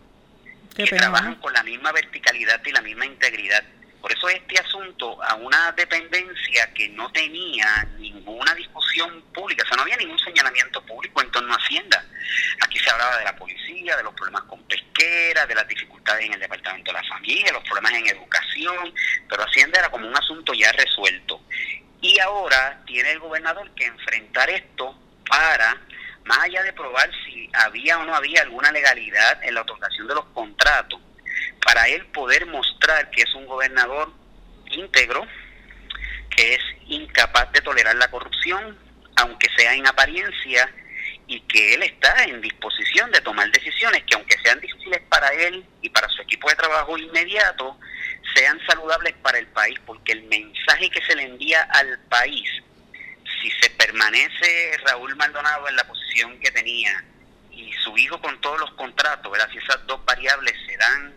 que 0.75 0.85
trabajan 0.85 1.37
con 1.37 1.53
la 1.53 1.63
misma 1.63 1.91
verticalidad 1.93 2.61
y 2.65 2.73
la 2.73 2.83
misma 2.83 3.07
integridad. 3.07 3.65
Por 4.01 4.13
eso 4.13 4.29
este 4.29 4.59
asunto 4.59 5.21
a 5.23 5.35
una 5.35 5.73
dependencia 5.73 6.73
que 6.75 6.89
no 6.91 7.11
tenía 7.11 7.89
ninguna 7.99 8.55
discusión 8.55 9.23
pública, 9.35 9.65
o 9.65 9.67
sea, 9.67 9.77
no 9.77 9.83
había 9.83 9.97
ningún 9.97 10.19
señalamiento 10.19 10.81
público 10.83 11.23
en 11.23 11.31
torno 11.33 11.53
a 11.53 11.57
Hacienda. 11.57 12.05
Aquí 12.61 12.79
se 12.79 12.91
hablaba 12.91 13.19
de 13.19 13.25
la 13.25 13.35
policía, 13.35 13.97
de 13.97 14.03
los 14.03 14.15
problemas 14.15 14.43
con 14.45 14.63
pesquera, 14.65 15.47
de 15.47 15.55
las 15.55 15.67
dificultades 15.67 16.27
en 16.27 16.35
el 16.35 16.41
Departamento 16.41 16.93
de 16.93 16.99
la 16.99 17.09
Familia, 17.09 17.53
los 17.53 17.65
problemas 17.65 17.95
en 17.95 18.07
educación, 18.07 18.95
pero 19.29 19.43
Hacienda 19.43 19.81
era 19.81 19.91
como 19.91 20.07
un 20.07 20.17
asunto 20.17 20.53
ya 20.53 20.71
resuelto. 20.73 21.41
Y 22.01 22.19
ahora 22.21 22.83
tiene 22.87 23.13
el 23.13 23.19
gobernador 23.19 23.71
que 23.75 23.87
enfrentar 23.87 24.49
esto 24.51 24.95
para, 25.29 25.81
más 26.27 26.39
allá 26.41 26.63
de 26.63 26.73
probar 26.73 27.09
si 27.25 27.49
había 27.55 27.99
o 27.99 28.05
no 28.05 28.15
había 28.15 28.43
alguna 28.43 28.71
legalidad 28.73 29.43
en 29.45 29.55
la 29.55 29.63
otorgación 29.63 30.07
de 30.09 30.15
los 30.15 30.25
contratos, 30.27 31.01
para 31.65 31.89
él 31.89 32.05
poder 32.07 32.47
mostrar 32.47 33.11
que 33.11 33.23
es 33.23 33.35
un 33.35 33.47
gobernador 33.47 34.13
íntegro, 34.71 35.27
que 36.31 36.55
es 36.55 36.61
incapaz 36.89 37.51
de 37.53 37.61
tolerar 37.61 37.95
la 37.97 38.11
corrupción, 38.11 38.77
aunque 39.17 39.49
sea 39.57 39.75
en 39.75 39.87
apariencia, 39.87 40.71
y 41.29 41.41
que 41.41 41.75
él 41.75 41.83
está 41.83 42.25
en 42.25 42.41
disposición 42.41 43.11
de 43.11 43.21
tomar 43.21 43.51
decisiones 43.51 44.03
que 44.05 44.15
aunque 44.15 44.37
sean 44.45 44.61
difíciles 44.61 45.01
para 45.09 45.29
él 45.29 45.65
y 45.81 45.89
para 45.91 46.09
su 46.09 46.23
equipo 46.23 46.49
de 46.49 46.57
trabajo 46.57 46.99
inmediato, 46.99 47.79
sean 48.35 48.61
saludables 48.69 49.15
para 49.23 49.39
el 49.39 49.47
país, 49.49 49.79
porque 49.87 50.13
el 50.13 50.25
mensaje 50.25 50.91
que 50.91 51.03
se 51.03 51.15
le 51.15 51.23
envía 51.23 51.63
al 51.63 51.99
país, 52.09 52.49
si 53.47 53.59
se 53.61 53.71
permanece 53.71 54.79
Raúl 54.85 55.15
Maldonado 55.17 55.69
en 55.69 55.77
la 55.77 55.85
posición 55.85 56.39
que 56.41 56.51
tenía 56.51 57.05
y 57.51 57.73
su 57.85 57.97
hijo 57.97 58.21
con 58.21 58.41
todos 58.41 58.61
los 58.61 58.71
contratos, 58.73 59.31
¿verdad? 59.31 59.49
si 59.51 59.59
esas 59.59 59.87
dos 59.87 60.05
variables 60.05 60.55
se 60.67 60.77
dan 60.77 61.15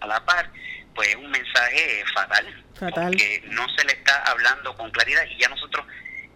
a 0.00 0.06
la 0.06 0.24
par, 0.24 0.50
pues 0.94 1.08
es 1.08 1.16
un 1.16 1.30
mensaje 1.30 2.04
fatal, 2.14 2.64
fatal, 2.74 3.10
porque 3.10 3.42
no 3.50 3.66
se 3.76 3.84
le 3.84 3.92
está 3.92 4.22
hablando 4.24 4.76
con 4.76 4.90
claridad 4.90 5.24
y 5.28 5.38
ya 5.38 5.48
nosotros, 5.48 5.84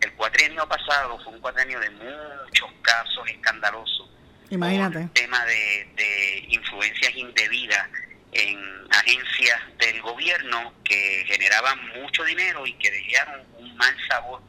el 0.01 0.13
cuatrienio 0.15 0.69
pasado 0.69 1.19
fue 1.23 1.33
un 1.33 1.41
cuatrienio 1.41 1.79
de 1.81 1.91
muchos 1.91 2.71
casos 2.83 3.29
escandalosos. 3.29 4.11
Imagínate. 4.51 5.01
el 5.01 5.11
tema 5.13 5.45
de, 5.47 5.89
de 5.95 6.45
influencias 6.49 7.15
indebidas 7.17 7.89
en 8.33 8.59
agencias 8.91 9.61
del 9.79 10.03
gobierno 10.03 10.75
que 10.85 11.25
generaban 11.27 11.79
mucho 12.01 12.23
dinero 12.25 12.67
y 12.67 12.75
que 12.75 12.91
dejaron 12.91 13.47
un 13.59 13.77
mal 13.77 13.97
sabor 14.09 14.43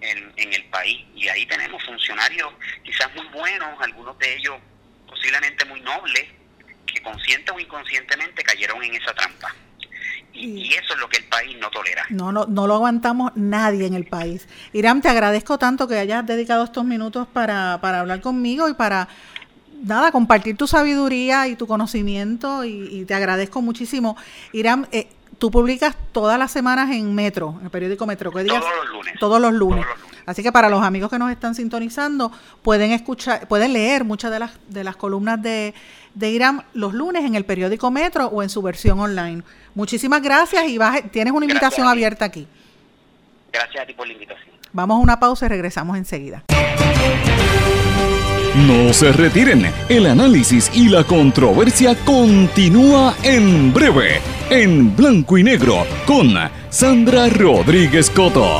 en, 0.00 0.32
en 0.36 0.52
el 0.52 0.64
país. 0.64 1.04
Y 1.14 1.28
ahí 1.28 1.46
tenemos 1.46 1.82
funcionarios 1.84 2.52
quizás 2.82 3.14
muy 3.14 3.26
buenos, 3.28 3.80
algunos 3.80 4.18
de 4.18 4.36
ellos 4.36 4.56
posiblemente 5.06 5.64
muy 5.64 5.80
nobles, 5.80 6.26
que 6.86 7.02
consciente 7.02 7.52
o 7.52 7.60
inconscientemente 7.60 8.42
cayeron 8.42 8.82
en 8.82 8.94
esa 8.94 9.14
trampa. 9.14 9.54
Y, 10.32 10.72
eso 10.74 10.94
es 10.94 11.00
lo 11.00 11.08
que 11.08 11.18
el 11.18 11.24
país 11.24 11.56
no 11.60 11.70
tolera. 11.70 12.06
No, 12.08 12.32
no, 12.32 12.46
no 12.46 12.66
lo 12.66 12.76
aguantamos 12.76 13.32
nadie 13.34 13.86
en 13.86 13.94
el 13.94 14.06
país. 14.06 14.48
Irán, 14.72 15.02
te 15.02 15.08
agradezco 15.08 15.58
tanto 15.58 15.88
que 15.88 15.98
hayas 15.98 16.24
dedicado 16.24 16.64
estos 16.64 16.84
minutos 16.84 17.26
para, 17.28 17.78
para 17.80 18.00
hablar 18.00 18.20
conmigo 18.20 18.68
y 18.68 18.74
para 18.74 19.08
nada, 19.82 20.12
compartir 20.12 20.56
tu 20.56 20.66
sabiduría 20.66 21.48
y 21.48 21.56
tu 21.56 21.66
conocimiento 21.66 22.64
y, 22.64 23.04
te 23.06 23.14
agradezco 23.14 23.62
muchísimo. 23.62 24.16
Irán, 24.52 24.88
eh, 24.92 25.08
tú 25.40 25.50
publicas 25.50 25.96
todas 26.12 26.38
las 26.38 26.52
semanas 26.52 26.90
en 26.90 27.12
Metro, 27.12 27.56
en 27.58 27.64
el 27.64 27.70
periódico 27.70 28.06
Metro. 28.06 28.30
¿qué 28.30 28.44
días? 28.44 28.60
Todos 28.60 28.76
los 28.76 28.92
lunes. 28.92 29.14
Todos 29.18 29.40
los 29.40 29.52
lunes. 29.52 29.86
Así 30.26 30.42
que 30.44 30.52
para 30.52 30.68
los 30.68 30.84
amigos 30.84 31.10
que 31.10 31.18
nos 31.18 31.32
están 31.32 31.56
sintonizando, 31.56 32.30
pueden 32.62 32.92
escuchar, 32.92 33.48
pueden 33.48 33.72
leer 33.72 34.04
muchas 34.04 34.30
de 34.30 34.38
las, 34.38 34.52
de 34.68 34.84
las 34.84 34.94
columnas 34.94 35.42
de, 35.42 35.74
de 36.14 36.30
Irán 36.30 36.62
los 36.74 36.92
lunes 36.92 37.24
en 37.24 37.34
el 37.34 37.44
periódico 37.44 37.90
Metro 37.90 38.26
o 38.26 38.42
en 38.42 38.50
su 38.50 38.62
versión 38.62 39.00
online. 39.00 39.42
Muchísimas 39.74 40.22
gracias 40.22 40.68
y 40.68 40.78
vas, 40.78 41.00
tienes 41.10 41.32
una 41.32 41.46
invitación 41.46 41.88
abierta 41.88 42.26
aquí. 42.26 42.46
Gracias 43.50 43.82
a 43.82 43.86
ti 43.86 43.94
por 43.94 44.06
la 44.06 44.12
invitación. 44.12 44.50
Vamos 44.72 44.96
a 44.96 44.98
una 45.00 45.18
pausa 45.18 45.46
y 45.46 45.48
regresamos 45.48 45.96
enseguida. 45.96 46.44
No 48.56 48.92
se 48.92 49.12
retiren, 49.12 49.72
el 49.88 50.06
análisis 50.06 50.70
y 50.74 50.88
la 50.88 51.04
controversia 51.04 51.94
continúa 52.04 53.14
en 53.22 53.72
breve, 53.72 54.20
en 54.50 54.94
blanco 54.96 55.38
y 55.38 55.44
negro, 55.44 55.86
con 56.06 56.34
Sandra 56.70 57.28
Rodríguez 57.28 58.10
Coto. 58.10 58.58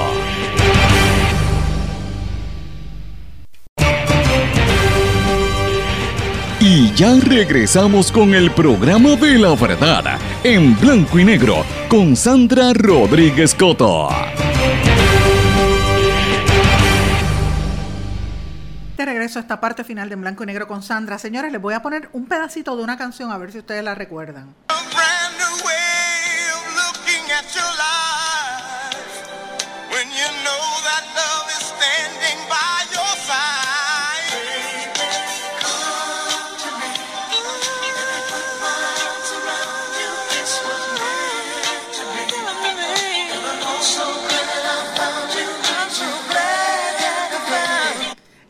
Y 6.60 6.92
ya 6.94 7.16
regresamos 7.20 8.12
con 8.12 8.34
el 8.34 8.52
programa 8.52 9.16
de 9.16 9.38
la 9.38 9.56
verdad, 9.56 10.18
en 10.44 10.78
blanco 10.78 11.18
y 11.18 11.24
negro, 11.24 11.64
con 11.88 12.14
Sandra 12.14 12.72
Rodríguez 12.72 13.54
Coto. 13.54 14.08
regreso 19.20 19.38
a 19.38 19.42
esta 19.42 19.60
parte 19.60 19.84
final 19.84 20.08
de 20.08 20.14
En 20.14 20.20
Blanco 20.20 20.44
y 20.44 20.46
Negro 20.46 20.66
con 20.66 20.82
Sandra. 20.82 21.18
Señores, 21.18 21.52
les 21.52 21.60
voy 21.60 21.74
a 21.74 21.82
poner 21.82 22.08
un 22.12 22.26
pedacito 22.26 22.76
de 22.76 22.82
una 22.82 22.96
canción 22.96 23.30
a 23.30 23.38
ver 23.38 23.50
si 23.52 23.58
ustedes 23.58 23.82
la 23.82 23.94
recuerdan. 23.94 24.54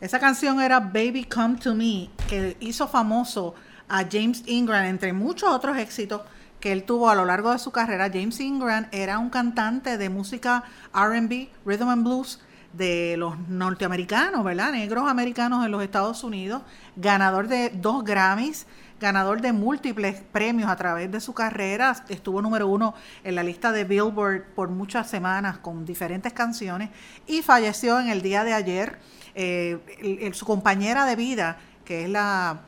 Esa 0.01 0.19
canción 0.19 0.59
era 0.59 0.79
Baby 0.79 1.23
Come 1.23 1.57
to 1.57 1.73
Me, 1.73 2.09
que 2.27 2.57
hizo 2.59 2.85
famoso 2.85 3.55
a 3.87 4.03
James 4.03 4.43
Ingram, 4.45 4.83
entre 4.83 5.13
muchos 5.13 5.49
otros 5.49 5.77
éxitos 5.77 6.21
que 6.61 6.71
él 6.71 6.83
tuvo 6.83 7.09
a 7.09 7.15
lo 7.15 7.25
largo 7.25 7.51
de 7.51 7.59
su 7.59 7.71
carrera. 7.71 8.09
James 8.13 8.39
Ingram 8.39 8.87
era 8.91 9.19
un 9.19 9.29
cantante 9.29 9.97
de 9.97 10.09
música 10.09 10.63
RB, 10.93 11.49
rhythm 11.65 11.89
and 11.89 12.03
blues 12.05 12.39
de 12.71 13.15
los 13.17 13.37
norteamericanos, 13.49 14.45
¿verdad? 14.45 14.71
Negros 14.71 15.09
americanos 15.09 15.65
en 15.65 15.71
los 15.71 15.83
Estados 15.83 16.23
Unidos, 16.23 16.61
ganador 16.95 17.47
de 17.49 17.69
dos 17.69 18.05
Grammys, 18.05 18.65
ganador 18.99 19.41
de 19.41 19.51
múltiples 19.51 20.21
premios 20.31 20.69
a 20.69 20.75
través 20.75 21.11
de 21.11 21.19
su 21.19 21.33
carrera, 21.33 21.95
estuvo 22.07 22.41
número 22.41 22.67
uno 22.67 22.93
en 23.23 23.35
la 23.35 23.43
lista 23.43 23.71
de 23.71 23.83
Billboard 23.83 24.43
por 24.55 24.69
muchas 24.69 25.09
semanas 25.09 25.57
con 25.57 25.85
diferentes 25.85 26.31
canciones 26.31 26.91
y 27.27 27.41
falleció 27.41 27.99
en 27.99 28.09
el 28.09 28.21
día 28.21 28.43
de 28.43 28.53
ayer 28.53 28.99
eh, 29.33 30.31
su 30.33 30.45
compañera 30.45 31.05
de 31.05 31.15
vida, 31.15 31.57
que 31.83 32.03
es 32.03 32.09
la 32.09 32.61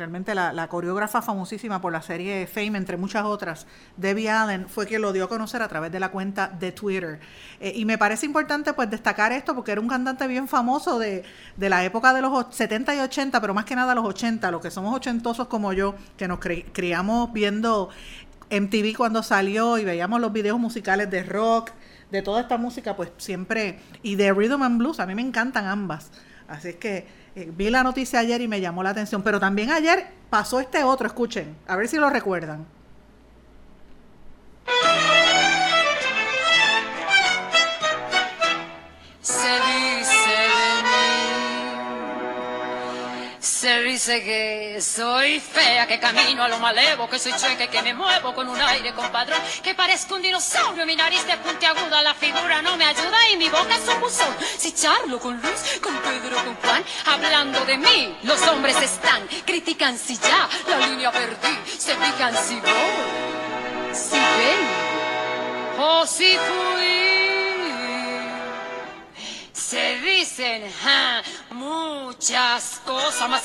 realmente 0.00 0.34
la, 0.34 0.66
coreógrafa 0.68 1.20
famosísima 1.20 1.78
por 1.82 1.92
la 1.92 2.00
serie 2.00 2.46
Fame, 2.46 2.78
entre 2.78 2.96
muchas 2.96 3.24
otras, 3.24 3.66
Debbie 3.98 4.30
Allen, 4.30 4.66
fue 4.66 4.86
quien 4.86 5.02
lo 5.02 5.12
dio 5.12 5.24
a 5.24 5.28
conocer 5.28 5.60
a 5.60 5.68
través 5.68 5.92
de 5.92 6.00
la 6.00 6.10
cuenta 6.10 6.48
de 6.48 6.72
Twitter. 6.72 7.20
Eh, 7.60 7.74
y 7.76 7.84
me 7.84 7.98
parece 7.98 8.24
importante 8.24 8.72
pues 8.72 8.88
destacar 8.88 9.30
esto 9.32 9.54
porque 9.54 9.72
era 9.72 9.80
un 9.80 9.88
cantante 9.88 10.26
bien 10.26 10.48
famoso 10.48 10.98
de, 10.98 11.22
de, 11.58 11.68
la 11.68 11.84
época 11.84 12.14
de 12.14 12.22
los 12.22 12.46
70 12.48 12.94
y 12.94 13.00
80, 13.00 13.40
pero 13.42 13.52
más 13.52 13.66
que 13.66 13.76
nada 13.76 13.94
los 13.94 14.06
80, 14.06 14.50
los 14.50 14.62
que 14.62 14.70
somos 14.70 14.96
ochentosos 14.96 15.48
como 15.48 15.74
yo, 15.74 15.94
que 16.16 16.26
nos 16.26 16.38
criamos 16.38 17.30
viendo 17.34 17.90
MTV 18.50 18.96
cuando 18.96 19.22
salió 19.22 19.76
y 19.76 19.84
veíamos 19.84 20.18
los 20.18 20.32
videos 20.32 20.58
musicales 20.58 21.10
de 21.10 21.24
rock, 21.24 21.72
de 22.10 22.22
toda 22.22 22.40
esta 22.40 22.56
música, 22.56 22.96
pues 22.96 23.10
siempre, 23.18 23.80
y 24.02 24.14
de 24.14 24.32
Rhythm 24.32 24.62
and 24.62 24.78
Blues, 24.78 24.98
a 24.98 25.04
mí 25.04 25.14
me 25.14 25.22
encantan 25.22 25.66
ambas. 25.66 26.10
Así 26.48 26.68
es 26.70 26.76
que 26.76 27.19
eh, 27.34 27.50
vi 27.56 27.70
la 27.70 27.82
noticia 27.82 28.20
ayer 28.20 28.40
y 28.40 28.48
me 28.48 28.60
llamó 28.60 28.82
la 28.82 28.90
atención, 28.90 29.22
pero 29.22 29.38
también 29.38 29.70
ayer 29.70 30.06
pasó 30.28 30.60
este 30.60 30.82
otro, 30.82 31.06
escuchen, 31.06 31.56
a 31.66 31.76
ver 31.76 31.88
si 31.88 31.96
lo 31.96 32.10
recuerdan. 32.10 32.66
Dice 43.78 44.24
que 44.24 44.80
soy 44.80 45.38
fea, 45.40 45.86
que 45.86 46.00
camino 46.00 46.42
a 46.42 46.48
lo 46.48 46.58
malevo, 46.58 47.08
que 47.08 47.18
soy 47.18 47.32
chueca 47.32 47.68
que 47.68 47.82
me 47.82 47.94
muevo 47.94 48.34
con 48.34 48.48
un 48.48 48.60
aire 48.60 48.92
compadrón, 48.92 49.40
que 49.62 49.74
parezco 49.74 50.16
un 50.16 50.22
dinosaurio, 50.22 50.84
mi 50.86 50.96
nariz 50.96 51.24
de 51.26 51.36
puntiaguda, 51.36 52.02
la 52.02 52.14
figura 52.14 52.62
no 52.62 52.76
me 52.76 52.84
ayuda 52.84 53.28
y 53.32 53.36
mi 53.36 53.48
boca 53.48 53.76
es 53.76 53.88
un 53.88 54.00
buzón. 54.00 54.34
Si 54.58 54.72
charlo 54.72 55.18
con 55.18 55.40
Luis, 55.40 55.78
con 55.82 55.94
Pedro, 55.98 56.36
con 56.44 56.54
Juan, 56.56 56.84
hablando 57.06 57.64
de 57.64 57.78
mí, 57.78 58.16
los 58.22 58.40
hombres 58.48 58.76
están, 58.80 59.26
critican 59.44 59.98
si 59.98 60.16
ya 60.16 60.48
la 60.68 60.86
línea 60.86 61.12
perdí, 61.12 61.56
se 61.78 61.94
pican 61.94 62.34
si 62.36 62.56
voy, 62.56 63.92
si 63.92 64.18
ven 64.18 64.90
o 65.78 66.06
si 66.06 66.36
fui. 66.36 67.10
Se 69.52 70.00
dicen 70.00 70.64
muchas 71.60 72.80
cosas 72.86 73.28
más. 73.28 73.42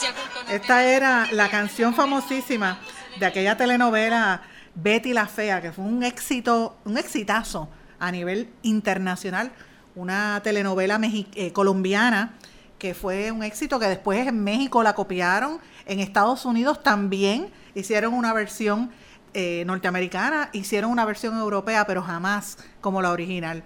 Esta 0.49 0.85
era 0.85 1.27
la 1.31 1.49
canción 1.49 1.93
famosísima 1.93 2.79
de 3.19 3.25
aquella 3.25 3.57
telenovela 3.57 4.41
Betty 4.73 5.13
la 5.13 5.27
Fea, 5.27 5.61
que 5.61 5.71
fue 5.71 5.83
un 5.83 6.03
éxito, 6.03 6.77
un 6.85 6.97
exitazo 6.97 7.69
a 7.99 8.11
nivel 8.11 8.49
internacional. 8.63 9.51
Una 9.95 10.41
telenovela 10.43 10.99
eh, 11.03 11.51
colombiana 11.53 12.33
que 12.79 12.93
fue 12.93 13.31
un 13.31 13.43
éxito 13.43 13.79
que 13.79 13.87
después 13.87 14.27
en 14.27 14.43
México 14.43 14.83
la 14.83 14.93
copiaron, 14.93 15.59
en 15.85 16.01
Estados 16.01 16.43
Unidos 16.43 16.83
también 16.83 17.49
hicieron 17.73 18.13
una 18.13 18.33
versión 18.33 18.91
eh, 19.33 19.63
norteamericana, 19.65 20.49
hicieron 20.51 20.91
una 20.91 21.05
versión 21.05 21.37
europea, 21.37 21.85
pero 21.87 22.01
jamás 22.01 22.57
como 22.81 23.01
la 23.01 23.11
original. 23.11 23.63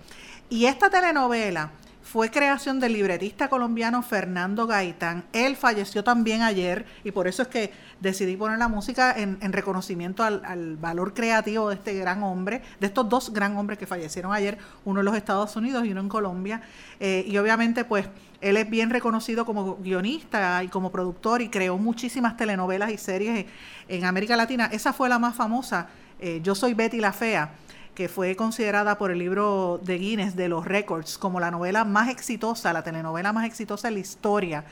Y 0.50 0.66
esta 0.66 0.89
telenovela 0.89 1.72
fue 2.12 2.32
creación 2.32 2.80
del 2.80 2.93
libretista 2.93 3.49
colombiano 3.49 4.01
Fernando 4.01 4.66
Gaitán. 4.66 5.26
Él 5.32 5.55
falleció 5.55 6.03
también 6.03 6.41
ayer 6.41 6.88
y 7.03 7.12
por 7.12 7.28
eso 7.28 7.43
es 7.43 7.47
que 7.49 7.72
decidí 7.99 8.36
poner 8.36 8.57
la 8.57 8.68
música 8.68 9.14
en, 9.16 9.38
reconocimiento 9.53 10.24
al, 10.24 10.78
valor 10.78 11.14
creativo 11.14 11.70
de 11.70 11.76
este 11.76 11.93
gran 11.93 12.24
hombre, 12.24 12.64
de 12.80 12.88
estos 12.88 13.07
dos 13.07 13.32
gran 13.32 13.55
hombres 13.57 13.78
que 13.78 13.86
fallecieron 13.86 14.34
ayer, 14.34 14.57
uno 14.86 15.01
en 15.01 15.05
los 15.05 15.16
Estados 15.16 15.55
Unidos 15.55 15.86
y 15.86 15.91
uno 15.91 16.01
en 16.01 16.10
Colombia. 16.10 16.62
Eh, 16.99 17.26
y 17.28 17.38
obviamente 17.38 17.86
pues 17.86 18.07
él 18.41 18.57
es 18.57 18.68
bien 18.68 18.89
reconocido 18.89 19.45
como 19.45 19.76
guionista 19.76 20.64
y 20.64 20.68
como 20.68 20.91
productor 20.91 21.43
y 21.43 21.49
creó 21.49 21.78
muchísimas 21.78 22.36
telenovelas 22.36 22.89
y 22.89 22.97
series 22.97 23.45
en 23.88 24.05
América 24.05 24.36
Latina. 24.36 24.68
Esa 24.72 24.93
fue 24.93 25.10
la 25.10 25.20
más 25.20 25.36
famosa, 25.36 25.89
eh, 26.20 26.39
Yo 26.41 26.55
soy 26.55 26.74
Betty 26.74 26.97
la 26.97 27.14
Fea 27.14 27.51
que 28.00 28.08
fue 28.08 28.38
considerada 28.38 28.97
por 28.97 29.12
el 29.12 29.20
libro 29.20 29.82
de 29.84 29.97
Guinness 29.97 30.38
de 30.38 30.47
los 30.47 30.64
Records 30.64 31.18
como 31.18 31.41
la 31.41 31.52
novela 31.52 31.84
más 31.84 32.08
exitosa, 32.08 32.72
la 32.72 32.82
telenovela 32.82 33.34
más 33.34 33.45
exitosa 33.45 33.89
en 33.89 33.95
la 33.95 34.00
historia, 34.00 34.64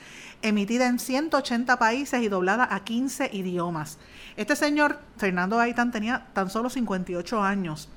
emitida 0.41 0.87
en 0.87 0.97
180 0.97 1.77
países 1.77 2.21
y 2.21 2.29
doblada 2.29 2.73
a 2.73 2.85
15 2.85 3.31
idiomas. 3.33 3.97
Este 4.37 4.55
señor, 4.55 5.01
Fernando 5.17 5.57
Gaitán, 5.57 5.91
tenía 5.91 6.27
tan 6.31 6.49
solo 6.49 6.69
58 6.69 7.43
años, 7.43 7.89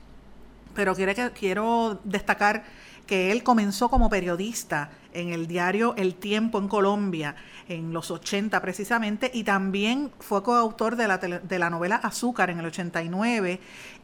pero 0.75 0.97
quiero 0.97 2.01
destacar 2.03 2.65
que 3.07 3.31
él 3.31 3.45
comenzó 3.45 3.89
como 3.89 4.11
periodista 4.11 4.91
en 5.13 5.31
el 5.31 5.47
diario 5.47 5.95
El 5.97 6.15
Tiempo 6.15 6.59
en 6.59 6.69
Colombia 6.69 7.35
en 7.69 7.93
los 7.93 8.11
80 8.11 8.61
precisamente 8.61 9.31
y 9.33 9.45
también 9.45 10.11
fue 10.19 10.43
coautor 10.43 10.97
de 10.97 11.09
la, 11.09 11.19
de 11.19 11.59
la 11.59 11.71
novela 11.71 11.97
Azúcar 11.97 12.51
en 12.51 12.59
el 12.59 12.67
89 12.67 13.61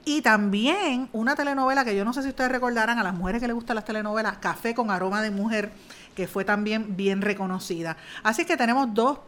y 0.08 0.22
también 0.22 1.08
una 1.12 1.34
telenovela 1.34 1.84
que 1.84 1.96
yo 1.96 2.04
no 2.04 2.12
sé 2.12 2.22
si 2.22 2.28
ustedes 2.28 2.52
recordarán 2.52 3.00
a 3.00 3.02
las 3.02 3.12
mujeres 3.12 3.40
que 3.40 3.48
les 3.48 3.56
gustan 3.56 3.74
las 3.74 3.84
telenovelas, 3.84 4.38
Café 4.38 4.72
con 4.72 4.88
aroma 4.92 5.20
de 5.20 5.32
mujer, 5.32 5.72
que 6.14 6.28
fue 6.28 6.44
también 6.44 6.96
bien 6.96 7.22
reconocida. 7.22 7.96
Así 8.22 8.44
que 8.44 8.56
tenemos 8.56 8.94
dos, 8.94 9.18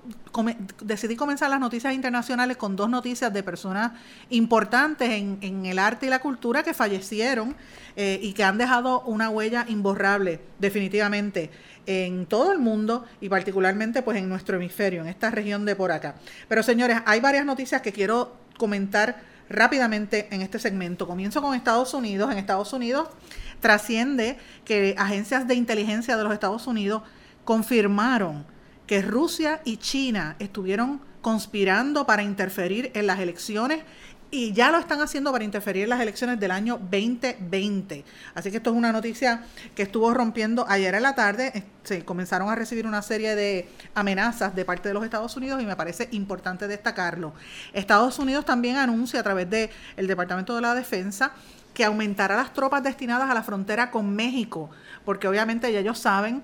decidí 0.81 1.17
comenzar 1.17 1.51
las 1.51 1.59
noticias 1.59 1.93
internacionales 1.93 2.57
con 2.57 2.77
dos 2.77 2.89
noticias 2.89 3.33
de 3.33 3.43
personas 3.43 3.91
importantes 4.31 5.11
en, 5.11 5.39
en 5.41 5.67
el 5.67 5.81
arte 5.81 6.07
y 6.07 6.11
la 6.11 6.21
cultura 6.21 6.63
que 6.63 6.73
fallecieron 6.73 7.57
eh, 7.97 8.21
y 8.23 8.33
que 8.33 8.45
han 8.45 8.57
dejado 8.57 9.01
una 9.01 9.29
huella 9.29 9.67
imborrable, 9.69 10.41
definitivamente 10.61 11.51
en 11.89 12.27
todo 12.27 12.53
el 12.53 12.59
mundo 12.59 13.07
y 13.19 13.31
particularmente 13.31 14.03
pues 14.03 14.19
en 14.19 14.29
nuestro 14.29 14.57
hemisferio, 14.57 15.01
en 15.01 15.09
esta 15.09 15.31
región 15.31 15.65
de 15.65 15.75
por 15.75 15.91
acá. 15.91 16.17
Pero 16.47 16.63
señores, 16.63 16.99
hay 17.07 17.21
varias 17.21 17.47
noticias 17.47 17.81
que 17.81 17.93
quiero 17.93 18.37
comentar 18.59 19.23
rápidamente 19.49 20.29
en 20.31 20.43
este 20.43 20.59
segmento. 20.59 21.07
Comienzo 21.07 21.41
con 21.41 21.55
Estados 21.55 21.95
Unidos. 21.95 22.31
En 22.31 22.37
Estados 22.37 22.75
Unidos 22.75 23.09
trasciende 23.61 24.37
que 24.67 24.95
agencias 24.99 25.49
de 25.49 25.55
inteligencia 25.55 26.19
de 26.19 26.25
los 26.25 26.35
Estados 26.35 26.67
Unidos 26.67 27.03
confirmaron 27.47 28.45
que 28.87 29.01
Rusia 29.01 29.63
y 29.65 29.79
China 29.79 30.37
estuvieron 30.39 31.01
conspirando 31.23 32.07
para 32.07 32.23
interferir 32.23 32.91
en 32.95 33.07
las 33.07 33.19
elecciones 33.19 33.81
y 34.31 34.53
ya 34.53 34.71
lo 34.71 34.79
están 34.79 35.01
haciendo 35.01 35.33
para 35.33 35.45
interferir 35.45 35.85
en 35.85 35.91
las 35.91 36.01
elecciones 36.01 36.39
del 36.39 36.51
año 36.51 36.79
2020. 36.79 38.05
Así 38.35 38.51
que 38.51 38.59
esto 38.59 38.71
es 38.71 38.77
una 38.77 38.93
noticia 38.93 39.45
que 39.75 39.83
estuvo 39.83 40.13
rompiendo 40.13 40.67
ayer 40.69 40.95
en 40.95 41.03
la 41.03 41.15
tarde. 41.15 41.65
Se 41.85 42.05
comenzaron 42.05 42.51
a 42.51 42.55
recibir 42.55 42.87
una 42.87 43.01
serie 43.01 43.35
de 43.35 43.69
amenazas 43.95 44.55
de 44.55 44.65
parte 44.65 44.89
de 44.89 44.95
los 44.95 45.05
Estados 45.05 45.37
Unidos 45.37 45.63
y 45.63 45.67
me 45.67 45.77
parece 45.77 46.09
importante 46.13 46.69
destacarlo. 46.69 47.33
Estados 47.73 48.19
Unidos 48.19 48.45
también 48.45 48.77
anuncia 48.77 49.21
a 49.21 49.23
través 49.23 49.49
del 49.49 49.71
el 49.97 50.07
Departamento 50.07 50.55
de 50.55 50.61
la 50.61 50.75
Defensa 50.75 51.33
que 51.73 51.85
aumentará 51.85 52.37
las 52.37 52.53
tropas 52.53 52.83
destinadas 52.83 53.31
a 53.31 53.35
la 53.35 53.43
frontera 53.43 53.91
con 53.91 54.15
México, 54.15 54.69
porque 55.05 55.29
obviamente 55.29 55.73
ya 55.73 55.79
ellos 55.79 55.99
saben 55.99 56.43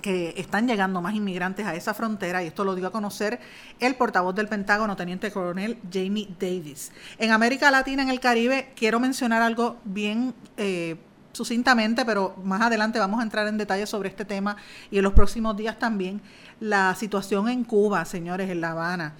que 0.00 0.34
están 0.36 0.66
llegando 0.66 1.00
más 1.02 1.14
inmigrantes 1.14 1.66
a 1.66 1.74
esa 1.74 1.94
frontera, 1.94 2.42
y 2.42 2.46
esto 2.46 2.64
lo 2.64 2.74
dio 2.74 2.86
a 2.86 2.92
conocer 2.92 3.40
el 3.80 3.94
portavoz 3.94 4.34
del 4.34 4.48
Pentágono, 4.48 4.96
teniente 4.96 5.30
coronel 5.30 5.78
Jamie 5.92 6.28
Davis. 6.38 6.92
En 7.18 7.32
América 7.32 7.70
Latina, 7.70 8.02
en 8.02 8.10
el 8.10 8.20
Caribe, 8.20 8.72
quiero 8.76 9.00
mencionar 9.00 9.42
algo 9.42 9.78
bien 9.84 10.34
eh, 10.56 10.96
sucintamente, 11.32 12.04
pero 12.04 12.34
más 12.42 12.60
adelante 12.62 12.98
vamos 12.98 13.20
a 13.20 13.22
entrar 13.22 13.46
en 13.46 13.58
detalle 13.58 13.86
sobre 13.86 14.08
este 14.08 14.24
tema 14.24 14.56
y 14.90 14.98
en 14.98 15.04
los 15.04 15.12
próximos 15.12 15.56
días 15.56 15.78
también, 15.78 16.20
la 16.60 16.94
situación 16.94 17.48
en 17.48 17.64
Cuba, 17.64 18.04
señores, 18.04 18.50
en 18.50 18.60
La 18.60 18.72
Habana. 18.72 19.14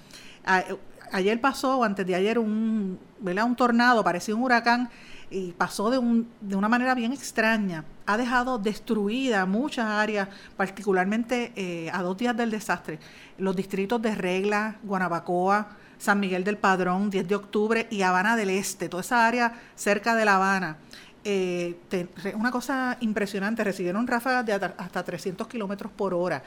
ayer 1.11 1.39
pasó, 1.39 1.79
o 1.79 1.83
antes 1.83 2.05
de 2.05 2.15
ayer, 2.15 2.39
un, 2.39 2.99
un 3.21 3.55
tornado, 3.55 4.03
parecía 4.03 4.35
un 4.35 4.43
huracán, 4.43 4.89
y 5.31 5.51
pasó 5.51 5.89
de, 5.89 5.97
un, 5.97 6.27
de 6.41 6.55
una 6.55 6.69
manera 6.69 6.95
bien 6.95 7.13
extraña. 7.13 7.83
Ha 8.05 8.17
dejado 8.17 8.57
destruida 8.57 9.45
muchas 9.45 9.85
áreas, 9.85 10.27
particularmente 10.57 11.51
eh, 11.55 11.89
a 11.91 12.01
dos 12.01 12.17
días 12.17 12.35
del 12.35 12.51
desastre. 12.51 12.99
Los 13.37 13.55
distritos 13.55 14.01
de 14.01 14.15
Regla, 14.15 14.77
Guanabacoa, 14.83 15.67
San 15.97 16.19
Miguel 16.19 16.43
del 16.43 16.57
Padrón, 16.57 17.09
10 17.09 17.27
de 17.27 17.35
octubre 17.35 17.87
y 17.91 18.01
Habana 18.01 18.35
del 18.35 18.49
Este, 18.49 18.89
toda 18.89 19.01
esa 19.01 19.27
área 19.27 19.53
cerca 19.75 20.15
de 20.15 20.25
La 20.25 20.35
Habana. 20.35 20.77
Eh, 21.25 21.77
una 22.35 22.49
cosa 22.49 22.97
impresionante, 23.01 23.63
recibieron 23.63 24.07
ráfagas 24.07 24.45
de 24.45 24.53
hasta 24.53 25.03
300 25.03 25.47
kilómetros 25.47 25.91
por 25.91 26.13
hora. 26.13 26.41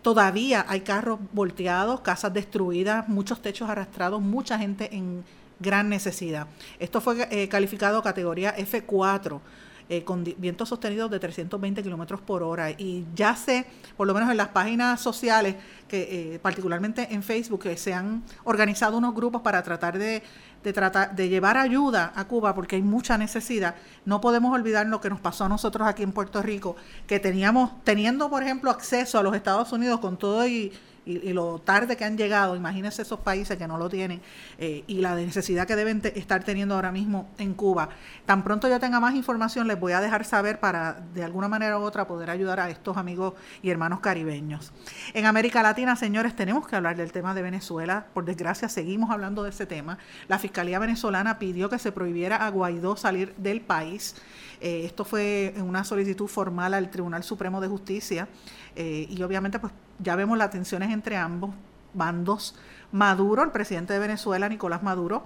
Todavía 0.00 0.64
hay 0.68 0.80
carros 0.80 1.18
volteados, 1.32 2.00
casas 2.00 2.32
destruidas, 2.32 3.08
muchos 3.08 3.42
techos 3.42 3.68
arrastrados, 3.68 4.20
mucha 4.20 4.58
gente 4.58 4.94
en 4.94 5.24
gran 5.62 5.88
necesidad. 5.88 6.48
Esto 6.78 7.00
fue 7.00 7.28
eh, 7.30 7.48
calificado 7.48 8.02
categoría 8.02 8.54
F4. 8.56 9.40
Eh, 9.88 10.04
con 10.04 10.24
vientos 10.38 10.70
sostenidos 10.70 11.10
de 11.10 11.18
320 11.18 11.82
kilómetros 11.82 12.20
por 12.20 12.42
hora. 12.42 12.70
Y 12.70 13.04
ya 13.14 13.36
sé, 13.36 13.66
por 13.96 14.06
lo 14.06 14.14
menos 14.14 14.30
en 14.30 14.36
las 14.36 14.48
páginas 14.48 15.00
sociales, 15.00 15.56
que 15.88 16.34
eh, 16.34 16.38
particularmente 16.38 17.08
en 17.10 17.22
Facebook, 17.22 17.60
que 17.60 17.76
se 17.76 17.92
han 17.92 18.22
organizado 18.44 18.96
unos 18.96 19.14
grupos 19.14 19.42
para 19.42 19.62
tratar 19.62 19.98
de, 19.98 20.22
de, 20.62 20.72
tratar 20.72 21.14
de 21.14 21.28
llevar 21.28 21.58
ayuda 21.58 22.12
a 22.14 22.24
Cuba, 22.26 22.54
porque 22.54 22.76
hay 22.76 22.82
mucha 22.82 23.18
necesidad. 23.18 23.74
No 24.06 24.20
podemos 24.20 24.54
olvidar 24.54 24.86
lo 24.86 25.00
que 25.00 25.10
nos 25.10 25.20
pasó 25.20 25.44
a 25.44 25.48
nosotros 25.48 25.86
aquí 25.86 26.04
en 26.04 26.12
Puerto 26.12 26.40
Rico, 26.40 26.76
que 27.06 27.18
teníamos, 27.18 27.72
teniendo, 27.84 28.30
por 28.30 28.42
ejemplo, 28.42 28.70
acceso 28.70 29.18
a 29.18 29.22
los 29.22 29.34
Estados 29.34 29.72
Unidos 29.72 30.00
con 30.00 30.16
todo 30.16 30.46
y 30.46 30.72
y, 31.04 31.32
lo 31.32 31.58
tarde 31.58 31.96
que 31.96 32.04
han 32.04 32.16
llegado, 32.16 32.54
imagínense 32.54 33.02
esos 33.02 33.20
países 33.20 33.58
que 33.58 33.66
no 33.66 33.76
lo 33.76 33.88
tienen 33.88 34.20
eh, 34.58 34.84
y 34.86 35.00
la 35.00 35.14
necesidad 35.14 35.66
que 35.66 35.76
deben 35.76 36.00
estar 36.14 36.44
teniendo 36.44 36.74
ahora 36.74 36.92
mismo 36.92 37.28
en 37.38 37.54
Cuba. 37.54 37.88
Tan 38.26 38.44
pronto 38.44 38.68
yo 38.68 38.78
tenga 38.78 39.00
más 39.00 39.14
información, 39.14 39.66
les 39.66 39.78
voy 39.78 39.92
a 39.92 40.00
dejar 40.00 40.24
saber 40.24 40.60
para 40.60 41.02
de 41.14 41.24
alguna 41.24 41.48
manera 41.48 41.78
u 41.78 41.82
otra 41.82 42.06
poder 42.06 42.30
ayudar 42.30 42.60
a 42.60 42.70
estos 42.70 42.96
amigos 42.96 43.34
y 43.62 43.70
hermanos 43.70 44.00
caribeños. 44.00 44.72
En 45.14 45.26
América 45.26 45.62
Latina, 45.62 45.96
señores, 45.96 46.36
tenemos 46.36 46.66
que 46.66 46.76
hablar 46.76 46.96
del 46.96 47.12
tema 47.12 47.34
de 47.34 47.42
Venezuela. 47.42 48.06
Por 48.14 48.24
desgracia, 48.24 48.68
seguimos 48.68 49.10
hablando 49.10 49.42
de 49.42 49.50
ese 49.50 49.66
tema. 49.66 49.98
La 50.28 50.38
Fiscalía 50.38 50.78
venezolana 50.78 51.38
pidió 51.38 51.68
que 51.68 51.78
se 51.78 51.92
prohibiera 51.92 52.36
a 52.36 52.50
Guaidó 52.50 52.96
salir 52.96 53.34
del 53.36 53.60
país. 53.60 54.14
Eh, 54.60 54.84
esto 54.84 55.04
fue 55.04 55.52
una 55.56 55.82
solicitud 55.82 56.28
formal 56.28 56.74
al 56.74 56.88
Tribunal 56.88 57.24
Supremo 57.24 57.60
de 57.60 57.66
Justicia 57.66 58.28
eh, 58.76 59.06
y 59.08 59.22
obviamente 59.22 59.58
pues 59.58 59.72
ya 59.98 60.16
vemos 60.16 60.38
las 60.38 60.50
tensiones 60.50 60.90
entre 60.90 61.16
ambos 61.16 61.50
bandos. 61.94 62.54
Maduro, 62.90 63.42
el 63.42 63.50
presidente 63.50 63.92
de 63.92 63.98
Venezuela, 63.98 64.48
Nicolás 64.48 64.82
Maduro, 64.82 65.24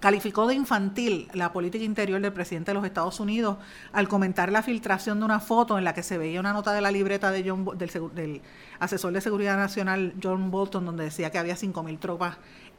calificó 0.00 0.46
de 0.46 0.54
infantil 0.54 1.28
la 1.34 1.52
política 1.52 1.84
interior 1.84 2.20
del 2.20 2.32
presidente 2.32 2.70
de 2.70 2.74
los 2.74 2.84
Estados 2.84 3.20
Unidos 3.20 3.58
al 3.92 4.08
comentar 4.08 4.50
la 4.50 4.62
filtración 4.62 5.18
de 5.18 5.26
una 5.26 5.40
foto 5.40 5.78
en 5.78 5.84
la 5.84 5.92
que 5.92 6.02
se 6.02 6.16
veía 6.16 6.40
una 6.40 6.54
nota 6.54 6.72
de 6.72 6.80
la 6.80 6.90
libreta 6.90 7.30
de 7.30 7.48
John, 7.48 7.66
del, 7.76 7.90
del 8.14 8.40
asesor 8.78 9.12
de 9.12 9.20
seguridad 9.20 9.58
nacional 9.58 10.14
John 10.22 10.50
Bolton 10.50 10.86
donde 10.86 11.04
decía 11.04 11.30
que 11.30 11.38
había 11.38 11.54
5.000 11.54 11.98
tropas 11.98 12.38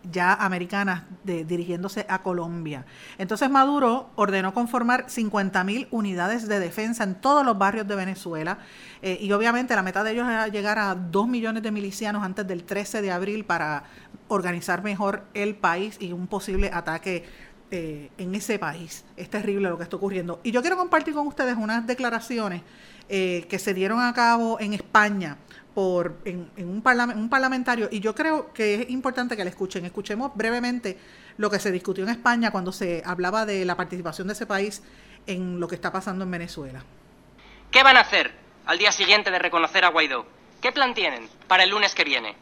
ya 0.09 0.33
americanas 0.33 1.03
dirigiéndose 1.23 2.05
a 2.09 2.23
Colombia. 2.23 2.85
Entonces 3.17 3.49
Maduro 3.49 4.09
ordenó 4.15 4.53
conformar 4.53 5.07
50.000 5.07 5.87
unidades 5.91 6.47
de 6.47 6.59
defensa 6.59 7.03
en 7.03 7.15
todos 7.15 7.45
los 7.45 7.57
barrios 7.57 7.87
de 7.87 7.95
Venezuela 7.95 8.59
eh, 9.01 9.17
y 9.21 9.31
obviamente 9.31 9.75
la 9.75 9.83
meta 9.83 10.03
de 10.03 10.11
ellos 10.11 10.27
era 10.27 10.47
llegar 10.47 10.79
a 10.79 10.95
2 10.95 11.27
millones 11.27 11.63
de 11.63 11.71
milicianos 11.71 12.23
antes 12.23 12.47
del 12.47 12.63
13 12.63 13.01
de 13.01 13.11
abril 13.11 13.45
para 13.45 13.83
organizar 14.27 14.83
mejor 14.83 15.23
el 15.33 15.55
país 15.55 15.97
y 15.99 16.13
un 16.13 16.27
posible 16.27 16.71
ataque 16.73 17.25
eh, 17.69 18.09
en 18.17 18.35
ese 18.35 18.59
país. 18.59 19.05
Es 19.15 19.29
terrible 19.29 19.69
lo 19.69 19.77
que 19.77 19.83
está 19.83 19.95
ocurriendo. 19.95 20.41
Y 20.43 20.51
yo 20.51 20.61
quiero 20.61 20.77
compartir 20.77 21.13
con 21.13 21.27
ustedes 21.27 21.55
unas 21.55 21.87
declaraciones 21.87 22.63
eh, 23.13 23.45
que 23.49 23.59
se 23.59 23.73
dieron 23.73 23.99
a 23.99 24.13
cabo 24.13 24.57
en 24.61 24.73
España 24.73 25.35
por 25.75 26.21
en, 26.23 26.49
un, 26.55 26.81
un 26.85 27.29
parlamentario 27.29 27.89
y 27.91 27.99
yo 27.99 28.15
creo 28.15 28.53
que 28.53 28.75
es 28.75 28.89
importante 28.89 29.35
que 29.35 29.43
le 29.43 29.49
escuchen. 29.49 29.83
Escuchemos 29.83 30.31
brevemente 30.33 30.97
lo 31.35 31.49
que 31.49 31.59
se 31.59 31.73
discutió 31.73 32.05
en 32.05 32.09
España 32.09 32.51
cuando 32.51 32.71
se 32.71 33.03
hablaba 33.05 33.45
de 33.45 33.65
la 33.65 33.75
participación 33.75 34.27
de 34.27 34.33
ese 34.33 34.45
país 34.45 34.81
en 35.27 35.59
lo 35.59 35.67
que 35.67 35.75
está 35.75 35.91
pasando 35.91 36.23
en 36.23 36.31
Venezuela. 36.31 36.85
¿Qué 37.69 37.83
van 37.83 37.97
a 37.97 37.99
hacer 38.01 38.31
al 38.65 38.77
día 38.77 38.93
siguiente 38.93 39.29
de 39.29 39.39
reconocer 39.39 39.83
a 39.83 39.89
Guaidó? 39.89 40.25
¿Qué 40.61 40.71
plan 40.71 40.93
tienen 40.93 41.27
para 41.49 41.63
el 41.63 41.69
lunes 41.69 41.93
que 41.93 42.05
viene? 42.05 42.37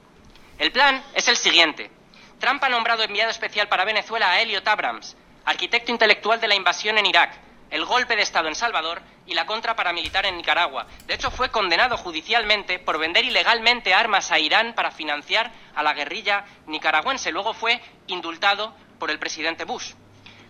El 0.60 0.72
plan 0.72 1.02
es 1.16 1.28
el 1.28 1.36
siguiente. 1.36 1.90
Trump 2.38 2.64
ha 2.64 2.70
nombrado 2.70 3.02
enviado 3.02 3.32
especial 3.32 3.68
para 3.68 3.86
Venezuela 3.86 4.30
a 4.30 4.40
Elliot 4.40 4.68
Abrams, 4.68 5.18
arquitecto 5.46 5.92
intelectual 5.92 6.40
de 6.40 6.48
la 6.48 6.54
invasión 6.54 7.00
en 7.00 7.08
Irak, 7.08 7.49
el 7.72 7.86
golpe 7.86 8.16
de 8.16 8.24
Estado 8.24 8.48
en 8.48 8.56
Salvador 8.56 9.02
y 9.26 9.34
la 9.34 9.46
contra 9.46 9.76
paramilitar 9.76 10.26
en 10.26 10.38
Nicaragua. 10.38 10.88
De 11.06 11.14
hecho, 11.14 11.30
fue 11.30 11.50
condenado 11.50 11.98
judicialmente 11.98 12.80
por 12.80 12.98
vender 12.98 13.26
ilegalmente 13.26 13.94
armas 13.94 14.32
a 14.32 14.40
Irán 14.40 14.74
para 14.74 14.92
financiar 14.92 15.52
a 15.76 15.84
la 15.84 15.94
guerrilla 15.94 16.46
nicaragüense. 16.66 17.32
Luego 17.32 17.54
fue 17.54 17.80
indultado 18.08 18.74
por 18.98 19.12
el 19.12 19.20
presidente 19.20 19.66
Bush. 19.66 19.94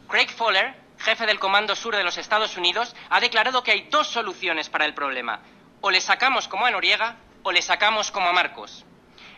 Craig 0.07 0.29
Fowler, 0.29 0.75
jefe 0.97 1.25
del 1.25 1.39
Comando 1.39 1.75
Sur 1.75 1.95
de 1.95 2.03
los 2.03 2.17
Estados 2.17 2.55
Unidos, 2.57 2.95
ha 3.09 3.19
declarado 3.19 3.63
que 3.63 3.71
hay 3.71 3.87
dos 3.89 4.07
soluciones 4.07 4.69
para 4.69 4.85
el 4.85 4.93
problema. 4.93 5.41
O 5.81 5.91
le 5.91 6.01
sacamos 6.01 6.47
como 6.47 6.65
a 6.65 6.71
Noriega 6.71 7.17
o 7.43 7.51
le 7.51 7.61
sacamos 7.61 8.11
como 8.11 8.29
a 8.29 8.33
Marcos. 8.33 8.85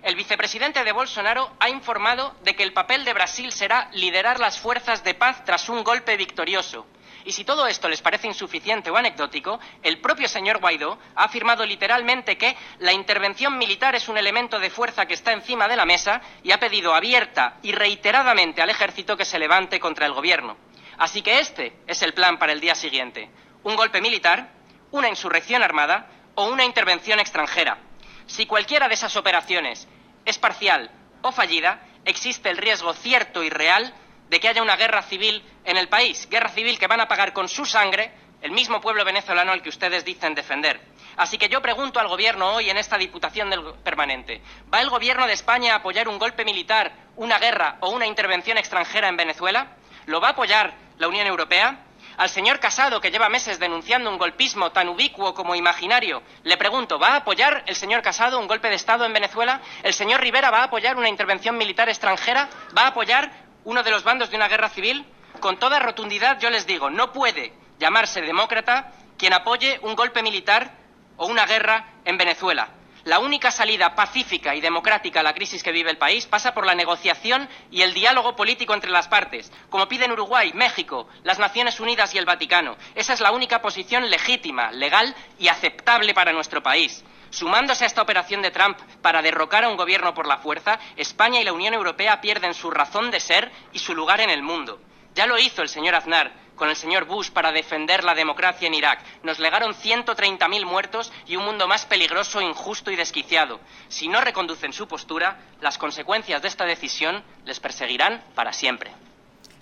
El 0.03 0.15
vicepresidente 0.15 0.83
de 0.83 0.91
Bolsonaro 0.91 1.51
ha 1.59 1.69
informado 1.69 2.35
de 2.43 2.55
que 2.55 2.63
el 2.63 2.73
papel 2.73 3.05
de 3.05 3.13
Brasil 3.13 3.51
será 3.51 3.89
liderar 3.93 4.39
las 4.39 4.59
fuerzas 4.59 5.03
de 5.03 5.13
paz 5.13 5.43
tras 5.45 5.69
un 5.69 5.83
golpe 5.83 6.17
victorioso 6.17 6.87
Y 7.25 7.31
si 7.31 7.43
todo 7.43 7.67
esto 7.67 7.87
les 7.87 8.01
parece 8.01 8.27
insuficiente 8.27 8.89
o 8.89 8.97
anecdótico, 8.97 9.59
el 9.83 9.99
propio 9.99 10.27
señor 10.27 10.59
Guaidó 10.59 10.97
ha 11.15 11.25
afirmado 11.25 11.65
literalmente 11.65 12.37
que 12.37 12.55
la 12.79 12.93
intervención 12.93 13.57
militar 13.57 13.95
es 13.95 14.07
un 14.07 14.17
elemento 14.17 14.59
de 14.59 14.69
fuerza 14.69 15.05
que 15.05 15.13
está 15.13 15.31
encima 15.31 15.67
de 15.67 15.75
la 15.75 15.85
mesa 15.85 16.21
y 16.43 16.51
ha 16.51 16.59
pedido 16.59 16.93
abierta 16.93 17.57
y 17.61 17.71
reiteradamente 17.71 18.61
al 18.61 18.69
ejército 18.69 19.15
que 19.17 19.25
se 19.25 19.39
levante 19.39 19.79
contra 19.79 20.05
el 20.05 20.13
gobierno. 20.13 20.57
Así 20.97 21.21
que 21.21 21.39
este 21.39 21.73
es 21.87 22.01
el 22.01 22.13
plan 22.13 22.37
para 22.37 22.53
el 22.53 22.61
día 22.61 22.75
siguiente. 22.75 23.29
Un 23.63 23.75
golpe 23.75 24.01
militar, 24.01 24.51
una 24.91 25.09
insurrección 25.09 25.63
armada 25.63 26.07
o 26.35 26.45
una 26.45 26.65
intervención 26.65 27.19
extranjera. 27.19 27.77
Si 28.25 28.45
cualquiera 28.45 28.87
de 28.87 28.93
esas 28.93 29.15
operaciones 29.15 29.87
es 30.25 30.37
parcial 30.37 30.91
o 31.21 31.31
fallida, 31.31 31.85
existe 32.05 32.49
el 32.49 32.57
riesgo 32.57 32.93
cierto 32.93 33.43
y 33.43 33.49
real 33.49 33.93
de 34.31 34.39
que 34.39 34.47
haya 34.47 34.61
una 34.61 34.77
guerra 34.77 35.01
civil 35.01 35.43
en 35.65 35.75
el 35.75 35.89
país, 35.89 36.25
guerra 36.29 36.47
civil 36.47 36.79
que 36.79 36.87
van 36.87 37.01
a 37.01 37.07
pagar 37.09 37.33
con 37.33 37.49
su 37.49 37.65
sangre 37.65 38.13
el 38.41 38.51
mismo 38.51 38.79
pueblo 38.79 39.03
venezolano 39.03 39.51
al 39.51 39.61
que 39.61 39.67
ustedes 39.67 40.05
dicen 40.05 40.33
defender. 40.33 40.79
Así 41.17 41.37
que 41.37 41.49
yo 41.49 41.61
pregunto 41.61 41.99
al 41.99 42.07
Gobierno 42.07 42.53
hoy 42.53 42.69
en 42.69 42.77
esta 42.77 42.97
Diputación 42.97 43.49
permanente, 43.83 44.41
¿va 44.73 44.79
el 44.79 44.89
Gobierno 44.89 45.27
de 45.27 45.33
España 45.33 45.73
a 45.73 45.77
apoyar 45.79 46.07
un 46.07 46.17
golpe 46.17 46.45
militar, 46.45 46.93
una 47.17 47.39
guerra 47.39 47.75
o 47.81 47.89
una 47.89 48.07
intervención 48.07 48.57
extranjera 48.57 49.09
en 49.09 49.17
Venezuela? 49.17 49.75
¿Lo 50.05 50.21
va 50.21 50.29
a 50.29 50.31
apoyar 50.31 50.75
la 50.97 51.09
Unión 51.09 51.27
Europea? 51.27 51.87
Al 52.15 52.29
señor 52.29 52.61
Casado, 52.61 53.01
que 53.01 53.11
lleva 53.11 53.27
meses 53.27 53.59
denunciando 53.59 54.09
un 54.09 54.17
golpismo 54.17 54.71
tan 54.71 54.87
ubicuo 54.87 55.33
como 55.33 55.55
imaginario, 55.55 56.23
le 56.43 56.55
pregunto, 56.55 56.97
¿va 56.97 57.09
a 57.09 57.15
apoyar 57.17 57.63
el 57.67 57.75
señor 57.75 58.01
Casado 58.01 58.39
un 58.39 58.47
golpe 58.47 58.69
de 58.69 58.75
Estado 58.75 59.03
en 59.03 59.11
Venezuela? 59.11 59.59
¿El 59.83 59.93
señor 59.93 60.21
Rivera 60.21 60.51
va 60.51 60.59
a 60.59 60.63
apoyar 60.65 60.95
una 60.95 61.09
intervención 61.09 61.57
militar 61.57 61.89
extranjera? 61.89 62.47
¿Va 62.77 62.83
a 62.83 62.87
apoyar 62.87 63.50
uno 63.63 63.83
de 63.83 63.91
los 63.91 64.03
bandos 64.03 64.29
de 64.29 64.37
una 64.37 64.47
guerra 64.47 64.69
civil? 64.69 65.05
Con 65.39 65.57
toda 65.57 65.79
rotundidad 65.79 66.39
yo 66.39 66.49
les 66.49 66.67
digo, 66.67 66.89
no 66.89 67.11
puede 67.11 67.53
llamarse 67.79 68.21
demócrata 68.21 68.91
quien 69.17 69.33
apoye 69.33 69.79
un 69.83 69.95
golpe 69.95 70.23
militar 70.23 70.71
o 71.17 71.27
una 71.27 71.45
guerra 71.45 71.93
en 72.05 72.17
Venezuela. 72.17 72.69
La 73.03 73.17
única 73.17 73.49
salida 73.49 73.95
pacífica 73.95 74.53
y 74.53 74.61
democrática 74.61 75.21
a 75.21 75.23
la 75.23 75.33
crisis 75.33 75.63
que 75.63 75.71
vive 75.71 75.89
el 75.89 75.97
país 75.97 76.27
pasa 76.27 76.53
por 76.53 76.67
la 76.67 76.75
negociación 76.75 77.49
y 77.71 77.81
el 77.81 77.95
diálogo 77.95 78.35
político 78.35 78.75
entre 78.75 78.91
las 78.91 79.07
partes, 79.07 79.51
como 79.71 79.87
piden 79.87 80.11
Uruguay, 80.11 80.51
México, 80.53 81.07
las 81.23 81.39
Naciones 81.39 81.79
Unidas 81.79 82.13
y 82.13 82.19
el 82.19 82.25
Vaticano. 82.25 82.77
Esa 82.93 83.13
es 83.13 83.21
la 83.21 83.31
única 83.31 83.59
posición 83.59 84.07
legítima, 84.11 84.71
legal 84.71 85.15
y 85.39 85.47
aceptable 85.47 86.13
para 86.13 86.31
nuestro 86.31 86.61
país. 86.61 87.03
Sumándose 87.31 87.85
a 87.85 87.87
esta 87.87 88.01
operación 88.01 88.41
de 88.41 88.51
Trump 88.51 88.77
para 89.01 89.21
derrocar 89.21 89.63
a 89.63 89.69
un 89.69 89.77
gobierno 89.77 90.13
por 90.13 90.27
la 90.27 90.37
fuerza, 90.37 90.79
España 90.95 91.41
y 91.41 91.43
la 91.43 91.53
Unión 91.53 91.73
Europea 91.73 92.21
pierden 92.21 92.53
su 92.53 92.69
razón 92.69 93.09
de 93.09 93.19
ser 93.19 93.51
y 93.73 93.79
su 93.79 93.95
lugar 93.95 94.21
en 94.21 94.29
el 94.29 94.43
mundo. 94.43 94.79
Ya 95.15 95.25
lo 95.25 95.39
hizo 95.39 95.61
el 95.61 95.69
señor 95.69 95.95
Aznar 95.95 96.31
con 96.61 96.69
el 96.69 96.75
señor 96.75 97.05
Bush 97.05 97.31
para 97.31 97.51
defender 97.51 98.03
la 98.03 98.13
democracia 98.13 98.67
en 98.67 98.75
Irak. 98.75 98.99
Nos 99.23 99.39
legaron 99.39 99.73
130.000 99.73 100.63
muertos 100.63 101.11
y 101.25 101.35
un 101.35 101.43
mundo 101.43 101.67
más 101.67 101.87
peligroso, 101.87 102.39
injusto 102.39 102.91
y 102.91 102.95
desquiciado. 102.95 103.59
Si 103.87 104.07
no 104.07 104.21
reconducen 104.21 104.71
su 104.71 104.87
postura, 104.87 105.39
las 105.59 105.79
consecuencias 105.79 106.39
de 106.41 106.47
esta 106.47 106.65
decisión 106.65 107.23
les 107.45 107.59
perseguirán 107.59 108.21
para 108.35 108.53
siempre. 108.53 108.91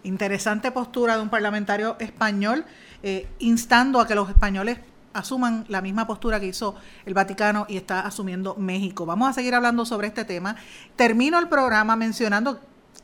Interesante 0.03 0.72
postura 0.72 1.15
de 1.15 1.22
un 1.22 1.30
parlamentario 1.30 1.95
español 1.99 2.65
eh, 3.01 3.30
instando 3.39 4.01
a 4.01 4.07
que 4.07 4.15
los 4.15 4.30
españoles 4.30 4.80
asuman 5.14 5.66
la 5.68 5.82
misma 5.82 6.07
postura 6.07 6.39
que 6.39 6.47
hizo 6.47 6.76
el 7.05 7.14
Vaticano 7.14 7.66
y 7.70 7.78
está 7.78 8.01
asumiendo 8.01 8.55
México. 8.55 9.05
Vamos 9.05 9.30
a 9.30 9.34
seguir 9.34 9.55
hablando 9.55 9.86
sobre 9.86 10.07
este 10.07 10.26
tema. 10.26 10.55
Termino 10.95 11.39
el 11.39 11.47
programa 11.47 11.95
mencionando 11.95 12.60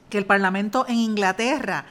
que 0.09 0.17
el 0.17 0.25
Parlamento 0.25 0.85
en 0.87 0.95
Inglaterra, 0.95 1.85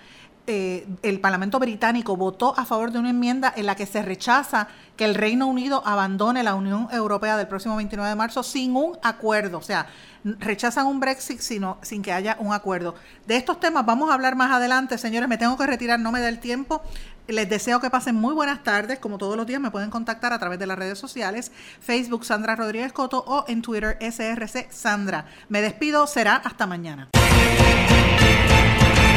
eh, 0.46 0.86
el 1.02 1.20
Parlamento 1.20 1.58
británico 1.58 2.16
votó 2.16 2.54
a 2.58 2.66
favor 2.66 2.92
de 2.92 2.98
una 2.98 3.10
enmienda 3.10 3.52
en 3.56 3.66
la 3.66 3.76
que 3.76 3.86
se 3.86 4.02
rechaza 4.02 4.68
que 4.96 5.06
el 5.06 5.14
Reino 5.14 5.46
Unido 5.46 5.82
abandone 5.86 6.42
la 6.42 6.54
Unión 6.54 6.88
Europea 6.92 7.36
del 7.36 7.48
próximo 7.48 7.76
29 7.76 8.10
de 8.10 8.14
marzo 8.14 8.42
sin 8.42 8.76
un 8.76 8.98
acuerdo. 9.02 9.58
O 9.58 9.62
sea, 9.62 9.86
rechazan 10.24 10.86
un 10.86 11.00
Brexit 11.00 11.40
sino, 11.40 11.78
sin 11.82 12.02
que 12.02 12.12
haya 12.12 12.36
un 12.40 12.52
acuerdo. 12.52 12.94
De 13.26 13.36
estos 13.36 13.60
temas 13.60 13.86
vamos 13.86 14.10
a 14.10 14.14
hablar 14.14 14.36
más 14.36 14.50
adelante, 14.50 14.98
señores. 14.98 15.28
Me 15.28 15.38
tengo 15.38 15.56
que 15.56 15.66
retirar, 15.66 16.00
no 16.00 16.12
me 16.12 16.20
da 16.20 16.28
el 16.28 16.40
tiempo. 16.40 16.82
Les 17.26 17.48
deseo 17.48 17.80
que 17.80 17.88
pasen 17.88 18.16
muy 18.16 18.34
buenas 18.34 18.62
tardes. 18.62 18.98
Como 18.98 19.18
todos 19.18 19.36
los 19.36 19.46
días, 19.46 19.60
me 19.60 19.70
pueden 19.70 19.90
contactar 19.90 20.32
a 20.32 20.38
través 20.38 20.58
de 20.58 20.66
las 20.66 20.78
redes 20.78 20.98
sociales, 20.98 21.52
Facebook 21.80 22.24
Sandra 22.24 22.56
Rodríguez 22.56 22.92
Coto 22.92 23.24
o 23.26 23.44
en 23.48 23.62
Twitter 23.62 23.96
SRC 24.00 24.70
Sandra. 24.70 25.26
Me 25.48 25.62
despido, 25.62 26.06
será 26.06 26.36
hasta 26.36 26.66
mañana. 26.66 27.08